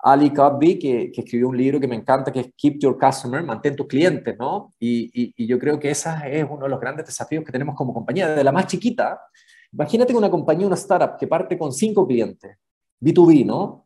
Ali 0.07 0.29
Cudby, 0.29 0.77
que, 0.77 1.11
escribió 1.15 1.49
un 1.49 1.57
libro 1.57 1.79
que 1.79 1.87
me 1.87 1.95
encanta, 1.95 2.31
que 2.31 2.39
es 2.39 2.53
Keep 2.55 2.77
Your 2.77 2.95
Customer, 2.95 3.41
mantén 3.41 3.75
tus 3.75 3.87
clientes, 3.87 4.37
¿no? 4.37 4.71
Y, 4.79 5.33
yo 5.47 5.57
creo 5.57 5.79
que 5.79 5.89
ese 5.89 6.11
es 6.25 6.45
uno 6.47 6.65
de 6.65 6.69
los 6.69 6.79
grandes 6.79 7.07
desafíos 7.07 7.43
que 7.43 7.51
tenemos 7.51 7.73
como 7.73 7.91
compañía, 7.91 8.29
desde 8.29 8.43
la 8.43 8.51
más 8.51 8.67
chiquita. 8.67 9.19
Imagínate 9.73 10.13
que 10.13 10.17
una 10.19 10.29
compañía, 10.29 10.67
una 10.67 10.75
startup 10.75 11.17
que 11.17 11.25
parte 11.25 11.57
con 11.57 11.73
cinco 11.73 12.05
clientes, 12.05 12.55
B2B, 13.01 13.47
¿no? 13.47 13.83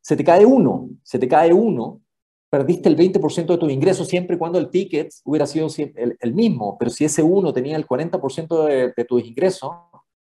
Se 0.00 0.16
te 0.16 0.24
cae 0.24 0.46
uno, 0.46 0.88
se 1.02 1.18
te 1.18 1.28
cae 1.28 1.52
uno, 1.52 2.00
perdiste 2.48 2.88
el 2.88 2.96
20% 2.96 3.46
de 3.46 3.58
tus 3.58 3.70
ingresos 3.70 4.08
siempre 4.08 4.36
y 4.36 4.38
cuando 4.38 4.58
el 4.58 4.70
ticket 4.70 5.12
hubiera 5.24 5.46
sido 5.46 5.68
el, 5.76 6.34
mismo, 6.34 6.78
pero 6.78 6.90
si 6.90 7.04
ese 7.04 7.22
uno 7.22 7.52
tenía 7.52 7.76
el 7.76 7.86
40% 7.86 8.64
de, 8.64 8.94
de 8.96 9.04
tus 9.04 9.22
ingresos, 9.22 9.70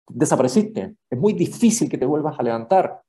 desapareciste. 0.08 0.96
Es 1.08 1.18
muy 1.18 1.34
difícil 1.34 1.88
que 1.88 1.98
te 1.98 2.04
vuelvas 2.04 2.36
a 2.36 2.42
levantar. 2.42 3.03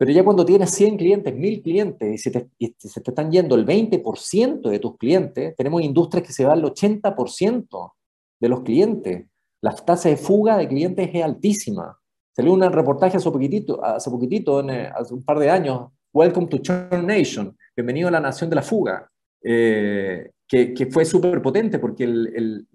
Pero 0.00 0.12
ya 0.12 0.24
cuando 0.24 0.46
tienes 0.46 0.70
100 0.70 0.96
clientes, 0.96 1.36
1000 1.36 1.60
clientes 1.60 2.14
y 2.14 2.16
se 2.16 2.30
te, 2.30 2.48
se 2.78 3.00
te 3.02 3.10
están 3.10 3.30
yendo 3.30 3.54
el 3.54 3.66
20% 3.66 4.70
de 4.70 4.78
tus 4.78 4.96
clientes, 4.96 5.54
tenemos 5.54 5.82
industrias 5.82 6.26
que 6.26 6.32
se 6.32 6.42
van 6.42 6.58
al 6.58 6.64
80% 6.64 7.92
de 8.40 8.48
los 8.48 8.62
clientes. 8.62 9.26
La 9.60 9.72
tasa 9.72 10.08
de 10.08 10.16
fuga 10.16 10.56
de 10.56 10.68
clientes 10.68 11.10
es 11.12 11.22
altísima. 11.22 11.98
Salió 12.34 12.54
un 12.54 12.62
reportaje 12.62 13.18
hace 13.18 13.30
poquitito, 13.30 13.84
hace, 13.84 14.10
poquitito 14.10 14.66
eh, 14.70 14.86
hace 14.86 15.12
un 15.12 15.22
par 15.22 15.38
de 15.38 15.50
años, 15.50 15.90
Welcome 16.14 16.46
to 16.46 16.56
Churn 16.62 17.06
Nation, 17.06 17.54
bienvenido 17.76 18.08
a 18.08 18.12
la 18.12 18.20
nación 18.20 18.48
de 18.48 18.56
la 18.56 18.62
fuga, 18.62 19.06
eh, 19.44 20.30
que, 20.48 20.72
que, 20.72 20.86
fue 20.86 21.04
súper 21.04 21.42
potente 21.42 21.78
porque 21.78 22.04
el, 22.04 22.66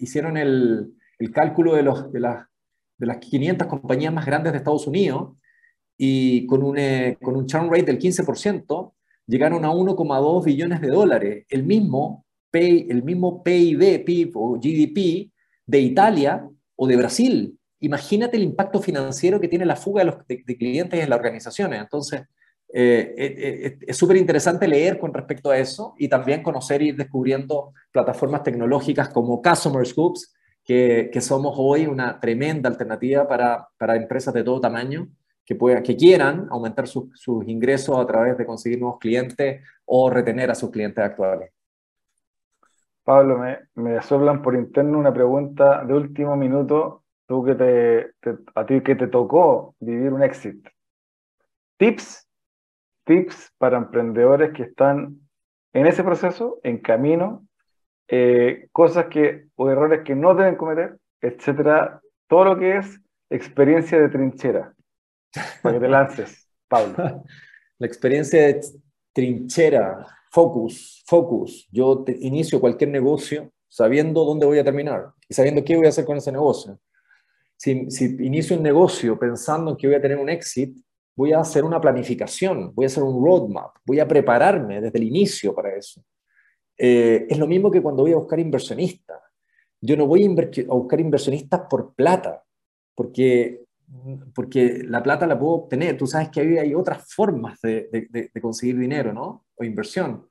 hicieron 0.00 0.36
el, 0.36 0.94
el 1.20 1.30
cálculo 1.30 1.76
de, 1.76 1.84
los, 1.84 2.12
de, 2.12 2.18
las, 2.18 2.44
de 2.98 3.06
las 3.06 3.18
500 3.18 3.68
compañías 3.68 4.12
más 4.12 4.26
grandes 4.26 4.52
de 4.52 4.58
Estados 4.58 4.88
Unidos 4.88 5.34
y 6.04 6.46
con 6.48 6.64
un, 6.64 6.76
eh, 6.78 7.16
con 7.22 7.36
un 7.36 7.46
churn 7.46 7.70
rate 7.70 7.84
del 7.84 8.00
15%, 8.00 8.92
llegaron 9.24 9.64
a 9.64 9.70
1,2 9.70 10.44
billones 10.44 10.80
de 10.80 10.88
dólares, 10.88 11.46
el 11.48 11.62
mismo, 11.62 12.26
pay, 12.50 12.88
el 12.90 13.04
mismo 13.04 13.40
PIB, 13.44 14.04
PIB 14.04 14.32
o 14.34 14.54
GDP 14.54 15.30
de 15.64 15.78
Italia 15.78 16.44
o 16.74 16.88
de 16.88 16.96
Brasil. 16.96 17.56
Imagínate 17.78 18.36
el 18.36 18.42
impacto 18.42 18.82
financiero 18.82 19.40
que 19.40 19.46
tiene 19.46 19.64
la 19.64 19.76
fuga 19.76 20.00
de, 20.00 20.06
los, 20.06 20.26
de, 20.26 20.56
clientes 20.56 21.00
en 21.00 21.08
las 21.08 21.18
organizaciones. 21.20 21.80
Entonces, 21.80 22.22
eh, 22.74 23.14
eh, 23.16 23.78
es 23.86 23.96
súper 23.96 24.16
interesante 24.16 24.66
leer 24.66 24.98
con 24.98 25.14
respecto 25.14 25.50
a 25.50 25.58
eso 25.58 25.94
y 25.98 26.08
también 26.08 26.42
conocer 26.42 26.82
y 26.82 26.88
ir 26.88 26.96
descubriendo 26.96 27.74
plataformas 27.92 28.42
tecnológicas 28.42 29.08
como 29.10 29.40
Customer 29.40 29.86
Scoops, 29.86 30.34
que, 30.64 31.10
que 31.12 31.20
somos 31.20 31.54
hoy 31.56 31.86
una 31.86 32.18
tremenda 32.18 32.68
alternativa 32.68 33.28
para, 33.28 33.68
para 33.78 33.94
empresas 33.94 34.34
de 34.34 34.42
todo 34.42 34.60
tamaño 34.60 35.08
que, 35.44 35.56
que 35.82 35.96
quieran 35.96 36.46
aumentar 36.50 36.86
sus 36.86 37.48
ingresos 37.48 37.98
a 37.98 38.06
través 38.06 38.36
de 38.38 38.46
conseguir 38.46 38.80
nuevos 38.80 38.98
clientes 38.98 39.62
o 39.84 40.10
retener 40.10 40.50
a 40.50 40.54
sus 40.54 40.70
clientes 40.70 41.02
actuales. 41.04 41.52
Pablo, 43.04 43.38
me, 43.38 43.58
me 43.74 44.00
soplan 44.00 44.42
por 44.42 44.54
interno 44.54 44.98
una 44.98 45.12
pregunta 45.12 45.84
de 45.84 45.94
último 45.94 46.36
minuto. 46.36 47.02
Tú 47.26 47.44
que 47.44 47.54
te, 47.54 48.12
a 48.54 48.66
ti 48.66 48.80
que 48.82 48.94
te 48.94 49.08
tocó 49.08 49.74
vivir 49.80 50.12
un 50.12 50.22
éxito. 50.22 50.70
Tips, 51.78 52.28
tips 53.04 53.52
para 53.58 53.78
emprendedores 53.78 54.52
que 54.52 54.64
están 54.64 55.18
en 55.72 55.86
ese 55.86 56.04
proceso, 56.04 56.60
en 56.62 56.78
camino, 56.78 57.46
eh, 58.08 58.68
cosas 58.70 59.06
que 59.06 59.46
o 59.56 59.70
errores 59.70 60.02
que 60.04 60.14
no 60.14 60.34
deben 60.34 60.56
cometer, 60.56 60.98
etcétera. 61.20 62.00
Todo 62.28 62.44
lo 62.44 62.58
que 62.58 62.76
es 62.76 63.00
experiencia 63.30 63.98
de 63.98 64.08
trinchera. 64.08 64.74
Para 65.62 66.08
te 66.14 66.24
Pablo. 66.68 67.24
La 67.78 67.86
experiencia 67.86 68.46
de 68.46 68.60
trinchera, 69.12 70.06
focus, 70.30 71.02
focus. 71.06 71.68
Yo 71.70 72.04
inicio 72.20 72.60
cualquier 72.60 72.90
negocio 72.90 73.50
sabiendo 73.68 74.24
dónde 74.24 74.46
voy 74.46 74.58
a 74.58 74.64
terminar 74.64 75.12
y 75.28 75.34
sabiendo 75.34 75.64
qué 75.64 75.76
voy 75.76 75.86
a 75.86 75.88
hacer 75.88 76.04
con 76.04 76.16
ese 76.16 76.30
negocio. 76.30 76.78
Si, 77.56 77.90
si 77.90 78.04
inicio 78.20 78.56
un 78.56 78.62
negocio 78.62 79.18
pensando 79.18 79.70
en 79.70 79.76
que 79.76 79.86
voy 79.86 79.96
a 79.96 80.02
tener 80.02 80.18
un 80.18 80.28
éxito, 80.28 80.80
voy 81.14 81.32
a 81.32 81.40
hacer 81.40 81.64
una 81.64 81.80
planificación, 81.80 82.74
voy 82.74 82.84
a 82.84 82.86
hacer 82.86 83.02
un 83.02 83.24
roadmap, 83.24 83.76
voy 83.84 84.00
a 84.00 84.08
prepararme 84.08 84.80
desde 84.80 84.98
el 84.98 85.04
inicio 85.04 85.54
para 85.54 85.74
eso. 85.76 86.04
Eh, 86.76 87.26
es 87.28 87.38
lo 87.38 87.46
mismo 87.46 87.70
que 87.70 87.82
cuando 87.82 88.02
voy 88.02 88.12
a 88.12 88.16
buscar 88.16 88.40
inversionistas. 88.40 89.20
Yo 89.80 89.96
no 89.96 90.06
voy 90.06 90.24
a 90.24 90.74
buscar 90.74 91.00
inversionistas 91.00 91.62
por 91.68 91.94
plata, 91.94 92.44
porque 92.94 93.64
porque 94.34 94.82
la 94.86 95.02
plata 95.02 95.26
la 95.26 95.38
puedo 95.38 95.54
obtener. 95.54 95.96
Tú 95.96 96.06
sabes 96.06 96.30
que 96.30 96.40
hay, 96.58 96.74
otras 96.74 97.12
formas 97.12 97.60
de, 97.60 98.30
conseguir 98.40 98.78
dinero, 98.78 99.12
¿no? 99.12 99.46
O 99.54 99.64
inversión, 99.64 100.26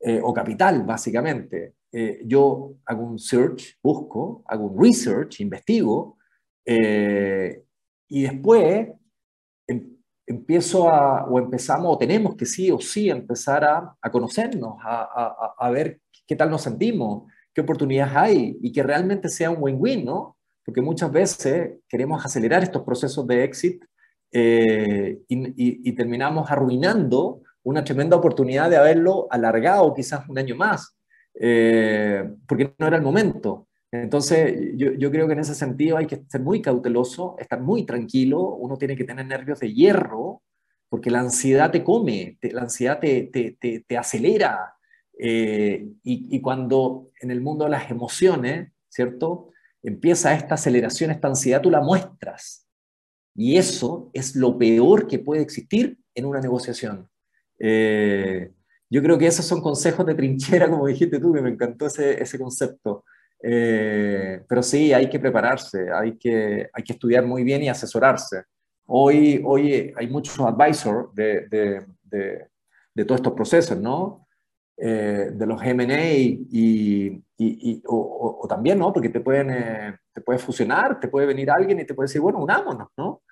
eh, 0.00 0.20
o 0.22 0.32
capital, 0.32 0.84
básicamente. 0.84 1.74
Eh, 1.92 2.20
yo 2.24 2.74
hago 2.86 3.04
un 3.04 3.18
search, 3.18 3.78
busco, 3.82 4.42
hago 4.46 4.66
un 4.66 4.82
research, 4.82 5.40
investigo, 5.40 6.18
eh, 6.64 7.64
y 8.08 8.22
después 8.22 8.88
em, 9.66 9.96
empiezo 10.26 10.88
a, 10.88 11.24
o 11.24 11.38
empezamos, 11.38 11.94
o 11.94 11.98
tenemos 11.98 12.36
que 12.36 12.46
sí 12.46 12.70
o 12.70 12.78
sí 12.80 13.10
empezar 13.10 13.64
a, 13.64 13.96
a 14.00 14.10
conocernos, 14.10 14.76
a, 14.84 15.54
a, 15.58 15.70
ver 15.70 16.00
qué 16.26 16.36
tal 16.36 16.50
nos 16.50 16.62
sentimos, 16.62 17.30
qué 17.52 17.60
oportunidades 17.62 18.16
hay, 18.16 18.58
y 18.62 18.72
que 18.72 18.82
realmente 18.82 19.28
sea 19.28 19.50
un 19.50 19.58
win-win, 19.60 20.04
¿no? 20.04 20.36
Porque 20.64 20.80
muchas 20.80 21.10
veces 21.10 21.78
queremos 21.88 22.24
acelerar 22.24 22.62
estos 22.62 22.82
procesos 22.82 23.26
de 23.26 23.44
éxito 23.44 23.86
eh, 24.32 25.20
y, 25.28 25.92
terminamos 25.92 26.50
arruinando 26.50 27.42
una 27.62 27.82
tremenda 27.84 28.16
oportunidad 28.16 28.70
de 28.70 28.76
haberlo 28.76 29.26
alargado 29.30 29.92
quizás 29.92 30.28
un 30.28 30.38
año 30.38 30.56
más, 30.56 30.96
eh, 31.34 32.30
porque 32.46 32.72
no 32.78 32.86
era 32.86 32.96
el 32.96 33.02
momento. 33.02 33.66
Entonces, 33.92 34.72
yo, 34.76 35.10
creo 35.10 35.26
que 35.26 35.32
en 35.32 35.40
ese 35.40 35.54
sentido 35.54 35.96
hay 35.96 36.06
que 36.06 36.22
ser 36.28 36.40
muy 36.40 36.62
cauteloso, 36.62 37.34
estar 37.38 37.60
muy 37.60 37.84
tranquilo, 37.84 38.40
uno 38.40 38.76
tiene 38.76 38.96
que 38.96 39.04
tener 39.04 39.26
nervios 39.26 39.58
de 39.58 39.72
hierro, 39.74 40.42
porque 40.88 41.10
la 41.10 41.20
ansiedad 41.20 41.70
te 41.72 41.82
come, 41.82 42.38
la 42.40 42.62
ansiedad 42.62 43.00
te, 43.00 43.24
te, 43.24 43.84
te, 43.86 43.98
acelera. 43.98 44.74
Eh, 45.18 45.86
y, 46.04 46.36
y, 46.36 46.40
cuando 46.40 47.10
en 47.20 47.30
el 47.30 47.40
mundo 47.40 47.64
de 47.64 47.70
las 47.72 47.90
emociones 47.90 48.70
¿cierto? 48.90 49.49
Empieza 49.82 50.34
esta 50.34 50.54
aceleración, 50.54 51.10
esta 51.10 51.28
ansiedad, 51.28 51.60
tú 51.60 51.70
la 51.70 51.80
muestras. 51.80 52.66
Y 53.34 53.56
eso 53.56 54.10
es 54.12 54.36
lo 54.36 54.58
peor 54.58 55.06
que 55.06 55.18
puede 55.18 55.42
existir 55.42 55.98
en 56.14 56.26
una 56.26 56.40
negociación. 56.40 57.08
Eh, 57.58 58.52
yo 58.90 59.02
creo 59.02 59.16
que 59.18 59.26
esos 59.26 59.44
son 59.44 59.60
consejos 59.62 60.04
de 60.04 60.14
trinchera, 60.14 60.68
como 60.68 60.86
dijiste 60.86 61.18
tú, 61.20 61.32
me 61.32 61.48
encantó 61.48 61.86
ese, 61.86 62.20
ese 62.22 62.38
concepto. 62.38 63.04
Eh, 63.42 64.42
pero 64.48 64.62
sí, 64.62 64.92
hay 64.92 65.08
que 65.08 65.18
prepararse, 65.18 65.90
hay 65.90 66.18
que, 66.18 66.68
hay 66.72 66.82
que 66.82 66.92
estudiar 66.92 67.24
muy 67.24 67.44
bien 67.44 67.62
y 67.62 67.68
asesorarse. 67.68 68.42
Hoy, 68.86 69.40
hoy 69.44 69.94
hay 69.96 70.08
muchos 70.08 70.38
advisors 70.40 71.14
de, 71.14 71.46
de, 71.48 71.86
de, 72.02 72.48
de 72.94 73.04
todos 73.04 73.20
estos 73.20 73.32
procesos, 73.32 73.78
¿no? 73.78 74.26
Eh, 74.82 75.30
de 75.34 75.46
los 75.46 75.62
M&A 75.62 76.14
y, 76.14 77.22
y, 77.42 77.82
o, 77.86 78.46
también, 78.48 78.78
¿no? 78.78 78.92
Porque 78.92 79.08
te 79.08 79.20
pueden, 79.20 79.50
eh, 79.50 79.98
te 80.12 80.20
puede 80.20 80.38
fusionar, 80.38 81.00
te 81.00 81.08
puede 81.08 81.26
venir 81.26 81.50
alguien 81.50 81.80
y 81.80 81.84
te 81.84 81.94
puede 81.94 82.08
decir, 82.08 82.20
bueno, 82.20 82.38
unámonos, 82.38 82.88
¿no? 82.96 83.22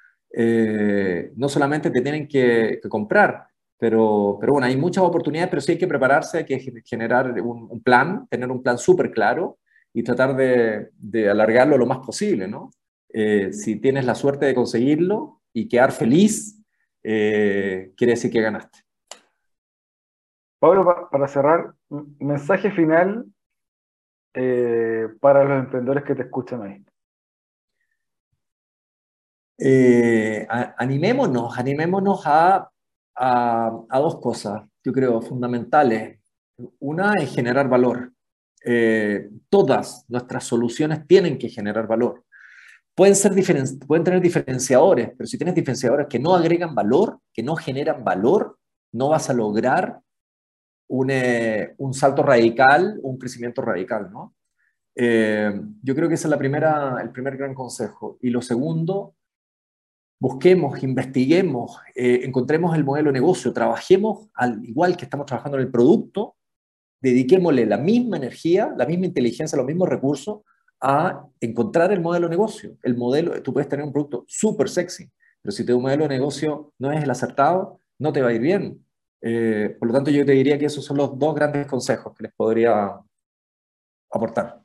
no 1.36 1.48
solamente 1.48 1.90
te 1.90 2.02
tienen 2.02 2.28
que, 2.28 2.78
que 2.82 2.88
comprar, 2.88 3.46
pero, 3.78 4.36
pero, 4.40 4.52
bueno, 4.52 4.66
hay 4.66 4.76
muchas 4.76 5.04
oportunidades, 5.04 5.50
pero 5.50 5.62
sí 5.62 5.72
hay 5.72 5.78
que 5.78 5.86
prepararse, 5.86 6.38
hay 6.38 6.44
que 6.44 6.82
generar 6.84 7.40
un, 7.40 7.68
un 7.70 7.82
plan, 7.82 8.26
tener 8.28 8.50
un 8.50 8.62
plan 8.62 8.76
súper 8.76 9.10
claro 9.10 9.58
y 9.92 10.02
tratar 10.02 10.36
de, 10.36 10.90
de, 10.98 11.30
alargarlo 11.30 11.78
lo 11.78 11.86
más 11.86 11.98
posible, 11.98 12.46
¿no? 12.46 12.70
Eh, 13.10 13.52
si 13.52 13.76
tienes 13.76 14.04
la 14.04 14.14
suerte 14.14 14.46
de 14.46 14.54
conseguirlo 14.54 15.40
y 15.52 15.68
quedar 15.68 15.92
feliz, 15.92 16.62
eh, 17.02 17.92
quiere 17.96 18.12
decir 18.12 18.30
que 18.30 18.42
ganaste. 18.42 18.80
Pablo, 20.58 21.08
para 21.10 21.28
cerrar, 21.28 21.72
mensaje 22.18 22.70
final 22.70 23.26
eh, 24.34 25.08
para 25.20 25.44
los 25.44 25.58
emprendedores 25.64 26.04
que 26.04 26.14
te 26.14 26.22
escuchan 26.22 26.62
ahí. 26.62 26.84
animémonos, 30.78 31.58
animémonos 31.58 32.22
a, 32.26 32.70
a, 33.16 33.80
a 33.88 33.98
dos 33.98 34.20
cosas, 34.20 34.62
yo 34.84 34.92
creo, 34.92 35.20
fundamentales. 35.20 36.20
Una 36.80 37.14
es 37.14 37.34
generar 37.34 37.68
valor. 37.68 38.12
Eh, 38.64 39.30
todas 39.48 40.04
nuestras 40.08 40.44
soluciones 40.44 41.06
tienen 41.06 41.38
que 41.38 41.48
generar 41.48 41.86
valor. 41.86 42.24
Pueden, 42.94 43.14
ser 43.14 43.32
pueden 43.86 44.04
tener 44.04 44.20
diferenciadores, 44.20 45.10
pero 45.16 45.26
si 45.26 45.38
tienes 45.38 45.54
diferenciadores 45.54 46.08
que 46.08 46.18
no 46.18 46.34
agregan 46.34 46.74
valor, 46.74 47.20
que 47.32 47.42
no 47.42 47.54
generan 47.54 48.02
valor, 48.02 48.58
no 48.92 49.10
vas 49.10 49.30
a 49.30 49.34
lograr 49.34 50.00
un, 50.88 51.10
eh, 51.10 51.74
un 51.78 51.94
salto 51.94 52.22
radical, 52.22 52.98
un 53.02 53.18
crecimiento 53.18 53.62
radical, 53.62 54.10
¿no? 54.10 54.34
Eh, 54.94 55.60
yo 55.82 55.94
creo 55.94 56.08
que 56.08 56.14
ese 56.14 56.26
es 56.26 56.30
la 56.30 56.38
primera, 56.38 56.98
el 57.00 57.10
primer 57.10 57.36
gran 57.36 57.54
consejo. 57.54 58.18
Y 58.20 58.30
lo 58.30 58.42
segundo, 58.42 59.14
busquemos, 60.18 60.82
investiguemos, 60.82 61.78
encontremos 61.94 62.74
el 62.76 62.82
modelo 62.82 63.10
de 63.10 63.20
negocio, 63.20 63.52
trabajemos 63.52 64.28
al 64.34 64.64
igual 64.64 64.96
que 64.96 65.04
estamos 65.04 65.26
trabajando 65.26 65.58
en 65.58 65.64
el 65.64 65.70
producto, 65.70 66.34
dediquémosle 67.00 67.66
la 67.66 67.78
misma 67.78 68.16
energía, 68.16 68.74
la 68.76 68.86
misma 68.86 69.06
inteligencia, 69.06 69.56
los 69.56 69.66
mismos 69.66 69.88
recursos 69.88 70.40
a 70.80 71.26
encontrar 71.40 71.92
el 71.92 72.00
modelo 72.00 72.26
de 72.26 72.30
negocio. 72.30 72.76
El 72.82 72.96
modelo, 72.96 73.42
tú 73.42 73.52
puedes 73.52 73.68
tener 73.68 73.84
un 73.84 73.92
producto 73.92 74.24
súper 74.26 74.68
sexy, 74.68 75.10
pero 75.42 75.52
si 75.52 75.64
tu 75.64 75.80
modelo 75.80 76.04
de 76.04 76.10
negocio 76.10 76.72
no 76.78 76.92
es 76.92 77.02
el 77.02 77.10
acertado, 77.10 77.80
no 77.98 78.12
te 78.12 78.22
va 78.22 78.28
a 78.28 78.32
ir 78.32 78.40
bien. 78.40 78.84
Eh, 79.20 79.76
por 79.78 79.88
lo 79.88 79.94
tanto, 79.94 80.10
yo 80.10 80.24
te 80.24 80.32
diría 80.32 80.58
que 80.58 80.66
esos 80.66 80.84
son 80.84 80.96
los 80.96 81.18
dos 81.18 81.34
grandes 81.34 81.66
consejos 81.66 82.14
que 82.16 82.24
les 82.24 82.32
podría 82.34 82.98
aportar. 84.10 84.60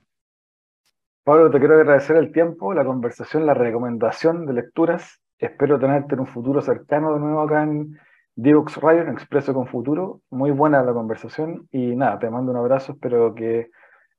Pablo, 1.24 1.50
te 1.50 1.60
quiero 1.60 1.76
agradecer 1.76 2.18
el 2.18 2.32
tiempo, 2.32 2.74
la 2.74 2.84
conversación, 2.84 3.46
la 3.46 3.54
recomendación 3.54 4.46
de 4.46 4.54
lecturas. 4.54 5.22
Espero 5.38 5.80
tenerte 5.80 6.16
en 6.16 6.22
un 6.22 6.28
futuro 6.28 6.62
cercano 6.62 7.14
de 7.14 7.20
nuevo 7.20 7.42
acá 7.42 7.64
en 7.64 7.98
Divox 8.36 8.78
Radio 8.78 9.04
en 9.04 9.10
Expreso 9.10 9.54
con 9.54 9.68
Futuro. 9.68 10.22
Muy 10.30 10.52
buena 10.52 10.84
la 10.84 10.94
conversación 10.94 11.68
y 11.72 11.96
nada, 11.96 12.20
te 12.20 12.30
mando 12.30 12.52
un 12.52 12.58
abrazo. 12.58 12.94
Espero 12.94 13.34
que 13.34 13.70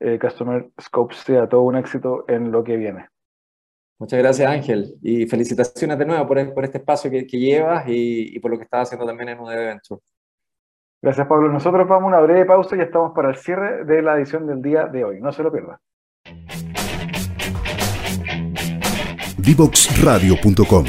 eh, 0.01 0.19
Customer 0.19 0.69
Scope 0.81 1.15
sea 1.15 1.49
todo 1.49 1.63
un 1.63 1.77
éxito 1.77 2.25
en 2.29 2.51
lo 2.51 2.65
que 2.65 2.77
viene. 2.77 3.09
Muchas 3.99 4.19
gracias 4.19 4.51
Ángel 4.51 4.97
y 5.03 5.27
felicitaciones 5.27 5.99
de 5.99 6.05
nuevo 6.05 6.27
por, 6.27 6.53
por 6.53 6.65
este 6.65 6.79
espacio 6.79 7.11
que, 7.11 7.27
que 7.27 7.39
llevas 7.39 7.87
y, 7.87 8.37
y, 8.37 8.41
por 8.41 8.51
lo 8.51 8.59
que 8.59 8.65
estás 8.65 8.89
haciendo 8.89 9.07
también 9.07 9.29
en 9.29 9.41
un 9.41 9.53
evento. 9.53 10.03
Gracias 11.05 11.27
Pablo. 11.27 11.53
Nosotros 11.53 11.87
vamos 11.87 12.05
a 12.05 12.17
una 12.17 12.21
breve 12.21 12.47
pausa 12.47 12.77
y 12.77 12.81
estamos 12.81 13.13
para 13.15 13.29
el 13.29 13.37
cierre 13.37 13.85
de 13.85 14.01
la 14.01 14.17
edición 14.17 14.47
del 14.47 14.63
día 14.63 14.87
de 14.87 15.05
hoy. 15.05 15.21
No 15.21 15.33
se 15.33 15.43
lo 15.43 15.53
pierda. 15.53 15.79
Divoxradio.com 19.37 20.87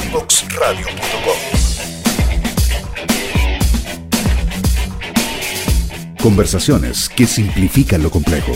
Conversaciones 6.24 7.10
que 7.10 7.26
simplifican 7.26 8.02
lo 8.02 8.10
complejo. 8.10 8.54